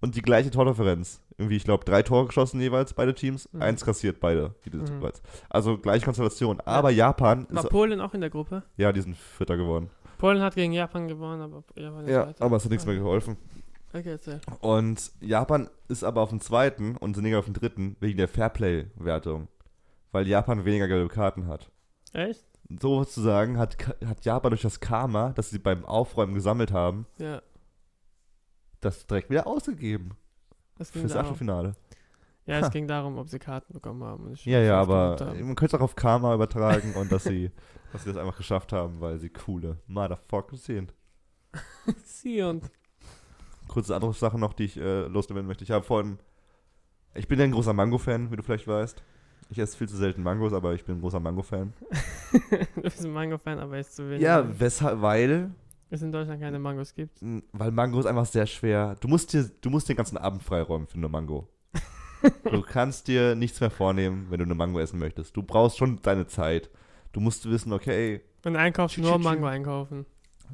Und 0.02 0.16
die 0.16 0.22
gleiche 0.24 0.50
Tordifferenz. 0.50 1.22
Irgendwie, 1.38 1.58
ich 1.58 1.66
glaube, 1.66 1.86
drei 1.86 2.02
Tore 2.02 2.26
geschossen 2.28 2.60
jeweils, 2.60 2.94
beide 2.94 3.14
Teams. 3.14 3.50
Mhm. 3.52 3.62
Eins 3.62 3.86
kassiert 3.86 4.20
beide 4.20 4.56
Mhm. 4.66 5.12
Also 5.50 5.78
gleiche 5.78 6.06
Konstellation. 6.06 6.60
Aber 6.62 6.90
Japan 6.90 7.46
War 7.50 7.64
ist, 7.66 7.70
Polen 7.70 8.02
auch 8.02 8.14
in 8.16 8.22
der 8.22 8.30
Gruppe? 8.32 8.64
ja, 8.78 8.92
die 8.92 9.02
sind 9.02 9.16
Vierter 9.18 9.58
geworden. 9.58 9.92
Polen 10.20 10.42
hat 10.42 10.54
gegen 10.54 10.72
Japan 10.74 11.08
gewonnen, 11.08 11.42
aber 11.42 11.64
Japan 11.76 12.06
ist 12.06 12.12
Ja, 12.12 12.28
weiter. 12.28 12.46
aber 12.46 12.58
es 12.58 12.64
hat 12.66 12.70
nichts 12.72 12.86
mehr 12.86 12.96
geholfen. 12.96 13.38
Okay, 13.92 14.12
erzähl. 14.12 14.40
Und 14.62 15.12
Japan 15.20 15.68
ist 15.88 16.04
aber 16.04 16.22
auf 16.22 16.30
dem 16.30 16.42
zweiten 16.42 16.96
und 16.98 17.16
Senegal 17.16 17.40
auf 17.40 17.46
dem 17.46 17.56
dritten 17.56 17.96
wegen 18.00 18.18
der 18.20 18.28
Fairplay-Wertung. 18.28 19.48
Weil 20.12 20.28
Japan 20.28 20.64
weniger 20.66 20.88
gelbe 20.88 21.10
Karten 21.10 21.48
hat. 21.48 21.72
Echt? 22.14 22.46
sozusagen 22.80 23.58
hat, 23.58 23.78
hat 24.06 24.24
Japan 24.26 24.52
durch 24.52 24.62
das 24.62 24.80
Karma, 24.80 25.32
das 25.36 25.50
sie 25.50 25.58
beim 25.58 25.84
Aufräumen 25.86 26.36
gesammelt 26.36 26.72
haben, 26.72 27.08
Ja. 27.18 27.42
das 28.82 29.08
direkt 29.08 29.32
wieder 29.32 29.48
ausgegeben 29.48 30.12
Es 30.78 30.92
ging 30.92 31.02
fürs 31.02 31.14
darum. 31.14 31.26
Achtelfinale. 31.26 31.74
Ja, 32.46 32.60
es 32.60 32.66
Ha. 32.66 32.70
ging 32.70 32.88
darum, 32.88 33.18
ob 33.18 33.28
sie 33.30 33.40
Karten 33.40 33.74
bekommen 33.74 34.04
haben. 34.04 34.34
Ja, 34.44 34.60
ja, 34.60 34.80
aber 34.80 35.18
haben. 35.20 35.46
man 35.48 35.56
könnte 35.56 35.76
es 35.76 35.80
auch 35.80 35.84
auf 35.84 35.96
Karma 35.96 36.34
übertragen 36.36 36.94
und 36.96 37.12
dass 37.12 37.24
sie, 37.24 37.50
dass 37.92 38.04
sie 38.04 38.10
das 38.10 38.18
einfach 38.18 38.38
geschafft 38.38 38.74
haben, 38.74 39.00
weil 39.02 39.20
sie 39.20 39.30
coole 39.30 39.78
Motherfuckers 39.88 40.66
sind. 40.66 40.94
Sie 42.04 42.42
und. 42.42 42.70
Kurze 43.68 43.96
andere 43.96 44.14
Sache 44.14 44.40
noch, 44.40 44.54
die 44.54 44.66
ich 44.66 44.78
äh, 44.78 45.08
loswerden 45.08 45.48
möchte. 45.48 45.64
Ich 45.64 45.72
habe 45.72 45.86
von, 45.86 46.20
ich 47.16 47.28
bin 47.28 47.40
ja 47.40 47.46
ein 47.46 47.52
großer 47.52 47.74
Mango-Fan, 47.74 48.32
wie 48.32 48.36
du 48.36 48.44
vielleicht 48.44 48.68
weißt. 48.68 49.04
Ich 49.52 49.58
esse 49.58 49.78
viel 49.78 49.90
zu 49.90 49.98
selten 49.98 50.22
Mangos, 50.22 50.54
aber 50.54 50.74
ich 50.74 50.86
bin 50.86 50.98
ein 50.98 51.02
großer 51.02 51.20
Mango-Fan. 51.20 51.74
du 52.76 52.82
bist 52.82 53.06
ein 53.06 53.12
Mango-Fan, 53.12 53.60
aber 53.60 53.80
isst 53.80 53.96
zu 53.96 54.08
wenig. 54.08 54.22
Ja, 54.22 54.46
weshalb, 54.60 55.02
weil, 55.02 55.52
Es 55.90 56.02
in 56.02 56.12
Deutschland 56.12 56.40
keine 56.40 56.60
Mangos 56.60 56.94
gibt. 56.94 57.20
weil 57.52 57.72
Mango 57.72 58.00
ist 58.00 58.06
einfach 58.06 58.26
sehr 58.26 58.46
schwer. 58.46 58.96
Du 59.00 59.08
musst 59.08 59.34
dir, 59.34 59.50
du 59.62 59.70
musst 59.70 59.90
den 59.90 59.96
ganzen 59.96 60.18
Abend 60.18 60.44
freiräumen 60.44 60.88
für 60.88 60.98
eine 60.98 61.10
Mango. 61.10 61.48
du 62.44 62.62
kannst 62.62 63.08
dir 63.08 63.36
nichts 63.36 63.60
mehr 63.60 63.72
vornehmen, 63.72 64.28
wenn 64.30 64.40
du 64.40 64.46
eine 64.46 64.56
Mango 64.56 64.80
essen 64.80 65.00
möchtest. 65.00 65.36
Du 65.36 65.44
brauchst 65.44 65.78
schon 65.78 66.00
deine 66.02 66.28
Zeit. 66.28 66.70
Du 67.12 67.20
musst 67.20 67.50
wissen, 67.50 67.74
okay, 67.74 68.22
Und 68.46 68.56
einkaufst 68.56 68.96
Tschi, 68.96 69.02
nur. 69.02 69.18
Mango 69.18 69.48
einkaufen. 69.48 70.06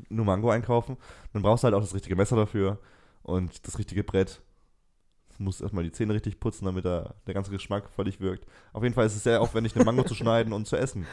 nur 0.10 0.26
Mango 0.26 0.50
einkaufen. 0.50 0.98
Dann 1.34 1.42
brauchst 1.42 1.64
du 1.64 1.66
halt 1.66 1.76
auch 1.76 1.82
das 1.82 1.94
richtige 1.94 2.16
Messer 2.16 2.36
dafür 2.36 2.80
und 3.24 3.66
das 3.68 3.78
richtige 3.78 4.04
Brett. 4.04 4.42
Du 5.38 5.44
musst 5.44 5.62
erstmal 5.62 5.84
die 5.84 5.92
Zähne 5.92 6.14
richtig 6.14 6.40
putzen, 6.40 6.66
damit 6.66 6.86
da 6.86 7.16
der 7.28 7.34
ganze 7.34 7.52
Geschmack 7.52 7.90
völlig 7.90 8.22
wirkt. 8.22 8.46
Auf 8.72 8.84
jeden 8.84 8.96
Fall 8.96 9.06
ist 9.06 9.16
es 9.16 9.24
sehr 9.24 9.42
aufwendig, 9.42 9.76
eine 9.76 9.84
Mango 9.84 10.04
zu 10.04 10.16
schneiden 10.16 10.54
und 10.54 10.66
zu 10.66 10.78
essen. 10.78 11.06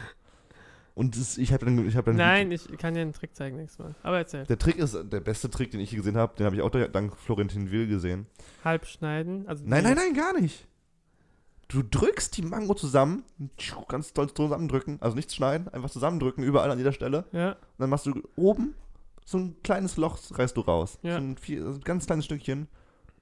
Und 0.95 1.17
das, 1.17 1.37
ich 1.37 1.51
habe 1.51 1.65
dann, 1.65 1.87
ich 1.87 1.97
hab 1.97 2.05
dann 2.05 2.15
Nein, 2.15 2.51
ich 2.51 2.67
kann 2.77 2.93
dir 2.93 3.01
einen 3.01 3.13
Trick 3.13 3.35
zeigen 3.35 3.57
nächstes 3.57 3.79
Mal. 3.79 3.95
Aber 4.03 4.19
erzähl. 4.19 4.45
Der 4.45 4.59
Trick 4.59 4.77
ist, 4.77 4.95
der 5.11 5.19
beste 5.21 5.49
Trick, 5.49 5.71
den 5.71 5.79
ich 5.79 5.89
gesehen 5.89 6.17
habe, 6.17 6.35
den 6.35 6.45
habe 6.45 6.55
ich 6.55 6.61
auch 6.61 6.69
dank 6.69 7.17
Florentin 7.17 7.71
Will 7.71 7.87
gesehen. 7.87 8.27
Halb 8.63 8.85
schneiden. 8.85 9.47
Also 9.47 9.63
Nein, 9.65 9.83
nein, 9.83 9.95
nein, 9.95 10.13
gar 10.13 10.39
nicht. 10.39 10.67
Du 11.73 11.81
drückst 11.81 12.37
die 12.37 12.43
Mango 12.43 12.75
zusammen, 12.75 13.23
ganz 13.87 14.13
toll 14.13 14.31
zusammendrücken, 14.31 15.01
also 15.01 15.15
nichts 15.15 15.33
schneiden, 15.35 15.67
einfach 15.69 15.89
zusammendrücken, 15.89 16.43
überall 16.43 16.69
an 16.69 16.77
jeder 16.77 16.91
Stelle. 16.91 17.25
Ja, 17.31 17.53
Und 17.53 17.57
dann 17.79 17.89
machst 17.89 18.05
du 18.05 18.13
oben 18.35 18.75
so 19.25 19.39
ein 19.39 19.55
kleines 19.63 19.97
Loch, 19.97 20.19
reißt 20.31 20.55
du 20.55 20.61
raus. 20.61 20.99
Ja. 21.01 21.13
So 21.17 21.23
ein, 21.23 21.37
viel, 21.37 21.65
also 21.65 21.79
ein 21.79 21.83
ganz 21.83 22.05
kleines 22.05 22.25
Stückchen. 22.25 22.67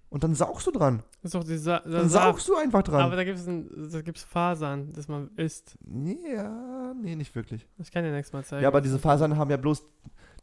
Und 0.10 0.26
dann 0.26 0.36
saugst 0.36 0.68
du 0.68 0.72
dran. 0.72 1.04
ist 1.24 1.34
doch 1.34 1.46
dieser 1.46 1.80
Dann 1.80 2.10
saugst 2.10 2.50
du 2.50 2.56
einfach 2.58 2.80
Aber 2.80 2.92
dran. 2.92 3.12
da 3.12 3.24
gibt 3.24 4.18
es 4.18 4.24
Fasern, 4.26 4.92
das 4.92 5.08
man 5.08 5.30
isst. 5.38 5.78
Ja, 6.36 6.94
nee, 7.02 7.16
nicht 7.16 7.34
wirklich. 7.34 7.66
Ich 7.78 7.90
kann 7.92 8.04
dir 8.04 8.12
nächstes 8.12 8.34
Mal 8.34 8.44
zeigen. 8.44 8.64
Ja, 8.64 8.68
aber 8.68 8.82
diese 8.82 9.00
Fasern 9.00 9.38
haben 9.38 9.50
ja 9.50 9.56
bloß, 9.56 9.86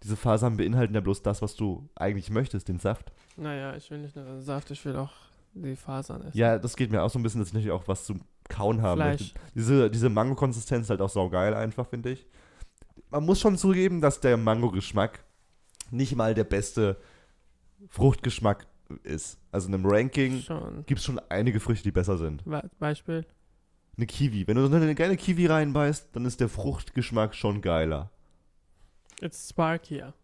diese 0.02 0.16
Fasern 0.16 0.56
beinhalten 0.56 0.94
ja 0.94 1.02
bloß 1.02 1.20
das, 1.22 1.42
was 1.42 1.54
du 1.54 1.86
eigentlich 1.94 2.30
möchtest, 2.30 2.68
den 2.68 2.78
Saft. 2.78 3.12
Naja, 3.36 3.76
ich 3.76 3.90
will 3.90 3.98
nicht 3.98 4.16
nur 4.16 4.40
Saft, 4.40 4.70
ich 4.70 4.82
will 4.86 4.96
auch 4.96 5.12
die 5.54 5.76
Fasern 5.76 6.22
essen. 6.22 6.36
Ja, 6.36 6.58
das 6.58 6.76
geht 6.76 6.90
mir 6.90 7.02
auch 7.02 7.10
so 7.10 7.18
ein 7.18 7.22
bisschen, 7.22 7.40
dass 7.40 7.48
ich 7.48 7.54
natürlich 7.54 7.72
auch 7.72 7.88
was 7.88 8.04
zum 8.04 8.20
Kauen 8.48 8.82
haben 8.82 8.98
Fleisch. 8.98 9.20
möchte. 9.20 9.40
Diese, 9.54 9.90
diese 9.90 10.08
Mango-Konsistenz 10.08 10.86
ist 10.86 10.90
halt 10.90 11.00
auch 11.00 11.10
saugeil 11.10 11.54
einfach, 11.54 11.86
finde 11.86 12.10
ich. 12.10 12.26
Man 13.10 13.24
muss 13.24 13.40
schon 13.40 13.56
zugeben, 13.56 14.00
dass 14.00 14.20
der 14.20 14.36
Mango-Geschmack 14.36 15.24
nicht 15.90 16.14
mal 16.16 16.34
der 16.34 16.44
beste 16.44 16.96
Fruchtgeschmack 17.88 18.66
ist. 19.02 19.38
Also 19.52 19.68
in 19.68 19.74
einem 19.74 19.86
Ranking 19.86 20.44
gibt 20.86 20.98
es 21.00 21.04
schon 21.04 21.18
einige 21.28 21.60
Früchte, 21.60 21.84
die 21.84 21.92
besser 21.92 22.18
sind. 22.18 22.42
Beispiel? 22.78 23.26
Eine 23.96 24.06
Kiwi. 24.06 24.46
Wenn 24.46 24.56
du 24.56 24.66
so 24.66 24.74
eine 24.74 24.94
geile 24.94 25.16
Kiwi 25.16 25.46
reinbeißt, 25.46 26.10
dann 26.12 26.24
ist 26.24 26.40
der 26.40 26.48
Fruchtgeschmack 26.48 27.34
schon 27.34 27.60
geiler. 27.60 28.10
It's 29.20 29.48
sparkier. 29.48 30.14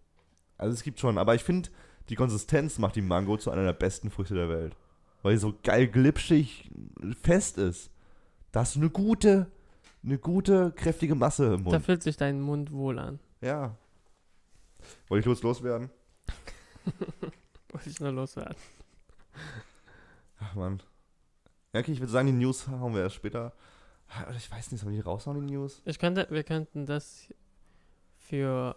Also 0.56 0.74
es 0.74 0.82
gibt 0.82 1.00
schon, 1.00 1.18
aber 1.18 1.34
ich 1.34 1.42
finde, 1.42 1.70
die 2.08 2.14
Konsistenz 2.14 2.78
macht 2.78 2.96
die 2.96 3.02
Mango 3.02 3.36
zu 3.36 3.50
einer 3.50 3.64
der 3.64 3.72
besten 3.72 4.10
Früchte 4.10 4.34
der 4.34 4.48
Welt. 4.48 4.76
Weil 5.24 5.32
die 5.32 5.38
so 5.38 5.54
geil 5.62 5.88
glitschig 5.88 6.70
fest 7.22 7.56
ist. 7.56 7.90
Da 8.52 8.60
hast 8.60 8.76
du 8.76 8.80
eine 8.80 8.90
gute, 8.90 9.50
eine 10.04 10.18
gute, 10.18 10.70
kräftige 10.72 11.14
Masse 11.14 11.54
im 11.54 11.64
Da 11.64 11.70
Mund. 11.70 11.84
fühlt 11.86 12.02
sich 12.02 12.18
dein 12.18 12.42
Mund 12.42 12.70
wohl 12.72 12.98
an. 12.98 13.18
Ja. 13.40 13.74
Wollte 15.08 15.20
ich 15.20 15.26
los 15.26 15.42
loswerden? 15.42 15.88
Wollte 17.70 17.88
ich 17.88 17.98
nur 18.00 18.12
loswerden. 18.12 18.54
Ach 20.40 20.54
man. 20.54 20.82
Ja, 21.72 21.80
okay, 21.80 21.92
ich 21.92 22.00
würde 22.00 22.12
sagen, 22.12 22.26
die 22.26 22.32
News 22.34 22.68
hauen 22.68 22.94
wir 22.94 23.00
erst 23.00 23.16
später. 23.16 23.54
Ah, 24.08 24.30
Ich 24.36 24.50
weiß 24.50 24.72
nicht, 24.72 24.80
sollen 24.82 24.92
wir 24.92 25.00
die 25.02 25.08
raushauen, 25.08 25.46
die 25.46 25.54
News? 25.54 25.80
Ich 25.86 25.98
könnte, 25.98 26.26
wir 26.30 26.44
könnten 26.44 26.84
das 26.84 27.32
für 28.18 28.76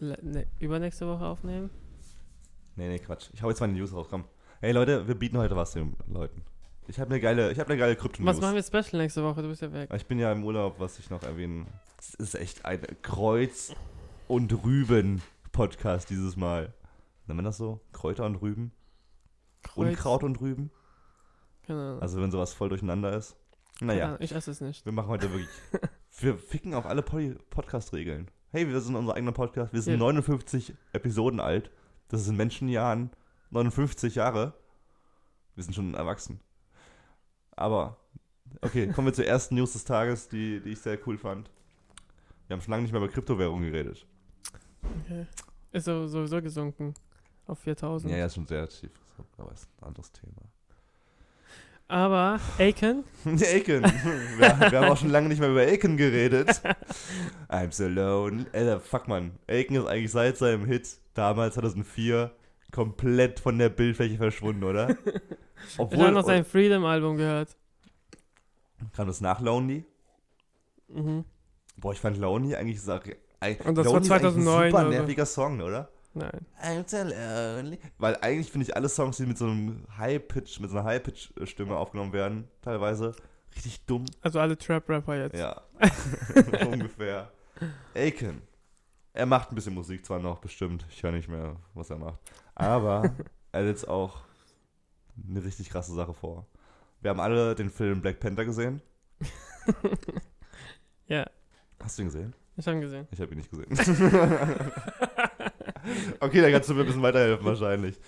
ne, 0.00 0.46
übernächste 0.58 1.06
Woche 1.06 1.26
aufnehmen. 1.26 1.68
Nee, 2.76 2.88
nee, 2.88 2.98
Quatsch. 2.98 3.28
Ich 3.34 3.42
hau 3.42 3.50
jetzt 3.50 3.60
mal 3.60 3.66
die 3.68 3.78
News 3.78 3.92
raus, 3.92 4.06
komm. 4.08 4.24
Hey 4.64 4.70
Leute, 4.70 5.08
wir 5.08 5.16
bieten 5.16 5.38
heute 5.38 5.56
was 5.56 5.72
den 5.72 5.96
Leuten. 6.06 6.44
Ich 6.86 7.00
habe 7.00 7.10
eine 7.10 7.20
geile, 7.20 7.50
ich 7.50 7.58
habe 7.58 7.70
eine 7.70 7.78
geile 7.80 7.96
Krypto-News. 7.96 8.28
Was 8.36 8.40
machen 8.40 8.54
wir 8.54 8.62
Special 8.62 9.02
nächste 9.02 9.24
Woche? 9.24 9.42
Du 9.42 9.48
bist 9.48 9.60
ja 9.60 9.72
weg. 9.72 9.90
Ich 9.92 10.06
bin 10.06 10.20
ja 10.20 10.30
im 10.30 10.44
Urlaub, 10.44 10.76
was 10.78 11.00
ich 11.00 11.10
noch 11.10 11.24
erwähnen. 11.24 11.66
Es 11.98 12.14
ist 12.14 12.36
echt 12.36 12.64
ein 12.64 12.80
Kreuz- 13.02 13.74
und 14.28 14.52
Rüben-Podcast 14.64 16.10
dieses 16.10 16.36
Mal. 16.36 16.72
Nennt 17.26 17.36
man 17.38 17.44
das 17.44 17.56
so? 17.56 17.80
Kräuter 17.90 18.24
und 18.24 18.36
Rüben? 18.36 18.70
Kreuz- 19.64 19.88
Unkraut 19.88 20.22
und 20.22 20.40
Rüben? 20.40 20.70
Ahnung. 21.66 22.00
Also 22.00 22.22
wenn 22.22 22.30
sowas 22.30 22.54
voll 22.54 22.68
durcheinander 22.68 23.16
ist. 23.16 23.34
Naja, 23.80 24.16
Ich 24.20 24.32
esse 24.32 24.52
es 24.52 24.60
nicht. 24.60 24.84
wir 24.84 24.92
machen 24.92 25.08
heute 25.08 25.28
wirklich. 25.30 25.48
Wir 26.20 26.36
ficken 26.38 26.74
auf 26.74 26.84
alle 26.86 27.00
Podcast-Regeln. 27.02 28.30
Hey, 28.50 28.68
wir 28.68 28.78
sind 28.82 28.94
unser 28.96 29.14
eigener 29.14 29.32
Podcast. 29.32 29.72
Wir 29.72 29.80
sind 29.80 29.94
Ja. 29.94 29.98
59 29.98 30.74
Episoden 30.92 31.40
alt. 31.40 31.70
Das 32.08 32.20
ist 32.20 32.28
in 32.28 32.36
Menschenjahren 32.36 33.10
59 33.52 34.14
Jahre. 34.14 34.54
Wir 35.54 35.64
sind 35.64 35.74
schon 35.74 35.94
erwachsen. 35.94 36.40
Aber, 37.54 37.98
okay, 38.62 38.88
kommen 38.88 39.08
wir 39.08 39.12
zur 39.12 39.26
ersten 39.26 39.54
News 39.54 39.74
des 39.74 39.84
Tages, 39.84 40.28
die, 40.28 40.60
die 40.60 40.70
ich 40.70 40.80
sehr 40.80 40.98
cool 41.06 41.18
fand. 41.18 41.50
Wir 42.46 42.56
haben 42.56 42.62
schon 42.62 42.72
lange 42.72 42.82
nicht 42.82 42.92
mehr 42.92 43.02
über 43.02 43.12
Kryptowährungen 43.12 43.70
geredet. 43.70 44.06
Okay. 45.04 45.26
Ist 45.70 45.84
so, 45.84 46.06
sowieso 46.06 46.40
gesunken 46.42 46.94
auf 47.46 47.58
4000. 47.60 48.10
Ja, 48.10 48.18
ja, 48.18 48.26
ist 48.26 48.34
schon 48.34 48.46
sehr 48.46 48.68
tief. 48.68 48.90
Aber 49.36 49.52
ist 49.52 49.68
ein 49.80 49.86
anderes 49.86 50.10
Thema. 50.12 50.42
Aber 51.88 52.40
Aiken, 52.58 53.04
Aiken. 53.26 53.82
wir, 53.82 54.70
wir 54.70 54.80
haben 54.80 54.90
auch 54.90 54.96
schon 54.96 55.10
lange 55.10 55.28
nicht 55.28 55.40
mehr 55.40 55.50
über 55.50 55.60
Aiken 55.60 55.98
geredet. 55.98 56.48
I'm 57.48 57.70
so 57.70 57.84
alone. 57.84 58.46
Ey, 58.52 58.80
fuck 58.80 59.08
man. 59.08 59.32
Aiken 59.46 59.76
ist 59.76 59.86
eigentlich 59.86 60.10
seit 60.10 60.38
seinem 60.38 60.64
Hit 60.64 60.88
damals 61.12 61.54
2004 61.54 62.34
komplett 62.72 63.38
von 63.38 63.58
der 63.58 63.68
Bildfläche 63.68 64.16
verschwunden, 64.16 64.64
oder? 64.64 64.90
ich 65.68 65.78
habe 65.78 66.12
noch 66.12 66.24
sein 66.24 66.44
Freedom-Album 66.44 67.16
gehört. 67.16 67.56
Kam 68.94 69.06
das 69.06 69.20
nach 69.20 69.40
Lonely? 69.40 69.84
Mhm. 70.88 71.24
Boah, 71.76 71.92
ich 71.92 72.00
fand 72.00 72.18
Lonely 72.18 72.56
eigentlich 72.56 72.80
Und 72.80 72.88
das 72.88 73.86
war 73.86 73.94
Lonely 73.94 73.94
eigentlich 73.94 74.08
2009 74.08 74.64
ein 74.64 74.70
super 74.70 74.80
oder 74.80 74.84
so. 74.84 74.88
nerviger 74.90 75.26
Song, 75.26 75.60
oder? 75.60 75.88
Nein. 76.14 76.46
I'm 76.62 76.84
so 76.86 76.98
lonely. 76.98 77.78
Weil 77.98 78.16
eigentlich 78.20 78.50
finde 78.50 78.66
ich 78.66 78.76
alle 78.76 78.88
Songs, 78.88 79.16
die 79.16 79.26
mit 79.26 79.38
so 79.38 79.46
einem 79.46 79.86
High-Pitch, 79.96 80.60
mit 80.60 80.70
so 80.70 80.76
einer 80.76 80.84
High-Pitch-Stimme 80.86 81.74
aufgenommen 81.76 82.12
werden, 82.12 82.48
teilweise 82.60 83.14
richtig 83.54 83.84
dumm. 83.86 84.04
Also 84.20 84.38
alle 84.40 84.56
Trap-Rapper 84.58 85.16
jetzt. 85.16 85.38
Ja, 85.38 85.62
ungefähr. 86.66 87.30
Aiken. 87.94 88.42
Er 89.14 89.26
macht 89.26 89.52
ein 89.52 89.54
bisschen 89.54 89.74
Musik 89.74 90.04
zwar 90.04 90.18
noch, 90.18 90.38
bestimmt. 90.38 90.84
Ich 90.90 91.02
höre 91.02 91.12
nicht 91.12 91.28
mehr, 91.28 91.56
was 91.74 91.90
er 91.90 91.98
macht. 91.98 92.18
Aber 92.54 93.02
er 93.52 93.60
hat 93.60 93.66
jetzt 93.66 93.88
auch 93.88 94.20
eine 95.28 95.42
richtig 95.44 95.70
krasse 95.70 95.92
Sache 95.94 96.14
vor. 96.14 96.46
Wir 97.00 97.10
haben 97.10 97.20
alle 97.20 97.54
den 97.54 97.70
Film 97.70 98.00
Black 98.00 98.20
Panther 98.20 98.44
gesehen. 98.44 98.80
Ja, 101.06 101.26
Hast 101.82 101.98
du 101.98 102.02
ihn 102.02 102.06
gesehen? 102.08 102.32
ich 102.56 102.66
habe 102.66 102.76
ihn 102.76 102.80
gesehen. 102.80 103.08
Ich 103.10 103.20
habe 103.20 103.32
ihn 103.32 103.38
nicht 103.38 103.50
gesehen. 103.50 103.66
okay, 106.20 106.40
dann 106.40 106.52
kannst 106.52 106.70
du 106.70 106.74
mir 106.74 106.80
ein 106.80 106.86
bisschen 106.86 107.02
weiterhelfen 107.02 107.44
wahrscheinlich. 107.44 107.98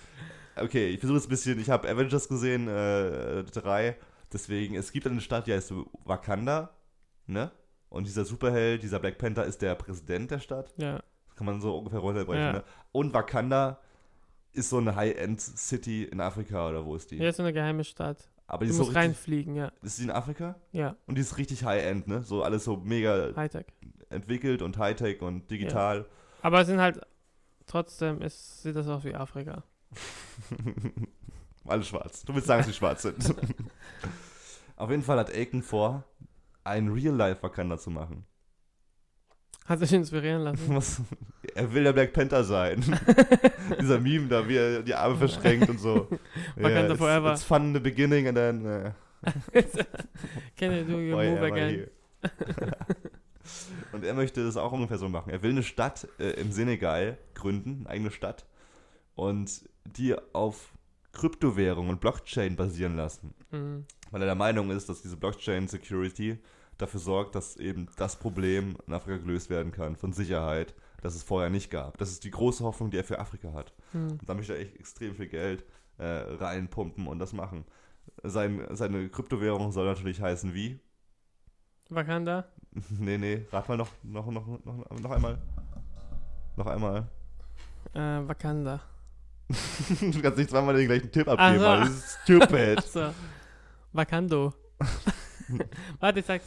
Okay, 0.55 0.87
ich 0.89 0.99
versuche 0.99 1.17
jetzt 1.17 1.27
ein 1.27 1.29
bisschen. 1.29 1.59
Ich 1.59 1.69
habe 1.69 1.87
Avengers 1.89 2.27
gesehen, 2.27 2.67
äh, 2.67 3.43
drei. 3.43 3.97
Deswegen, 4.31 4.75
es 4.75 4.91
gibt 4.91 5.05
eine 5.07 5.21
Stadt, 5.21 5.45
die 5.47 5.53
heißt 5.53 5.73
Wakanda, 6.05 6.71
ne? 7.27 7.51
Und 7.89 8.07
dieser 8.07 8.25
Superheld, 8.25 8.81
dieser 8.81 8.99
Black 8.99 9.17
Panther, 9.17 9.45
ist 9.45 9.61
der 9.61 9.75
Präsident 9.75 10.31
der 10.31 10.39
Stadt. 10.39 10.73
Ja. 10.77 10.99
Das 11.27 11.35
kann 11.35 11.45
man 11.45 11.61
so 11.61 11.77
ungefähr 11.77 11.99
runterbrechen, 11.99 12.41
Ja. 12.43 12.53
ne? 12.53 12.63
Und 12.91 13.13
Wakanda 13.13 13.79
ist 14.55 14.69
so 14.69 14.77
eine 14.77 14.95
High-End-City 14.95 16.03
in 16.05 16.19
Afrika, 16.21 16.69
oder 16.69 16.85
wo 16.85 16.95
ist 16.95 17.11
die? 17.11 17.17
Hier 17.17 17.29
ist 17.29 17.37
so 17.37 17.43
eine 17.43 17.53
geheime 17.53 17.83
Stadt. 17.83 18.29
Aber 18.47 18.65
die 18.65 18.69
Du 18.69 18.71
ist 18.71 18.77
so 18.77 18.83
musst 18.83 18.95
richtig, 18.95 19.09
reinfliegen, 19.09 19.55
ja. 19.55 19.71
Ist 19.81 19.97
die 19.99 20.03
in 20.03 20.11
Afrika? 20.11 20.55
Ja, 20.71 20.95
Und 21.07 21.15
die 21.15 21.21
ist 21.21 21.37
richtig 21.37 21.63
High-End, 21.63 22.07
ne? 22.07 22.21
So 22.23 22.43
alles 22.43 22.63
so 22.63 22.77
mega 22.77 23.31
Hightech. 23.35 23.65
entwickelt 24.09 24.61
und 24.61 24.77
Hightech 24.77 25.21
und 25.21 25.49
digital. 25.49 26.05
Aber 26.41 26.61
es 26.61 26.67
sind 26.67 26.79
halt, 26.79 27.01
trotzdem 27.65 28.21
ist, 28.21 28.61
sieht 28.61 28.75
das 28.75 28.87
aus 28.87 29.03
wie 29.03 29.15
Afrika. 29.15 29.63
Alle 31.67 31.83
schwarz. 31.83 32.23
Du 32.23 32.33
willst 32.35 32.47
sagen, 32.47 32.59
dass 32.59 32.67
sie 32.67 32.73
schwarz 32.73 33.01
sind. 33.01 33.35
Auf 34.75 34.89
jeden 34.91 35.03
Fall 35.03 35.17
hat 35.17 35.33
Aiken 35.33 35.63
vor, 35.63 36.03
ein 36.63 36.89
Real-Life-Wakanda 36.89 37.77
zu 37.79 37.89
machen. 37.89 38.25
Hat 39.65 39.79
sich 39.79 39.93
inspirieren 39.93 40.43
lassen. 40.43 40.75
Was, 40.75 41.01
er 41.55 41.73
will 41.73 41.83
der 41.83 41.93
Black 41.93 42.13
Panther 42.13 42.43
sein. 42.43 42.81
Dieser 43.81 43.99
Meme 43.99 44.27
da, 44.27 44.47
wie 44.47 44.57
er 44.57 44.83
die 44.83 44.93
Arme 44.93 45.15
verschränkt 45.15 45.69
und 45.69 45.79
so. 45.79 46.07
Wakanda 46.55 46.91
it's, 46.91 46.97
forever. 46.99 47.31
It's 47.31 47.43
fun 47.43 47.67
in 47.67 47.73
the 47.73 47.79
beginning 47.79 48.27
and 48.27 48.37
then... 48.37 48.65
Uh, 48.65 48.91
Can 50.55 50.71
you 50.71 50.83
do 50.83 50.99
your 50.99 51.19
oh, 51.19 51.23
move 51.23 51.41
yeah, 51.41 51.45
again? 51.45 51.87
und 53.91 54.03
er 54.03 54.13
möchte 54.13 54.43
das 54.43 54.55
auch 54.55 54.71
ungefähr 54.71 54.99
so 54.99 55.09
machen. 55.09 55.31
Er 55.31 55.41
will 55.41 55.51
eine 55.51 55.63
Stadt 55.63 56.07
äh, 56.19 56.31
im 56.39 56.51
Senegal 56.51 57.17
gründen, 57.33 57.85
eine 57.85 57.89
eigene 57.89 58.11
Stadt, 58.11 58.45
und 59.15 59.67
die 59.85 60.15
auf 60.33 60.73
Kryptowährung 61.13 61.89
und 61.89 62.01
Blockchain 62.01 62.55
basieren 62.55 62.95
lassen. 62.95 63.33
Mhm. 63.51 63.85
weil 64.11 64.21
er 64.21 64.27
der 64.27 64.35
Meinung 64.35 64.71
ist, 64.71 64.89
dass 64.89 65.01
diese 65.01 65.17
Blockchain-Security 65.17 66.37
dafür 66.77 66.99
sorgt, 66.99 67.35
dass 67.35 67.57
eben 67.57 67.87
das 67.97 68.17
Problem 68.17 68.75
in 68.87 68.93
Afrika 68.93 69.17
gelöst 69.17 69.49
werden 69.49 69.71
kann, 69.71 69.95
von 69.95 70.13
Sicherheit, 70.13 70.75
das 71.01 71.15
es 71.15 71.23
vorher 71.23 71.49
nicht 71.49 71.69
gab. 71.69 71.97
Das 71.97 72.09
ist 72.11 72.23
die 72.23 72.31
große 72.31 72.63
Hoffnung, 72.63 72.89
die 72.91 72.97
er 72.97 73.03
für 73.03 73.19
Afrika 73.19 73.53
hat. 73.53 73.73
Hm. 73.91 74.11
Und 74.11 74.29
da 74.29 74.33
möchte 74.33 74.53
er 74.53 74.59
echt 74.59 74.75
extrem 74.77 75.15
viel 75.15 75.27
Geld 75.27 75.65
äh, 75.97 76.05
reinpumpen 76.05 77.07
und 77.07 77.19
das 77.19 77.33
machen. 77.33 77.65
Sein, 78.23 78.65
seine 78.71 79.09
Kryptowährung 79.09 79.71
soll 79.71 79.85
natürlich 79.85 80.21
heißen 80.21 80.53
wie? 80.53 80.79
Wakanda? 81.89 82.45
nee, 82.99 83.17
nee, 83.17 83.45
rat 83.51 83.69
mal 83.69 83.77
noch, 83.77 83.89
noch, 84.03 84.25
noch, 84.27 84.47
noch, 84.47 84.99
noch 84.99 85.11
einmal. 85.11 85.37
Noch 86.55 86.67
einmal. 86.67 87.07
Äh, 87.93 88.27
Wakanda. 88.27 88.81
du 89.99 90.21
kannst 90.21 90.37
nicht 90.37 90.49
zweimal 90.49 90.75
den 90.75 90.87
gleichen 90.87 91.11
Tipp 91.11 91.27
abgeben, 91.27 91.59
so. 91.59 91.65
weil 91.65 91.79
das 91.81 91.89
ist 91.89 92.19
stupid. 92.23 93.13
Wakando. 93.93 94.53
Warte, 95.99 96.19
ich 96.19 96.25
sag's. 96.25 96.45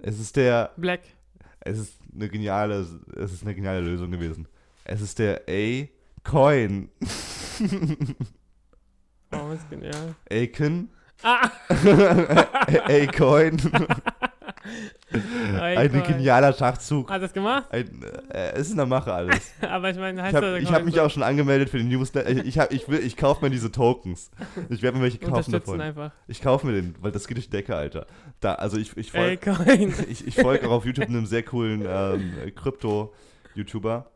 Es 0.00 0.18
ist 0.18 0.36
der, 0.36 0.72
Black. 0.76 1.00
es 1.60 1.78
ist 1.78 1.94
eine 2.14 2.28
geniale, 2.28 2.86
es 3.16 3.32
ist 3.32 3.42
eine 3.42 3.54
geniale 3.54 3.80
Lösung 3.80 4.10
gewesen. 4.10 4.46
Es 4.84 5.00
ist 5.00 5.18
der 5.18 5.42
A-Coin. 5.48 6.88
Oh, 9.32 9.52
ist 9.52 9.68
genial. 9.68 10.14
Aiken. 10.30 10.90
Ah! 11.22 11.50
A-Coin. 12.88 13.58
Ein 15.60 15.90
Coin. 15.90 16.02
genialer 16.02 16.52
Schachzug. 16.52 17.10
Hat 17.10 17.22
das 17.22 17.32
gemacht? 17.32 17.66
Ein, 17.70 18.02
äh, 18.30 18.52
es 18.52 18.62
ist 18.66 18.70
in 18.72 18.76
der 18.76 18.86
Mache 18.86 19.12
alles. 19.12 19.52
Aber 19.62 19.90
ich 19.90 19.96
meine, 19.96 20.22
heißt 20.22 20.32
Ich 20.32 20.36
habe 20.36 20.58
ich 20.60 20.72
hab 20.72 20.84
mich 20.84 21.00
auch 21.00 21.10
schon 21.10 21.22
angemeldet 21.22 21.70
für 21.70 21.78
den 21.78 21.88
Newsletter. 21.88 22.28
Ich, 22.30 22.44
ich, 22.44 22.58
hab, 22.58 22.72
ich, 22.72 22.88
will- 22.88 23.00
ich 23.04 23.16
kaufe 23.16 23.44
mir 23.44 23.50
diese 23.50 23.72
Tokens. 23.72 24.30
Ich 24.68 24.82
werde 24.82 24.98
mir 24.98 25.04
welche 25.04 25.18
kaufen 25.18 25.52
davon. 25.52 25.80
einfach. 25.80 26.12
Ich 26.26 26.42
kaufe 26.42 26.66
mir 26.66 26.72
den, 26.74 26.94
weil 27.00 27.10
das 27.12 27.26
geht 27.26 27.36
durch 27.38 27.46
die 27.46 27.56
Decke, 27.56 27.74
Alter. 27.74 28.06
Da, 28.40 28.54
also 28.56 28.76
ich, 28.76 28.96
ich 28.96 29.12
folge 29.12 29.56
ich, 30.08 30.26
ich 30.26 30.34
folg 30.34 30.64
auch 30.64 30.70
auf 30.72 30.84
YouTube 30.84 31.08
einem 31.08 31.26
sehr 31.26 31.42
coolen 31.42 31.84
ähm, 31.88 32.54
Krypto-YouTuber. 32.54 34.10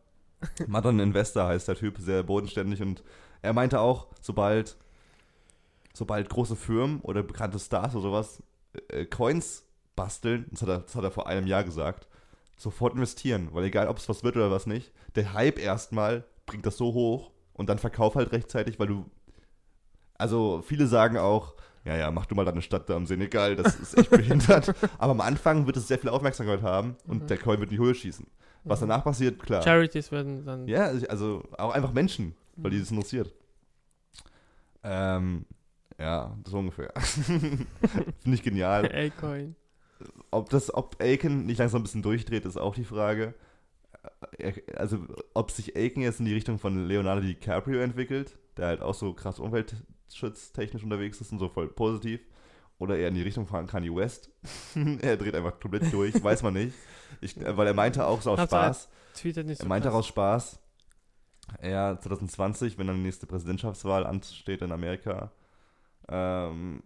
Madon 0.67 0.99
Investor 1.01 1.47
heißt 1.47 1.69
der 1.69 1.77
Typ, 1.77 1.99
sehr 1.99 2.23
bodenständig 2.23 2.83
und 2.83 3.03
er 3.43 3.53
meinte 3.53 3.81
auch, 3.81 4.09
sobald, 4.21 4.77
sobald 5.95 6.29
große 6.29 6.57
Firmen 6.57 7.01
oder 7.01 7.23
bekannte 7.23 7.59
Stars 7.59 7.95
oder 7.95 8.03
sowas 8.03 8.43
äh, 8.89 9.05
Coins 9.05 9.62
basteln, 9.97 10.47
das 10.51 10.63
hat, 10.63 10.69
er, 10.69 10.79
das 10.81 10.95
hat 10.95 11.05
er 11.05 11.11
vor 11.11 11.27
einem 11.27 11.47
Jahr 11.47 11.65
gesagt, 11.65 12.07
sofort 12.57 12.95
investieren, 12.95 13.49
weil 13.53 13.65
egal 13.65 13.89
ob 13.89 13.99
es 13.99 14.09
was 14.09 14.23
wird 14.25 14.37
oder 14.37 14.51
was 14.51 14.67
nicht, 14.67 14.93
der 15.17 15.33
Hype 15.35 15.59
erstmal 15.59 16.25
bringt 16.47 16.65
das 16.67 16.77
so 16.77 16.93
hoch 16.95 17.31
und 17.55 17.69
dann 17.69 17.79
verkauf 17.79 18.15
halt 18.15 18.33
rechtzeitig, 18.33 18.79
weil 18.79 18.87
du, 18.89 19.05
also 20.17 20.63
viele 20.67 20.87
sagen 20.87 21.17
auch, 21.19 21.55
ja, 21.85 21.97
ja, 21.97 22.11
mach 22.13 22.27
du 22.27 22.35
mal 22.37 22.45
deine 22.45 22.63
Stadt 22.63 22.89
da 22.89 22.95
am 22.95 23.07
Senegal, 23.07 23.57
das 23.57 23.75
ist 23.75 23.99
echt 23.99 24.11
behindert. 24.11 24.73
Aber 24.99 25.11
am 25.13 25.21
Anfang 25.21 25.67
wird 25.67 25.77
es 25.77 25.89
sehr 25.89 25.99
viel 25.99 26.11
Aufmerksamkeit 26.11 26.63
haben 26.63 26.97
und 27.09 27.25
Mhm. 27.25 27.27
der 27.27 27.39
Coin 27.39 27.59
wird 27.59 27.71
in 27.73 27.77
die 27.79 27.83
Höhe 27.85 27.95
schießen. 27.95 28.25
Was 28.65 28.81
Mhm. 28.81 28.89
danach 28.89 29.03
passiert, 29.05 29.43
klar. 29.43 29.63
Charities 29.63 30.13
werden 30.13 30.45
dann. 30.47 30.69
Ja, 30.69 30.85
also 31.09 31.43
auch 31.59 31.73
einfach 31.73 31.93
Menschen, 31.93 32.37
weil 32.57 32.71
die 32.71 32.77
Mhm. 32.77 32.81
das 32.83 32.91
interessiert. 32.93 33.33
Ähm, 34.85 35.45
ja, 35.99 36.37
so 36.47 36.59
ungefähr. 36.59 36.93
Finde 37.01 37.67
ich 38.27 38.43
genial. 38.43 38.85
A-Coin. 38.95 39.55
Ob 40.33 40.51
das, 40.51 40.75
ob 40.75 41.01
Aiken 41.01 41.47
nicht 41.47 41.59
langsam 41.59 41.81
ein 41.81 41.85
bisschen 41.85 42.03
durchdreht, 42.03 42.45
ist 42.45 42.57
auch 42.57 42.75
die 42.75 42.85
Frage. 42.85 43.35
Äh, 44.39 44.53
Also, 44.77 44.99
ob 45.35 45.51
sich 45.51 45.77
Aiken 45.77 46.03
jetzt 46.03 46.19
in 46.19 46.27
die 46.27 46.35
Richtung 46.35 46.59
von 46.59 46.89
Leonardo 46.89 47.21
DiCaprio 47.21 47.81
entwickelt, 47.81 48.37
der 48.57 48.67
halt 48.67 48.83
auch 48.83 48.95
so 48.95 49.13
krass 49.15 49.39
umweltschutztechnisch 49.39 50.83
unterwegs 50.83 51.21
ist 51.21 51.33
und 51.33 51.39
so 51.39 51.49
voll 51.49 51.69
positiv, 51.69 52.21
oder 52.79 52.97
eher 52.97 53.09
in 53.09 53.15
die 53.15 53.23
Richtung 53.23 53.47
von 53.47 53.67
Kanye 53.67 53.95
West. 53.95 54.31
er 55.03 55.17
dreht 55.17 55.35
einfach 55.37 55.61
komplett 55.61 55.93
durch, 55.93 56.23
weiß 56.23 56.43
man 56.43 56.55
nicht. 56.55 56.75
Ich, 57.21 57.37
äh, 57.37 57.57
weil 57.57 57.67
er 57.69 57.75
meinte 57.75 58.07
auch 58.07 58.21
so 58.23 58.33
aus 58.33 58.41
Spaß, 58.43 58.89
Tweetet 59.15 59.47
nicht 59.47 59.59
so 59.59 59.67
er 59.67 59.69
meinte 59.69 59.89
krass. 59.89 59.99
aus 59.99 60.07
Spaß, 60.09 60.59
ja, 61.63 61.99
2020, 62.01 62.79
wenn 62.79 62.87
dann 62.87 62.97
die 62.97 63.03
nächste 63.03 63.27
Präsidentschaftswahl 63.27 64.07
ansteht 64.07 64.63
in 64.63 64.73
Amerika, 64.73 65.31
ähm, 66.09 66.83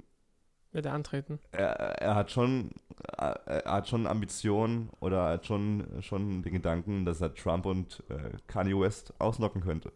Wird 0.76 0.84
er 0.84 0.92
antreten. 0.92 1.38
er, 1.52 1.70
er 1.70 2.14
hat 2.14 2.30
schon, 2.30 2.70
er, 3.16 3.40
er 3.46 3.72
hat 3.72 3.88
schon 3.88 4.06
Ambitionen 4.06 4.90
oder 5.00 5.28
er 5.28 5.32
hat 5.32 5.46
schon, 5.46 5.86
schon 6.02 6.42
den 6.42 6.52
Gedanken, 6.52 7.06
dass 7.06 7.22
er 7.22 7.34
Trump 7.34 7.64
und 7.64 8.04
äh, 8.10 8.36
Kanye 8.46 8.78
West 8.78 9.14
ausnocken 9.18 9.62
könnte. 9.62 9.90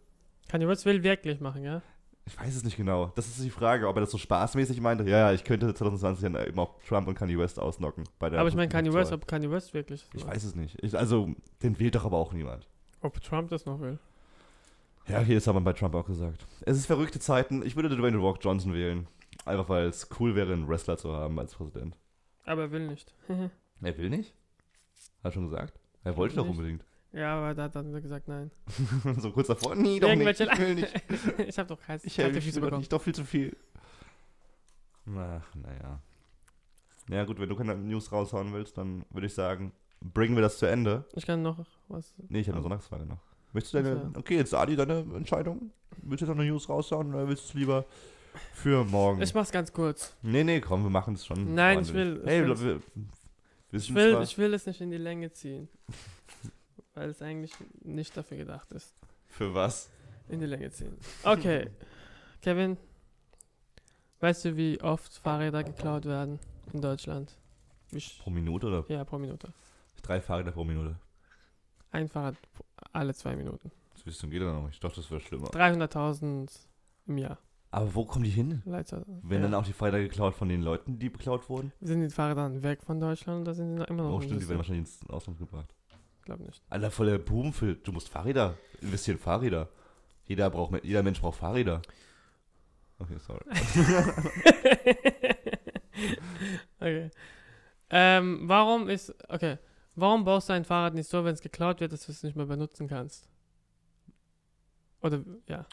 Kanye 0.49 0.67
West 0.67 0.87
will 0.87 1.03
wirklich 1.03 1.39
machen, 1.39 1.63
ja? 1.63 1.83
Ich 2.25 2.39
weiß 2.39 2.55
es 2.55 2.63
nicht 2.63 2.77
genau. 2.77 3.11
Das 3.15 3.27
ist 3.27 3.43
die 3.43 3.51
Frage, 3.51 3.87
ob 3.87 3.95
er 3.95 4.01
das 4.01 4.09
so 4.09 4.17
spaßmäßig 4.17 4.81
meinte. 4.81 5.03
Ja, 5.03 5.17
ja, 5.29 5.33
ich 5.33 5.43
könnte 5.43 5.71
2020 5.71 6.31
dann 6.31 6.47
eben 6.47 6.57
auch 6.57 6.81
Trump 6.87 7.07
und 7.07 7.13
Kanye 7.13 7.37
West 7.37 7.59
ausnocken. 7.59 8.05
Bei 8.17 8.31
der 8.31 8.39
aber 8.39 8.49
ich 8.49 8.55
meine, 8.55 8.69
Kanye 8.69 8.91
West, 8.91 9.11
ob 9.11 9.27
Kanye 9.27 9.51
West 9.51 9.75
wirklich. 9.75 10.07
Ich 10.15 10.25
weiß 10.25 10.43
es 10.43 10.55
nicht. 10.55 10.81
Ich, 10.83 10.97
also, 10.97 11.35
den 11.61 11.79
wählt 11.79 11.93
doch 11.93 12.05
aber 12.05 12.17
auch 12.17 12.33
niemand. 12.33 12.67
Ob 13.01 13.21
Trump 13.21 13.49
das 13.49 13.67
noch 13.67 13.79
will. 13.81 13.99
Ja, 15.07 15.19
okay, 15.21 15.35
das 15.35 15.45
hat 15.45 15.53
man 15.53 15.63
bei 15.63 15.73
Trump 15.73 15.93
auch 15.93 16.07
gesagt. 16.07 16.47
Es 16.61 16.75
ist 16.75 16.87
verrückte 16.87 17.19
Zeiten. 17.19 17.63
Ich 17.63 17.75
würde 17.75 17.95
Dwayne 17.95 18.17
Rock 18.17 18.39
Johnson 18.41 18.73
wählen. 18.73 19.07
Einfach 19.45 19.69
weil 19.69 19.85
es 19.87 20.07
cool 20.19 20.35
wäre, 20.35 20.53
einen 20.53 20.67
Wrestler 20.67 20.97
zu 20.97 21.13
haben 21.13 21.39
als 21.39 21.55
Präsident. 21.55 21.97
Aber 22.45 22.63
er 22.63 22.71
will 22.71 22.87
nicht. 22.87 23.13
Er 23.83 23.97
will 23.97 24.11
nicht? 24.11 24.35
Hat 25.23 25.31
er 25.31 25.31
schon 25.31 25.49
gesagt. 25.49 25.79
Er 26.03 26.15
wollte 26.15 26.35
doch 26.35 26.47
unbedingt. 26.47 26.85
ja, 27.13 27.35
aber 27.35 27.55
da 27.55 27.63
hat 27.63 27.75
dann 27.75 27.91
gesagt, 27.99 28.27
nein. 28.27 28.51
so 29.17 29.31
kurz 29.31 29.47
davor. 29.47 29.73
Nee, 29.73 29.99
doch 29.99 30.13
nicht. 30.13 30.39
Ich 30.39 30.59
will 30.59 30.75
nicht. 30.75 30.93
ich 31.47 31.57
hab 31.57 31.67
doch 31.67 31.79
heiß. 31.87 32.05
Ich 32.05 32.15
bekommen. 32.15 32.77
nicht. 32.77 32.93
Doch 32.93 33.01
viel 33.01 33.15
zu 33.15 33.25
viel. 33.25 33.57
Ach, 35.07 35.55
naja. 35.55 35.99
Ja 37.09 37.25
gut, 37.25 37.39
wenn 37.39 37.49
du 37.49 37.55
keine 37.55 37.75
News 37.75 38.11
raushauen 38.11 38.53
willst, 38.53 38.77
dann 38.77 39.03
würde 39.09 39.25
ich 39.25 39.33
sagen, 39.33 39.73
bringen 39.99 40.35
wir 40.35 40.43
das 40.43 40.59
zu 40.59 40.67
Ende. 40.67 41.05
Ich 41.15 41.25
kann 41.25 41.41
noch 41.41 41.65
was. 41.87 42.13
Nee, 42.29 42.41
ich 42.41 42.47
habe 42.47 42.57
eine 42.57 42.63
Sonntagsfrage 42.63 43.07
noch. 43.07 43.23
Möchtest 43.53 43.73
du 43.73 43.83
deine, 43.83 44.11
okay, 44.15 44.37
jetzt 44.37 44.53
Adi, 44.53 44.75
deine 44.75 44.99
Entscheidung? 45.15 45.71
Willst 46.03 46.21
du 46.21 46.25
jetzt 46.25 46.35
noch 46.35 46.41
eine 46.41 46.49
News 46.49 46.69
raushauen 46.69 47.13
oder 47.13 47.27
willst 47.27 47.45
du 47.45 47.47
es 47.47 47.53
lieber 47.55 47.85
für 48.53 48.83
morgen? 48.85 49.21
Ich 49.21 49.33
mach's 49.33 49.51
ganz 49.51 49.71
kurz. 49.73 50.15
nee, 50.21 50.43
nee, 50.43 50.61
komm, 50.61 50.83
wir 50.83 50.89
machen 50.89 51.15
es 51.15 51.25
schon. 51.25 51.53
Nein, 51.53 51.79
ich 51.81 51.89
ordentlich. 51.89 51.95
will- 51.95 52.21
ich 52.23 52.29
Hey, 52.29 52.45
will- 52.47 52.59
wir, 52.59 52.81
Ich 53.79 53.93
will, 53.95 54.21
ich 54.21 54.37
will 54.37 54.53
es 54.53 54.65
nicht 54.65 54.81
in 54.81 54.91
die 54.91 54.97
Länge 54.97 55.31
ziehen. 55.31 55.67
Weil 56.93 57.09
es 57.09 57.21
eigentlich 57.21 57.53
nicht 57.83 58.15
dafür 58.17 58.37
gedacht 58.37 58.71
ist. 58.73 58.93
für 59.27 59.53
was? 59.53 59.89
In 60.29 60.39
die 60.39 60.45
Länge 60.45 60.69
ziehen. 60.71 60.97
Okay. 61.23 61.69
Kevin, 62.41 62.77
weißt 64.19 64.45
du, 64.45 64.57
wie 64.57 64.81
oft 64.81 65.13
Fahrräder 65.13 65.63
geklaut 65.63 66.05
werden 66.05 66.39
in 66.73 66.81
Deutschland? 66.81 67.33
Wie 67.91 67.99
sch- 67.99 68.19
Pro 68.21 68.29
Minute 68.29 68.67
oder 68.67 68.85
ja, 68.87 69.03
pro 69.03 69.17
Minute. 69.17 69.49
drei 70.01 70.21
Fahrräder 70.21 70.51
pro 70.51 70.63
Minute? 70.63 70.95
Ein 71.91 72.07
Fahrrad 72.07 72.35
alle 72.93 73.13
zwei 73.13 73.35
Minuten. 73.35 73.71
Das 73.93 74.05
wisst 74.05 74.21
geht 74.29 74.41
dann 74.41 74.63
noch. 74.63 74.69
Ich 74.69 74.79
dachte, 74.79 74.95
das 74.97 75.11
wäre 75.11 75.21
schlimmer. 75.21 75.47
300.000 75.49 76.49
im 77.07 77.17
Jahr. 77.17 77.37
Aber 77.73 77.95
wo 77.95 78.03
kommen 78.05 78.25
die 78.25 78.31
hin? 78.31 78.61
Leute, 78.65 79.05
Werden 79.07 79.31
ja. 79.31 79.39
dann 79.39 79.53
auch 79.53 79.65
die 79.65 79.71
Fahrräder 79.71 79.99
geklaut 79.99 80.35
von 80.35 80.49
den 80.49 80.61
Leuten, 80.61 80.99
die 80.99 81.09
beklaut 81.09 81.47
wurden? 81.49 81.71
Sind 81.79 82.01
die 82.01 82.09
Fahrräder 82.09 82.43
dann 82.43 82.63
weg 82.63 82.83
von 82.83 82.99
Deutschland 82.99 83.41
oder 83.41 83.53
sind 83.53 83.69
die 83.69 83.79
noch 83.79 83.87
immer 83.87 84.03
noch 84.03 84.17
Oh, 84.17 84.21
stimmt, 84.21 84.41
die 84.41 84.47
werden 84.49 84.57
wahrscheinlich 84.57 84.81
ins 84.81 85.09
Ausland 85.09 85.39
gebracht. 85.39 85.73
Ich 86.19 86.25
glaube 86.25 86.43
nicht. 86.43 86.61
Alter, 86.69 86.91
voll 86.91 87.05
der 87.07 87.17
Boom 87.17 87.53
für. 87.53 87.75
Du 87.75 87.93
musst 87.93 88.09
Fahrräder. 88.09 88.57
Investieren 88.81 89.17
in 89.17 89.23
Fahrräder. 89.23 89.69
Jeder, 90.25 90.49
braucht, 90.49 90.83
jeder 90.83 91.01
Mensch 91.01 91.21
braucht 91.21 91.39
Fahrräder. 91.39 91.81
Okay, 92.99 93.17
sorry. 93.19 93.41
okay. 96.79 97.09
Ähm, 97.89 98.41
warum 98.43 98.89
ist. 98.89 99.15
Okay. 99.29 99.57
Warum 99.95 100.23
baust 100.23 100.49
du 100.49 100.53
ein 100.53 100.65
Fahrrad 100.65 100.93
nicht 100.93 101.09
so, 101.09 101.23
wenn 101.25 101.33
es 101.33 101.41
geklaut 101.41 101.79
wird, 101.79 101.91
dass 101.91 102.05
du 102.05 102.11
es 102.11 102.23
nicht 102.23 102.35
mehr 102.35 102.45
benutzen 102.45 102.87
kannst? 102.87 103.27
Oder, 105.01 105.23
ja. 105.47 105.65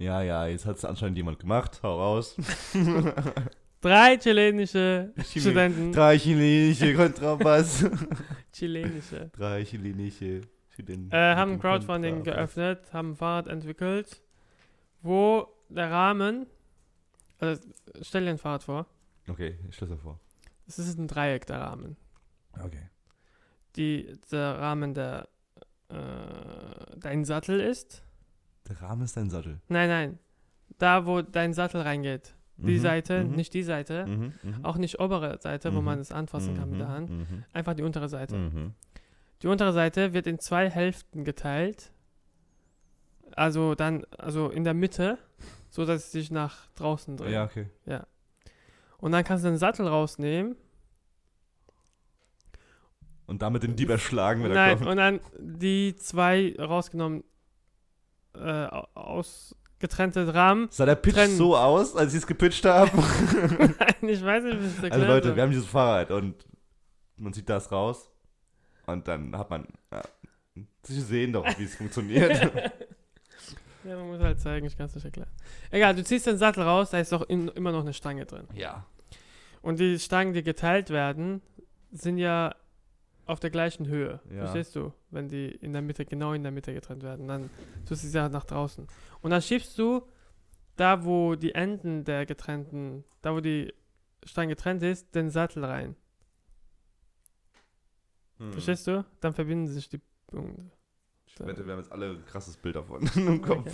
Ja, 0.00 0.22
ja, 0.22 0.46
jetzt 0.46 0.64
hat 0.66 0.76
es 0.78 0.84
anscheinend 0.84 1.16
jemand 1.18 1.38
gemacht. 1.38 1.80
Hau 1.82 1.98
raus. 1.98 2.34
Drei 3.82 4.16
chilenische 4.18 5.12
Chile- 5.22 5.40
Studenten. 5.40 5.92
Drei 5.92 6.18
chilenische 6.18 6.94
Kontrabass. 6.94 7.84
Chilenische. 8.52 9.30
Drei 9.36 9.64
chilenische 9.64 10.40
Studenten. 10.70 11.10
Äh, 11.14 11.34
haben 11.34 11.52
ein 11.52 11.58
Crowdfunding 11.60 12.16
Kontrabass. 12.16 12.54
geöffnet, 12.54 12.92
haben 12.92 13.10
ein 13.12 13.16
Fahrrad 13.16 13.46
entwickelt, 13.48 14.22
wo 15.02 15.46
der 15.68 15.90
Rahmen. 15.90 16.46
Also, 17.38 17.62
stell 18.02 18.24
dir 18.24 18.30
ein 18.30 18.38
Fahrrad 18.38 18.62
vor. 18.64 18.86
Okay, 19.28 19.58
ich 19.68 19.76
stelle 19.76 19.96
vor. 19.96 20.18
Es 20.66 20.78
ist 20.78 20.98
ein 20.98 21.08
Dreieck, 21.08 21.46
der 21.46 21.60
Rahmen. 21.60 21.96
Okay. 22.62 22.88
Die, 23.76 24.18
der 24.30 24.58
Rahmen, 24.58 24.94
der 24.94 25.28
äh, 25.88 26.96
dein 26.98 27.24
Sattel 27.24 27.60
ist. 27.60 28.02
Der 28.70 28.80
Rahmen 28.80 29.02
ist 29.02 29.16
dein 29.16 29.28
Sattel. 29.30 29.60
Nein, 29.68 29.88
nein. 29.88 30.18
Da, 30.78 31.04
wo 31.04 31.20
dein 31.22 31.52
Sattel 31.52 31.82
reingeht. 31.82 32.34
Die 32.56 32.76
Mhm, 32.76 32.80
Seite, 32.80 33.24
mhm, 33.24 33.34
nicht 33.36 33.52
die 33.54 33.62
Seite. 33.62 34.06
mhm, 34.06 34.32
mhm, 34.42 34.64
Auch 34.64 34.76
nicht 34.76 35.00
obere 35.00 35.38
Seite, 35.40 35.74
wo 35.74 35.80
Mhm. 35.80 35.84
man 35.84 35.98
es 35.98 36.12
anfassen 36.12 36.56
kann 36.56 36.70
mit 36.70 36.80
der 36.80 36.88
mhm, 36.88 36.92
Hand. 36.92 37.10
Einfach 37.52 37.74
die 37.74 37.82
untere 37.82 38.08
Seite. 38.08 38.72
Die 39.42 39.46
untere 39.48 39.72
Seite 39.72 40.12
wird 40.12 40.26
in 40.26 40.38
zwei 40.38 40.70
Hälften 40.70 41.24
geteilt. 41.24 41.92
Also 43.34 43.74
dann, 43.74 44.04
also 44.18 44.48
in 44.50 44.64
der 44.64 44.74
Mitte 44.74 45.18
so 45.72 45.84
dass 45.86 46.06
es 46.06 46.12
sich 46.12 46.30
nach 46.32 46.66
draußen 46.74 47.16
dreht. 47.16 47.32
Ja, 47.32 47.44
okay. 47.44 47.66
Und 48.98 49.12
dann 49.12 49.22
kannst 49.24 49.44
du 49.44 49.48
den 49.48 49.56
Sattel 49.56 49.86
rausnehmen. 49.86 50.56
Und 53.26 53.42
damit 53.42 53.62
den 53.62 53.76
Dieb 53.76 53.88
erschlagen, 53.90 54.42
wenn 54.42 54.50
er 54.50 54.54
Nein, 54.56 54.76
kommt. 54.78 54.90
und 54.90 54.96
dann 54.96 55.20
die 55.38 55.94
zwei 55.94 56.54
rausgenommen, 56.58 57.22
äh, 58.34 58.68
aus 58.94 59.54
getrennte 59.78 60.32
Rahmen. 60.34 60.68
Sah 60.70 60.86
der 60.86 60.94
Pitch 60.94 61.14
trennen. 61.14 61.36
so 61.36 61.56
aus, 61.56 61.96
als 61.96 62.12
sie 62.12 62.18
es 62.18 62.26
gepitcht 62.26 62.64
haben? 62.64 62.90
Nein, 63.58 64.08
ich 64.08 64.24
weiß 64.24 64.44
nicht, 64.44 64.60
wie 64.60 64.66
es 64.66 64.74
erklären 64.74 64.92
also 64.92 65.06
Leute, 65.06 65.36
wir 65.36 65.42
haben 65.42 65.50
dieses 65.50 65.66
Fahrrad 65.66 66.10
und 66.10 66.44
man 67.16 67.32
zieht 67.32 67.48
das 67.48 67.70
raus 67.72 68.10
und 68.86 69.08
dann 69.08 69.36
hat 69.36 69.50
man... 69.50 69.66
Ja, 69.90 70.02
Sie 70.82 71.00
sehen 71.00 71.32
doch, 71.32 71.46
wie 71.58 71.64
es 71.64 71.74
funktioniert. 71.74 72.50
Ja, 73.82 73.96
man 73.96 74.08
muss 74.08 74.20
halt 74.20 74.38
zeigen, 74.38 74.66
ich 74.66 74.76
kann 74.76 74.86
es 74.86 74.94
nicht 74.94 75.06
erklären. 75.06 75.30
Egal, 75.70 75.94
du 75.94 76.04
ziehst 76.04 76.26
den 76.26 76.36
Sattel 76.36 76.64
raus, 76.64 76.90
da 76.90 76.98
ist 76.98 77.12
doch 77.12 77.22
in, 77.22 77.48
immer 77.48 77.72
noch 77.72 77.80
eine 77.80 77.94
Stange 77.94 78.26
drin. 78.26 78.46
ja. 78.54 78.84
Und 79.62 79.78
die 79.78 79.98
Stangen, 79.98 80.32
die 80.32 80.42
geteilt 80.42 80.88
werden, 80.88 81.42
sind 81.90 82.16
ja 82.18 82.54
auf 83.30 83.40
der 83.40 83.50
gleichen 83.50 83.86
Höhe. 83.86 84.20
Ja. 84.30 84.40
Verstehst 84.40 84.76
du? 84.76 84.92
Wenn 85.10 85.28
die 85.28 85.48
in 85.48 85.72
der 85.72 85.82
Mitte, 85.82 86.04
genau 86.04 86.32
in 86.32 86.42
der 86.42 86.52
Mitte 86.52 86.74
getrennt 86.74 87.02
werden, 87.02 87.28
dann 87.28 87.50
tust 87.86 88.04
du 88.04 88.08
sie 88.08 88.28
nach 88.28 88.44
draußen. 88.44 88.86
Und 89.22 89.30
dann 89.30 89.40
schiebst 89.40 89.78
du 89.78 90.02
da, 90.76 91.04
wo 91.04 91.34
die 91.36 91.54
Enden 91.54 92.04
der 92.04 92.26
getrennten, 92.26 93.04
da 93.22 93.34
wo 93.34 93.40
die 93.40 93.72
Stange 94.24 94.48
getrennt 94.48 94.82
ist, 94.82 95.14
den 95.14 95.30
Sattel 95.30 95.64
rein. 95.64 95.96
Hm. 98.38 98.52
Verstehst 98.52 98.86
du? 98.86 99.04
Dann 99.20 99.32
verbinden 99.32 99.68
sich 99.68 99.88
die 99.88 100.00
Punkte. 100.26 100.70
Ich 101.26 101.38
wette, 101.38 101.64
wir 101.64 101.72
haben 101.72 101.80
jetzt 101.80 101.92
alle 101.92 102.10
ein 102.10 102.24
krasses 102.26 102.56
Bild 102.56 102.76
davon 102.76 103.08
im 103.14 103.40
Kopf. 103.42 103.66
Okay. 103.66 103.70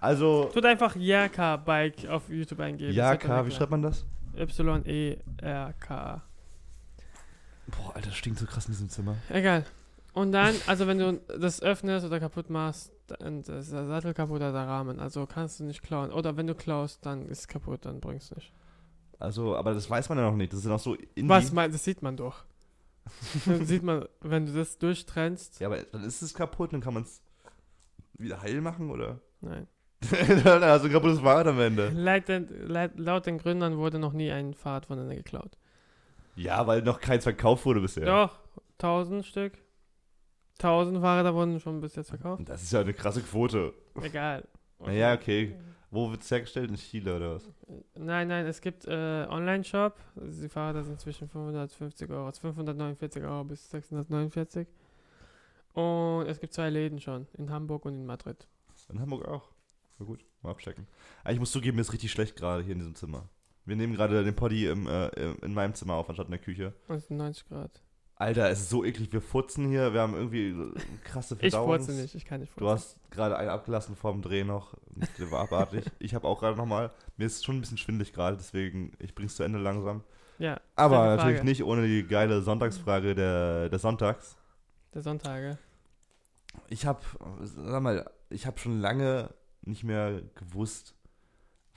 Also, 0.00 0.50
Tut 0.52 0.64
einfach 0.64 0.96
Yerka 0.96 1.56
Bike 1.56 2.06
auf 2.06 2.28
YouTube 2.28 2.60
eingeben. 2.60 2.96
dann 2.96 3.46
wie 3.46 3.50
schreibt 3.50 3.70
man 3.70 3.82
das? 3.82 4.04
E 4.34 4.42
Y-E-R-K. 4.42 6.22
Boah, 7.68 7.94
Alter, 7.94 8.08
das 8.08 8.16
stinkt 8.16 8.38
so 8.38 8.46
krass 8.46 8.66
in 8.66 8.72
diesem 8.72 8.88
Zimmer. 8.88 9.16
Egal. 9.28 9.64
Und 10.12 10.32
dann, 10.32 10.54
also 10.66 10.86
wenn 10.86 10.98
du 10.98 11.20
das 11.38 11.60
öffnest 11.60 12.06
oder 12.06 12.20
kaputt 12.20 12.48
machst, 12.48 12.90
dann 13.06 13.40
ist 13.40 13.72
der 13.72 13.86
Sattel 13.86 14.14
kaputt 14.14 14.36
oder 14.36 14.52
der 14.52 14.66
Rahmen. 14.66 14.98
Also 14.98 15.26
kannst 15.26 15.60
du 15.60 15.64
nicht 15.64 15.82
klauen. 15.82 16.10
Oder 16.10 16.36
wenn 16.36 16.46
du 16.46 16.54
klaust, 16.54 17.04
dann 17.04 17.26
ist 17.26 17.40
es 17.40 17.48
kaputt, 17.48 17.84
dann 17.84 18.00
bringst 18.00 18.30
du 18.30 18.36
nicht. 18.36 18.52
Also, 19.18 19.56
aber 19.56 19.74
das 19.74 19.88
weiß 19.88 20.08
man 20.08 20.18
ja 20.18 20.24
noch 20.24 20.36
nicht. 20.36 20.52
Das 20.52 20.60
ist 20.60 20.64
ja 20.64 20.70
noch 20.70 20.80
so 20.80 20.96
in 21.14 21.28
Was 21.28 21.52
mein, 21.52 21.72
das 21.72 21.84
sieht 21.84 22.02
man 22.02 22.16
doch. 22.16 22.44
das 23.46 23.68
sieht 23.68 23.82
man, 23.82 24.06
wenn 24.20 24.46
du 24.46 24.52
das 24.52 24.78
durchtrennst. 24.78 25.60
Ja, 25.60 25.68
aber 25.68 25.82
dann 25.82 26.04
ist 26.04 26.22
es 26.22 26.34
kaputt, 26.34 26.72
dann 26.72 26.80
kann 26.80 26.94
man 26.94 27.04
es 27.04 27.22
wieder 28.18 28.40
heil 28.42 28.60
machen, 28.60 28.90
oder? 28.90 29.20
Nein. 29.40 29.66
dann 30.44 30.62
hast 30.64 30.82
du 30.82 30.88
ein 30.88 30.92
kaputtes 30.92 31.20
Fahrrad 31.20 31.46
am 31.46 31.60
Ende. 31.60 31.90
Laut 31.90 32.28
den, 32.28 32.48
laut, 32.68 32.90
laut 32.96 33.26
den 33.26 33.38
Gründern 33.38 33.76
wurde 33.76 33.98
noch 33.98 34.12
nie 34.12 34.30
ein 34.30 34.54
Fahrrad 34.54 34.86
von 34.86 34.98
denen 34.98 35.16
geklaut. 35.16 35.56
Ja, 36.36 36.66
weil 36.66 36.82
noch 36.82 37.00
keins 37.00 37.24
verkauft 37.24 37.64
wurde 37.66 37.80
bisher. 37.80 38.04
Doch, 38.04 38.38
1000 38.78 39.24
Stück. 39.24 39.52
1000 40.58 41.00
Fahrräder 41.00 41.34
wurden 41.34 41.60
schon 41.60 41.80
bis 41.80 41.96
jetzt 41.96 42.08
verkauft. 42.08 42.48
Das 42.48 42.62
ist 42.62 42.72
ja 42.72 42.80
eine 42.80 42.94
krasse 42.94 43.22
Quote. 43.22 43.74
Egal. 44.00 44.46
Naja, 44.78 45.14
okay. 45.14 45.56
Wo 45.90 46.10
wird 46.10 46.22
es 46.22 46.30
hergestellt? 46.30 46.70
In 46.70 46.76
Chile 46.76 47.16
oder 47.16 47.34
was? 47.36 47.48
Nein, 47.94 48.28
nein, 48.28 48.46
es 48.46 48.60
gibt 48.60 48.86
äh, 48.86 49.26
Online-Shop. 49.28 49.96
Also 50.20 50.42
Die 50.42 50.48
Fahrräder 50.48 50.84
sind 50.84 51.00
zwischen 51.00 51.28
550 51.28 52.10
Euro, 52.10 52.26
also 52.26 52.40
549 52.40 53.22
Euro 53.22 53.44
bis 53.44 53.70
649. 53.70 54.66
Und 55.74 56.26
es 56.26 56.40
gibt 56.40 56.52
zwei 56.54 56.70
Läden 56.70 57.00
schon, 57.00 57.26
in 57.34 57.50
Hamburg 57.50 57.84
und 57.84 57.94
in 57.94 58.06
Madrid. 58.06 58.48
In 58.90 59.00
Hamburg 59.00 59.26
auch. 59.28 59.50
Na 59.98 60.06
gut, 60.06 60.24
mal 60.42 60.50
abchecken. 60.50 60.86
Aber 61.22 61.32
ich 61.32 61.38
muss 61.38 61.52
zugeben, 61.52 61.76
mir 61.76 61.82
ist 61.82 61.92
richtig 61.92 62.10
schlecht 62.10 62.36
gerade 62.36 62.62
hier 62.62 62.72
in 62.72 62.78
diesem 62.78 62.94
Zimmer. 62.94 63.28
Wir 63.66 63.76
nehmen 63.76 63.94
gerade 63.94 64.24
den 64.24 64.34
Poddy 64.34 64.66
im, 64.66 64.86
äh, 64.86 65.08
im- 65.08 65.36
in 65.42 65.54
meinem 65.54 65.74
Zimmer 65.74 65.94
auf, 65.94 66.08
anstatt 66.08 66.26
in 66.26 66.32
der 66.32 66.40
Küche. 66.40 66.72
Es 66.88 67.08
sind 67.08 67.16
90 67.18 67.46
Grad. 67.48 67.82
Alter, 68.18 68.48
es 68.48 68.60
ist 68.60 68.70
so 68.70 68.82
eklig. 68.82 69.12
Wir 69.12 69.20
futzen 69.20 69.68
hier. 69.68 69.92
Wir 69.92 70.00
haben 70.00 70.14
irgendwie 70.14 70.54
krasse 71.04 71.34
Ich 71.34 71.40
Verdauungs... 71.52 71.84
furze 71.84 72.00
nicht, 72.00 72.14
ich 72.14 72.24
kann 72.24 72.40
nicht 72.40 72.50
furzen. 72.50 72.64
Du 72.64 72.70
hast 72.70 72.96
gerade 73.10 73.36
einen 73.36 73.50
abgelassen 73.50 73.94
vorm 73.94 74.22
Dreh 74.22 74.42
noch. 74.42 74.72
Der 75.18 75.30
war 75.30 75.40
abartig. 75.40 75.84
ich 75.98 76.14
habe 76.14 76.26
auch 76.26 76.40
gerade 76.40 76.56
nochmal. 76.56 76.92
Mir 77.18 77.26
ist 77.26 77.44
schon 77.44 77.56
ein 77.56 77.60
bisschen 77.60 77.76
schwindelig 77.76 78.14
gerade, 78.14 78.38
deswegen 78.38 78.92
ich 79.00 79.14
bring's 79.14 79.36
zu 79.36 79.42
Ende 79.42 79.58
langsam. 79.58 80.02
ja, 80.38 80.58
Aber 80.76 81.16
natürlich 81.16 81.42
nicht 81.42 81.62
ohne 81.62 81.86
die 81.86 82.06
geile 82.06 82.40
Sonntagsfrage 82.40 83.14
der, 83.14 83.68
des 83.68 83.82
Sonntags. 83.82 84.38
Der 84.94 85.02
Sonntage. 85.02 85.58
Ich 86.70 86.86
habe, 86.86 87.00
sag 87.42 87.82
mal, 87.82 88.10
ich 88.30 88.46
habe 88.46 88.58
schon 88.58 88.80
lange 88.80 89.28
nicht 89.60 89.84
mehr 89.84 90.22
gewusst, 90.36 90.94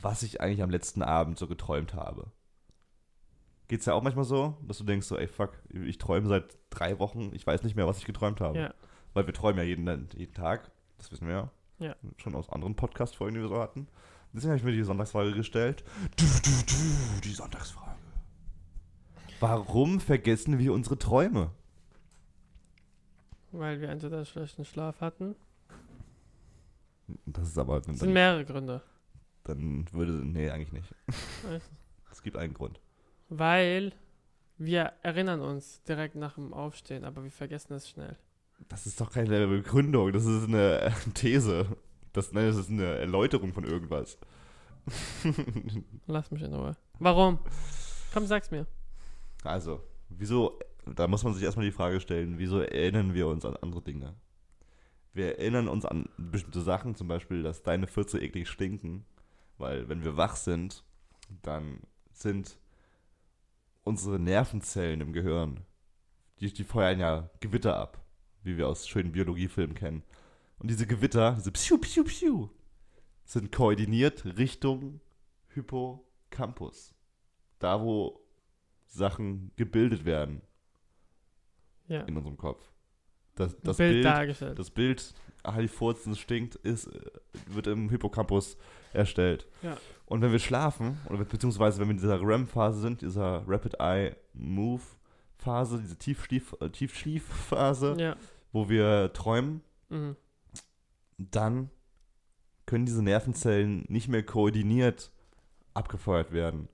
was 0.02 0.24
ich 0.24 0.42
eigentlich 0.42 0.62
am 0.64 0.70
letzten 0.70 1.02
Abend 1.02 1.38
so 1.38 1.48
geträumt 1.48 1.94
habe. 1.94 2.32
Geht's 3.68 3.86
ja 3.86 3.94
auch 3.94 4.02
manchmal 4.02 4.26
so, 4.26 4.58
dass 4.68 4.80
du 4.80 4.84
denkst 4.84 5.08
so, 5.08 5.18
ey 5.18 5.28
fuck, 5.28 5.52
ich 5.70 5.98
träume 5.98 6.28
seit 6.28 6.58
drei 6.70 6.98
Wochen, 7.00 7.32
ich 7.34 7.46
weiß 7.46 7.64
nicht 7.64 7.76
mehr, 7.76 7.88
was 7.88 8.00
ich 8.00 8.06
geträumt 8.06 8.42
habe. 8.42 8.58
Ja. 8.58 8.74
Weil 9.14 9.28
wir 9.28 9.34
träumen 9.34 9.60
ja 9.60 9.64
jeden, 9.64 10.10
jeden 10.16 10.34
Tag, 10.34 10.72
das 10.98 11.12
wissen 11.12 11.28
wir 11.28 11.34
ja. 11.34 11.52
Ja. 11.80 11.96
Schon 12.18 12.36
aus 12.36 12.50
anderen 12.50 12.76
Podcast-Folgen, 12.76 13.36
die 13.36 13.42
wir 13.42 13.48
so 13.48 13.60
hatten. 13.60 13.88
Deswegen 14.34 14.50
habe 14.52 14.58
ich 14.58 14.64
mir 14.64 14.72
die 14.72 14.84
Sonntagsfrage 14.84 15.34
gestellt. 15.34 15.84
Du, 16.18 16.26
du, 16.26 16.52
du, 16.68 17.22
die 17.24 17.32
Sonntagsfrage. 17.32 17.96
Warum 19.40 20.00
vergessen 20.00 20.60
wir 20.60 20.74
unsere 20.74 20.98
Träume? 20.98 21.52
Weil 23.52 23.82
wir 23.82 23.90
entweder 23.90 24.26
schlechten 24.26 24.66
Schlaf 24.66 25.02
hatten. 25.02 25.36
Das 27.26 27.48
ist 27.48 27.58
aber, 27.58 27.78
Es 27.78 27.86
sind 28.00 28.14
mehrere 28.14 28.46
Gründe. 28.46 28.84
Dann 29.44 29.92
würde, 29.92 30.12
nee, 30.12 30.50
eigentlich 30.50 30.74
nicht. 30.74 30.96
Es 32.12 32.24
gibt 32.24 32.38
einen 32.38 32.56
Grund. 32.56 32.82
Weil 33.30 33.94
wir 34.58 34.92
erinnern 35.04 35.42
uns 35.42 35.84
direkt 35.84 36.16
nach 36.16 36.36
dem 36.36 36.54
Aufstehen, 36.54 37.06
aber 37.06 37.24
wir 37.24 37.32
vergessen 37.32 37.74
es 37.74 37.88
schnell. 37.88 38.18
Das 38.68 38.86
ist 38.86 39.00
doch 39.00 39.12
keine 39.12 39.48
Begründung, 39.48 40.12
das 40.12 40.26
ist 40.26 40.48
eine 40.48 40.94
These. 41.14 41.78
Das, 42.12 42.34
nein, 42.34 42.48
das 42.48 42.58
ist 42.58 42.70
eine 42.70 42.98
Erläuterung 42.98 43.54
von 43.54 43.64
irgendwas. 43.64 44.18
Lass 46.08 46.32
mich 46.32 46.42
in 46.42 46.54
Ruhe. 46.54 46.76
Warum? 46.98 47.40
Komm, 48.14 48.26
sag's 48.26 48.52
mir. 48.52 48.66
Also, 49.44 49.82
wieso, 50.10 50.60
da 50.86 51.08
muss 51.08 51.24
man 51.24 51.34
sich 51.34 51.44
erstmal 51.44 51.66
die 51.66 51.72
Frage 51.72 52.00
stellen, 52.02 52.38
wieso 52.38 52.60
erinnern 52.60 53.14
wir 53.14 53.28
uns 53.28 53.46
an 53.46 53.56
andere 53.62 53.82
Dinge? 53.82 54.16
Wir 55.14 55.40
erinnern 55.40 55.68
uns 55.68 55.86
an 55.86 56.10
bestimmte 56.18 56.62
Sachen, 56.62 56.96
zum 56.96 57.08
Beispiel, 57.08 57.44
dass 57.44 57.64
deine 57.64 57.88
Fürze 57.88 58.20
eklig 58.20 58.50
stinken, 58.50 59.06
weil 59.60 59.88
wenn 59.90 60.04
wir 60.04 60.18
wach 60.18 60.36
sind, 60.36 60.84
dann 61.44 61.82
sind 62.12 62.58
unsere 63.84 64.20
Nervenzellen 64.20 65.02
im 65.02 65.14
Gehirn, 65.14 65.62
die, 66.40 66.52
die 66.52 66.64
feuern 66.64 67.00
ja 67.00 67.30
Gewitter 67.40 67.78
ab, 67.78 68.04
wie 68.44 68.58
wir 68.58 68.68
aus 68.68 68.88
schönen 68.88 69.12
Biologiefilmen 69.12 69.76
kennen. 69.76 70.04
Und 70.58 70.70
diese 70.70 70.88
Gewitter, 70.88 71.36
diese 71.38 71.52
Psiu, 71.52 71.78
Psiu, 71.78 72.04
Psiu, 72.04 72.50
sind 73.26 73.52
koordiniert 73.52 74.26
Richtung 74.26 75.00
Hippocampus. 75.54 76.96
Da, 77.60 77.82
wo 77.82 78.20
Sachen 78.88 79.52
gebildet 79.56 80.06
werden 80.06 80.42
Ja. 81.88 82.02
in 82.02 82.18
unserem 82.18 82.38
Kopf. 82.38 82.72
Das, 83.36 83.56
das 83.62 83.78
Bild, 83.78 83.94
Bild, 83.94 84.06
dargestellt. 84.06 84.60
das 84.60 84.70
Bild, 84.72 85.14
die 85.60 85.68
Furzen 85.68 86.16
stinkt, 86.16 86.56
ist, 86.56 86.88
äh, 86.88 87.12
wird 87.48 87.68
im 87.68 87.90
Hippocampus 87.90 88.58
erstellt. 88.94 89.48
Ja. 89.62 89.78
Und 90.06 90.22
wenn 90.22 90.32
wir 90.32 90.40
schlafen, 90.40 90.98
oder 91.10 91.24
beziehungsweise 91.24 91.80
wenn 91.80 91.88
wir 91.88 91.92
in 91.92 91.98
dieser 91.98 92.20
REM-Phase 92.22 92.80
sind, 92.82 93.02
dieser 93.02 93.44
Rapid 93.48 93.80
Eye 93.80 94.16
Move 94.34 94.82
Phase, 95.38 95.80
diese 95.80 95.98
Tiefschlief, 95.98 96.56
äh, 96.60 96.70
Tiefschliefphase, 96.70 97.96
ja. 98.00 98.16
wo 98.52 98.68
wir 98.70 99.14
träumen, 99.14 99.62
Mhm. 99.90 100.16
dann 101.18 101.70
können 102.66 102.86
diese 102.86 103.02
Nervenzellen 103.04 103.86
nicht 103.88 104.08
mehr 104.08 104.24
koordiniert 104.24 105.12
abgefeuert 105.74 106.32
werden. 106.32 106.68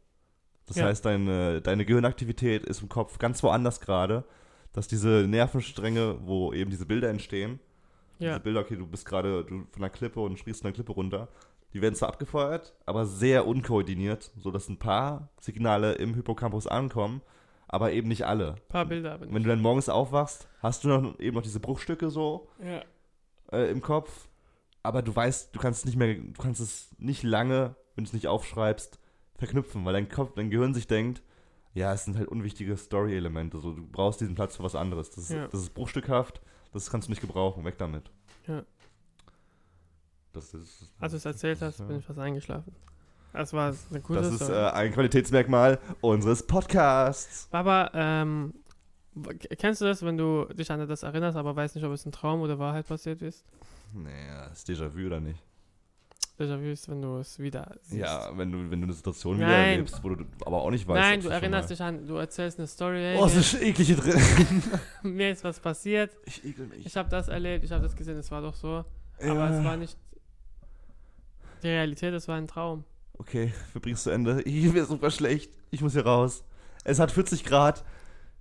Das 0.65 0.77
Ja. 0.77 0.85
heißt, 0.85 1.05
deine, 1.05 1.61
deine 1.61 1.85
Gehirnaktivität 1.85 2.65
ist 2.65 2.81
im 2.81 2.89
Kopf 2.89 3.17
ganz 3.19 3.41
woanders 3.43 3.79
gerade, 3.79 4.25
dass 4.73 4.87
diese 4.87 5.25
Nervenstränge, 5.27 6.17
wo 6.25 6.51
eben 6.53 6.69
diese 6.71 6.85
Bilder 6.85 7.09
entstehen, 7.09 7.59
Ja. 8.19 8.31
diese 8.31 8.39
Bilder, 8.41 8.61
okay, 8.61 8.75
du 8.75 8.87
bist 8.87 9.05
gerade 9.05 9.45
von 9.45 9.67
einer 9.77 9.89
Klippe 9.89 10.19
und 10.19 10.37
springst 10.39 10.61
von 10.61 10.67
einer 10.69 10.75
Klippe 10.75 10.91
runter, 10.91 11.29
die 11.75 11.81
werden 11.81 11.93
zwar 11.93 12.07
abgefeuert, 12.09 12.73
aber 12.85 13.05
sehr 13.05 13.45
unkoordiniert, 13.45 14.31
sodass 14.37 14.69
ein 14.69 14.79
paar 14.79 15.27
Signale 15.41 15.91
im 15.95 16.13
Hippocampus 16.15 16.67
ankommen, 16.67 17.21
aber 17.67 17.91
eben 17.91 18.07
nicht 18.07 18.25
alle. 18.25 18.53
Ein 18.53 18.61
paar 18.69 18.85
Bilder 18.85 19.13
aber 19.15 19.25
Wenn 19.25 19.33
nicht. 19.33 19.45
du 19.45 19.49
dann 19.49 19.61
morgens 19.61 19.89
aufwachst, 19.89 20.47
hast 20.63 20.83
du 20.83 20.87
noch, 20.87 21.19
eben 21.19 21.35
noch 21.35 21.43
diese 21.43 21.59
Bruchstücke 21.59 22.09
so 22.09 22.47
Ja. 22.63 22.81
äh, 23.51 23.69
im 23.69 23.81
Kopf, 23.81 24.29
aber 24.83 25.01
du 25.01 25.13
weißt, 25.13 25.53
du 25.53 25.59
kannst 25.59 25.85
nicht 25.85 25.97
mehr, 25.97 26.15
du 26.15 26.41
kannst 26.41 26.61
es 26.61 26.95
nicht 26.97 27.23
lange, 27.23 27.75
wenn 27.95 28.05
du 28.05 28.07
es 28.07 28.13
nicht 28.13 28.27
aufschreibst, 28.29 28.97
verknüpfen, 29.37 29.83
weil 29.83 29.93
dein 29.93 30.07
Kopf, 30.07 30.31
dein 30.35 30.49
Gehirn 30.49 30.73
sich 30.73 30.87
denkt, 30.87 31.21
ja, 31.73 31.91
es 31.91 32.05
sind 32.05 32.15
halt 32.17 32.29
unwichtige 32.29 32.77
Story-Elemente, 32.77 33.59
so, 33.59 33.73
du 33.73 33.85
brauchst 33.85 34.21
diesen 34.21 34.35
Platz 34.35 34.55
für 34.55 34.63
was 34.63 34.75
anderes. 34.75 35.09
Das 35.09 35.25
ist, 35.25 35.31
Ja. 35.31 35.47
das 35.49 35.59
ist 35.61 35.73
bruchstückhaft, 35.73 36.39
das 36.71 36.89
kannst 36.89 37.09
du 37.09 37.11
nicht 37.11 37.19
gebrauchen, 37.19 37.65
weg 37.65 37.77
damit. 37.77 38.11
Ja. 38.47 38.63
Das 40.35 40.53
ist, 40.53 40.91
Als 40.99 41.11
du 41.13 41.17
es 41.17 41.25
erzählt 41.25 41.61
hast, 41.61 41.87
bin 41.87 41.97
ich 41.99 42.05
fast 42.05 42.19
eingeschlafen. 42.19 42.75
Das 43.33 43.51
war 43.53 43.73
eine 43.89 44.01
gute 44.01 44.21
Das 44.21 44.31
ist 44.33 44.43
Story. 44.43 44.53
äh, 44.59 44.69
ein 44.71 44.91
Qualitätsmerkmal 44.93 45.79
unseres 46.01 46.45
Podcasts. 46.45 47.47
Aber, 47.51 47.91
ähm, 47.93 48.53
kennst 49.57 49.81
du 49.81 49.85
das, 49.85 50.03
wenn 50.03 50.17
du 50.17 50.45
dich 50.53 50.69
an 50.71 50.85
das 50.87 51.03
erinnerst, 51.03 51.37
aber 51.37 51.55
weißt 51.55 51.75
nicht, 51.75 51.85
ob 51.85 51.91
es 51.93 52.05
ein 52.05 52.11
Traum 52.11 52.41
oder 52.41 52.59
Wahrheit 52.59 52.87
passiert 52.87 53.21
ist? 53.21 53.43
Naja, 53.93 54.45
ist 54.47 54.67
Déjà-vu 54.69 55.05
oder 55.07 55.19
nicht? 55.19 55.41
Déjà-vu 56.37 56.65
ist, 56.71 56.89
wenn 56.89 57.01
du 57.01 57.17
es 57.19 57.39
wieder 57.39 57.75
siehst. 57.81 58.01
Ja, 58.01 58.29
wenn 58.37 58.51
du, 58.51 58.69
wenn 58.69 58.81
du 58.81 58.85
eine 58.87 58.93
Situation 58.93 59.37
wieder 59.37 59.47
Nein. 59.47 59.69
erlebst, 59.71 60.03
wo 60.03 60.09
du 60.09 60.25
aber 60.45 60.61
auch 60.61 60.69
nicht 60.69 60.85
weißt. 60.87 60.99
Nein, 60.99 61.21
du 61.21 61.29
erinnerst 61.29 61.69
dich 61.69 61.81
an, 61.81 62.05
du 62.05 62.15
erzählst 62.15 62.57
eine 62.59 62.67
Story, 62.67 62.99
hey, 62.99 63.17
Oh, 63.21 63.25
es 63.25 63.35
ist 63.37 63.61
eklig 63.61 63.87
hier 63.87 63.95
drin. 63.97 64.21
mir 65.03 65.31
ist 65.31 65.43
was 65.45 65.59
passiert, 65.61 66.11
Ich 66.25 66.43
ekel 66.43 66.67
mich. 66.67 66.85
ich 66.85 66.97
habe 66.97 67.09
das 67.09 67.29
erlebt, 67.29 67.63
ich 67.63 67.71
habe 67.71 67.83
das 67.83 67.95
gesehen, 67.95 68.17
es 68.17 68.29
war 68.31 68.41
doch 68.41 68.53
so, 68.55 68.83
aber 69.21 69.49
es 69.49 69.63
war 69.63 69.77
nicht 69.77 69.97
die 71.63 71.67
Realität, 71.67 72.13
es 72.13 72.27
war 72.27 72.35
ein 72.37 72.47
Traum. 72.47 72.83
Okay, 73.17 73.53
wir 73.73 73.81
bringen 73.81 73.95
es 73.95 74.03
zu 74.03 74.09
Ende. 74.09 74.41
Ich 74.43 74.71
mir 74.71 74.85
super 74.85 75.09
schlecht. 75.11 75.51
Ich 75.71 75.81
muss 75.81 75.93
hier 75.93 76.05
raus. 76.05 76.43
Es 76.83 76.99
hat 76.99 77.11
40 77.11 77.43
Grad. 77.43 77.83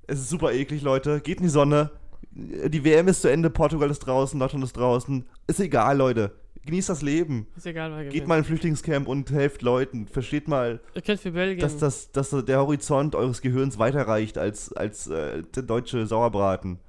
Es 0.07 0.19
ist 0.19 0.29
super 0.29 0.53
eklig, 0.53 0.83
Leute. 0.83 1.21
Geht 1.21 1.39
in 1.39 1.45
die 1.45 1.49
Sonne. 1.49 1.91
Die 2.33 2.85
WM 2.85 3.09
ist 3.09 3.23
zu 3.23 3.29
Ende. 3.29 3.51
Portugal 3.51 3.91
ist 3.91 4.01
draußen. 4.01 4.39
Deutschland 4.39 4.65
ist 4.65 4.77
draußen. 4.77 5.25
Ist 5.47 5.61
egal, 5.61 5.97
Leute. 5.97 6.33
Genießt 6.67 6.89
das 6.89 7.03
Leben. 7.03 7.47
Ist 7.57 7.67
egal, 7.67 7.91
wer 7.91 7.99
gewinnt. 7.99 8.15
Geht 8.15 8.27
mal 8.27 8.37
in 8.37 8.41
ein 8.41 8.45
Flüchtlingscamp 8.45 9.07
und 9.07 9.31
helft 9.31 9.63
Leuten. 9.63 10.09
Versteht 10.09 10.49
mal, 10.49 10.81
Ihr 10.95 11.03
könnt 11.03 11.21
für 11.21 11.33
Belgien, 11.33 11.61
dass, 11.61 11.77
das, 11.77 12.11
dass 12.11 12.31
der 12.31 12.59
Horizont 12.59 13.15
eures 13.15 13.43
Gehirns 13.43 13.79
weiterreicht 13.79 14.39
als, 14.39 14.73
als 14.73 15.07
äh, 15.07 15.43
der 15.55 15.63
deutsche 15.63 16.07
Sauerbraten. 16.07 16.81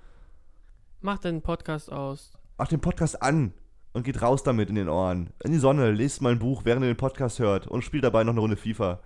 macht 1.01 1.25
den 1.25 1.41
Podcast 1.41 1.91
aus. 1.91 2.31
Macht 2.57 2.71
den 2.71 2.79
Podcast 2.79 3.21
an 3.21 3.53
und 3.95 4.03
geht 4.03 4.21
raus 4.21 4.43
damit 4.43 4.67
in 4.67 4.75
den 4.75 4.89
Ohren. 4.89 5.29
In 5.45 5.53
die 5.53 5.57
Sonne. 5.57 5.91
Lest 5.91 6.21
mal 6.21 6.33
ein 6.33 6.39
Buch, 6.39 6.65
während 6.65 6.83
ihr 6.83 6.93
den 6.93 6.97
Podcast 6.97 7.39
hört. 7.39 7.65
Und 7.65 7.81
spielt 7.81 8.03
dabei 8.03 8.25
noch 8.25 8.33
eine 8.33 8.41
Runde 8.41 8.57
FIFA. 8.57 8.99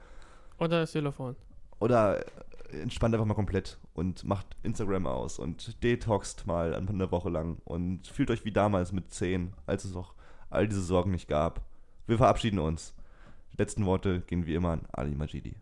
Oder 0.57 0.79
das 0.81 0.93
Telefon. 0.93 1.35
Oder 1.79 2.25
äh, 2.71 2.81
entspannt 2.81 3.13
einfach 3.13 3.27
mal 3.27 3.35
komplett 3.35 3.77
und 3.93 4.23
macht 4.23 4.47
Instagram 4.63 5.05
aus 5.05 5.37
und 5.37 5.83
detoxt 5.83 6.47
mal 6.47 6.73
eine 6.73 7.11
Woche 7.11 7.29
lang 7.29 7.59
und 7.65 8.07
fühlt 8.07 8.31
euch 8.31 8.45
wie 8.45 8.51
damals 8.51 8.91
mit 8.91 9.11
10, 9.11 9.53
als 9.67 9.85
es 9.85 9.95
auch 9.95 10.15
all 10.49 10.67
diese 10.67 10.81
Sorgen 10.81 11.11
nicht 11.11 11.27
gab. 11.27 11.61
Wir 12.07 12.17
verabschieden 12.17 12.57
uns. 12.57 12.95
Die 13.53 13.57
letzten 13.57 13.85
Worte 13.85 14.21
gehen 14.21 14.47
wie 14.47 14.55
immer 14.55 14.71
an 14.71 14.87
Ali 14.91 15.13
Majidi. 15.13 15.55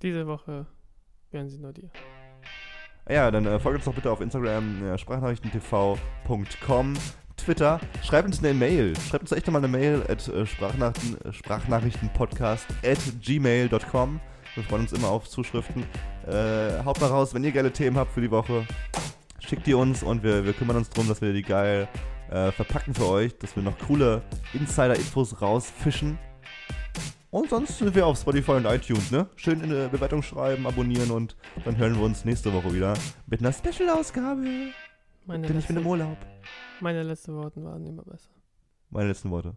Diese 0.00 0.26
Woche 0.26 0.64
werden 1.30 1.50
sie 1.50 1.58
nur 1.58 1.74
dir. 1.74 1.90
Ja, 3.08 3.30
dann 3.30 3.44
äh, 3.46 3.58
folgt 3.58 3.78
uns 3.78 3.84
doch 3.84 3.94
bitte 3.94 4.10
auf 4.10 4.20
Instagram, 4.20 4.82
äh, 4.84 4.96
sprachnachrichtentv.com, 4.96 6.94
Twitter. 7.44 7.80
Schreibt 8.02 8.26
uns 8.26 8.38
eine 8.38 8.54
Mail. 8.54 8.94
Schreibt 9.08 9.22
uns 9.22 9.32
echt 9.32 9.50
mal 9.50 9.58
eine 9.58 9.68
Mail 9.68 10.02
at 10.08 10.26
äh, 10.28 10.46
Sprachnachrichten, 10.46 11.20
äh, 11.24 11.32
Sprachnachrichtenpodcast 11.32 12.66
at 12.84 12.98
gmail.com. 13.20 14.20
Wir 14.54 14.64
freuen 14.64 14.82
uns 14.82 14.92
immer 14.92 15.08
auf 15.08 15.28
Zuschriften. 15.28 15.84
Äh, 16.26 16.84
haut 16.84 17.00
mal 17.00 17.08
raus, 17.08 17.34
wenn 17.34 17.42
ihr 17.44 17.52
geile 17.52 17.72
Themen 17.72 17.96
habt 17.96 18.12
für 18.12 18.20
die 18.20 18.30
Woche. 18.30 18.66
Schickt 19.40 19.66
die 19.66 19.74
uns 19.74 20.02
und 20.02 20.22
wir, 20.22 20.44
wir 20.44 20.52
kümmern 20.52 20.76
uns 20.76 20.90
darum, 20.90 21.08
dass 21.08 21.20
wir 21.20 21.32
die 21.32 21.42
geil 21.42 21.88
äh, 22.30 22.52
verpacken 22.52 22.94
für 22.94 23.08
euch, 23.08 23.36
dass 23.38 23.56
wir 23.56 23.62
noch 23.62 23.78
coole 23.78 24.22
Insider-Infos 24.52 25.40
rausfischen. 25.40 26.18
Und 27.30 27.48
sonst 27.48 27.78
sind 27.78 27.94
wir 27.94 28.06
auf 28.06 28.18
Spotify 28.18 28.52
und 28.52 28.66
iTunes, 28.66 29.10
ne? 29.10 29.26
Schön 29.36 29.62
in 29.62 29.72
eine 29.72 29.88
Bewertung 29.88 30.22
schreiben, 30.22 30.66
abonnieren 30.66 31.10
und 31.10 31.34
dann 31.64 31.76
hören 31.78 31.96
wir 31.96 32.02
uns 32.02 32.26
nächste 32.26 32.52
Woche 32.52 32.74
wieder 32.74 32.94
mit 33.26 33.40
einer 33.40 33.52
Special-Ausgabe. 33.52 34.44
Denn 35.26 35.58
ich 35.58 35.66
bin 35.66 35.78
im 35.78 35.86
Urlaub. 35.86 36.18
Meine 36.82 37.02
letzten 37.02 37.34
Worte 37.34 37.62
waren 37.64 37.86
immer 37.86 38.02
besser. 38.02 38.30
Meine 38.90 39.08
letzten 39.08 39.30
Worte. 39.30 39.56